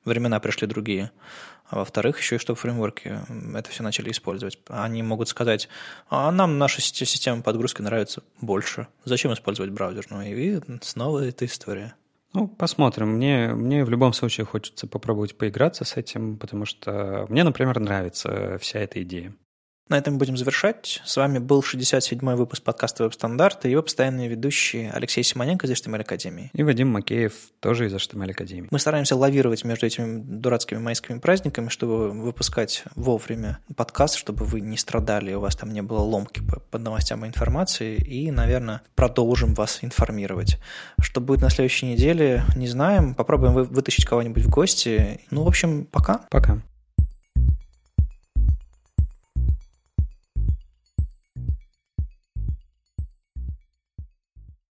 [0.06, 1.12] времена пришли другие,
[1.70, 3.20] а во-вторых, еще и чтобы фреймворки
[3.56, 4.58] это все начали использовать.
[4.68, 5.68] Они могут сказать,
[6.10, 8.88] а нам наша система подгрузки нравится больше.
[9.04, 10.36] Зачем использовать браузерную?
[10.36, 11.96] И снова эта история.
[12.34, 13.10] Ну, посмотрим.
[13.14, 18.58] Мне, мне в любом случае хочется попробовать поиграться с этим, потому что мне, например, нравится
[18.60, 19.34] вся эта идея.
[19.90, 21.02] На этом будем завершать.
[21.06, 26.02] С вами был 67-й выпуск подкаста «Веб-стандарт» и его постоянные ведущие Алексей Симоненко из HTML
[26.02, 26.52] Академии.
[26.54, 28.68] И Вадим Макеев тоже из HTML Академии.
[28.70, 34.76] Мы стараемся лавировать между этими дурацкими майскими праздниками, чтобы выпускать вовремя подкаст, чтобы вы не
[34.76, 39.54] страдали, у вас там не было ломки по, по новостям и информации, и, наверное, продолжим
[39.54, 40.60] вас информировать.
[41.00, 43.16] Что будет на следующей неделе, не знаем.
[43.16, 45.22] Попробуем вы, вытащить кого-нибудь в гости.
[45.32, 46.26] Ну, в общем, пока.
[46.30, 46.62] Пока.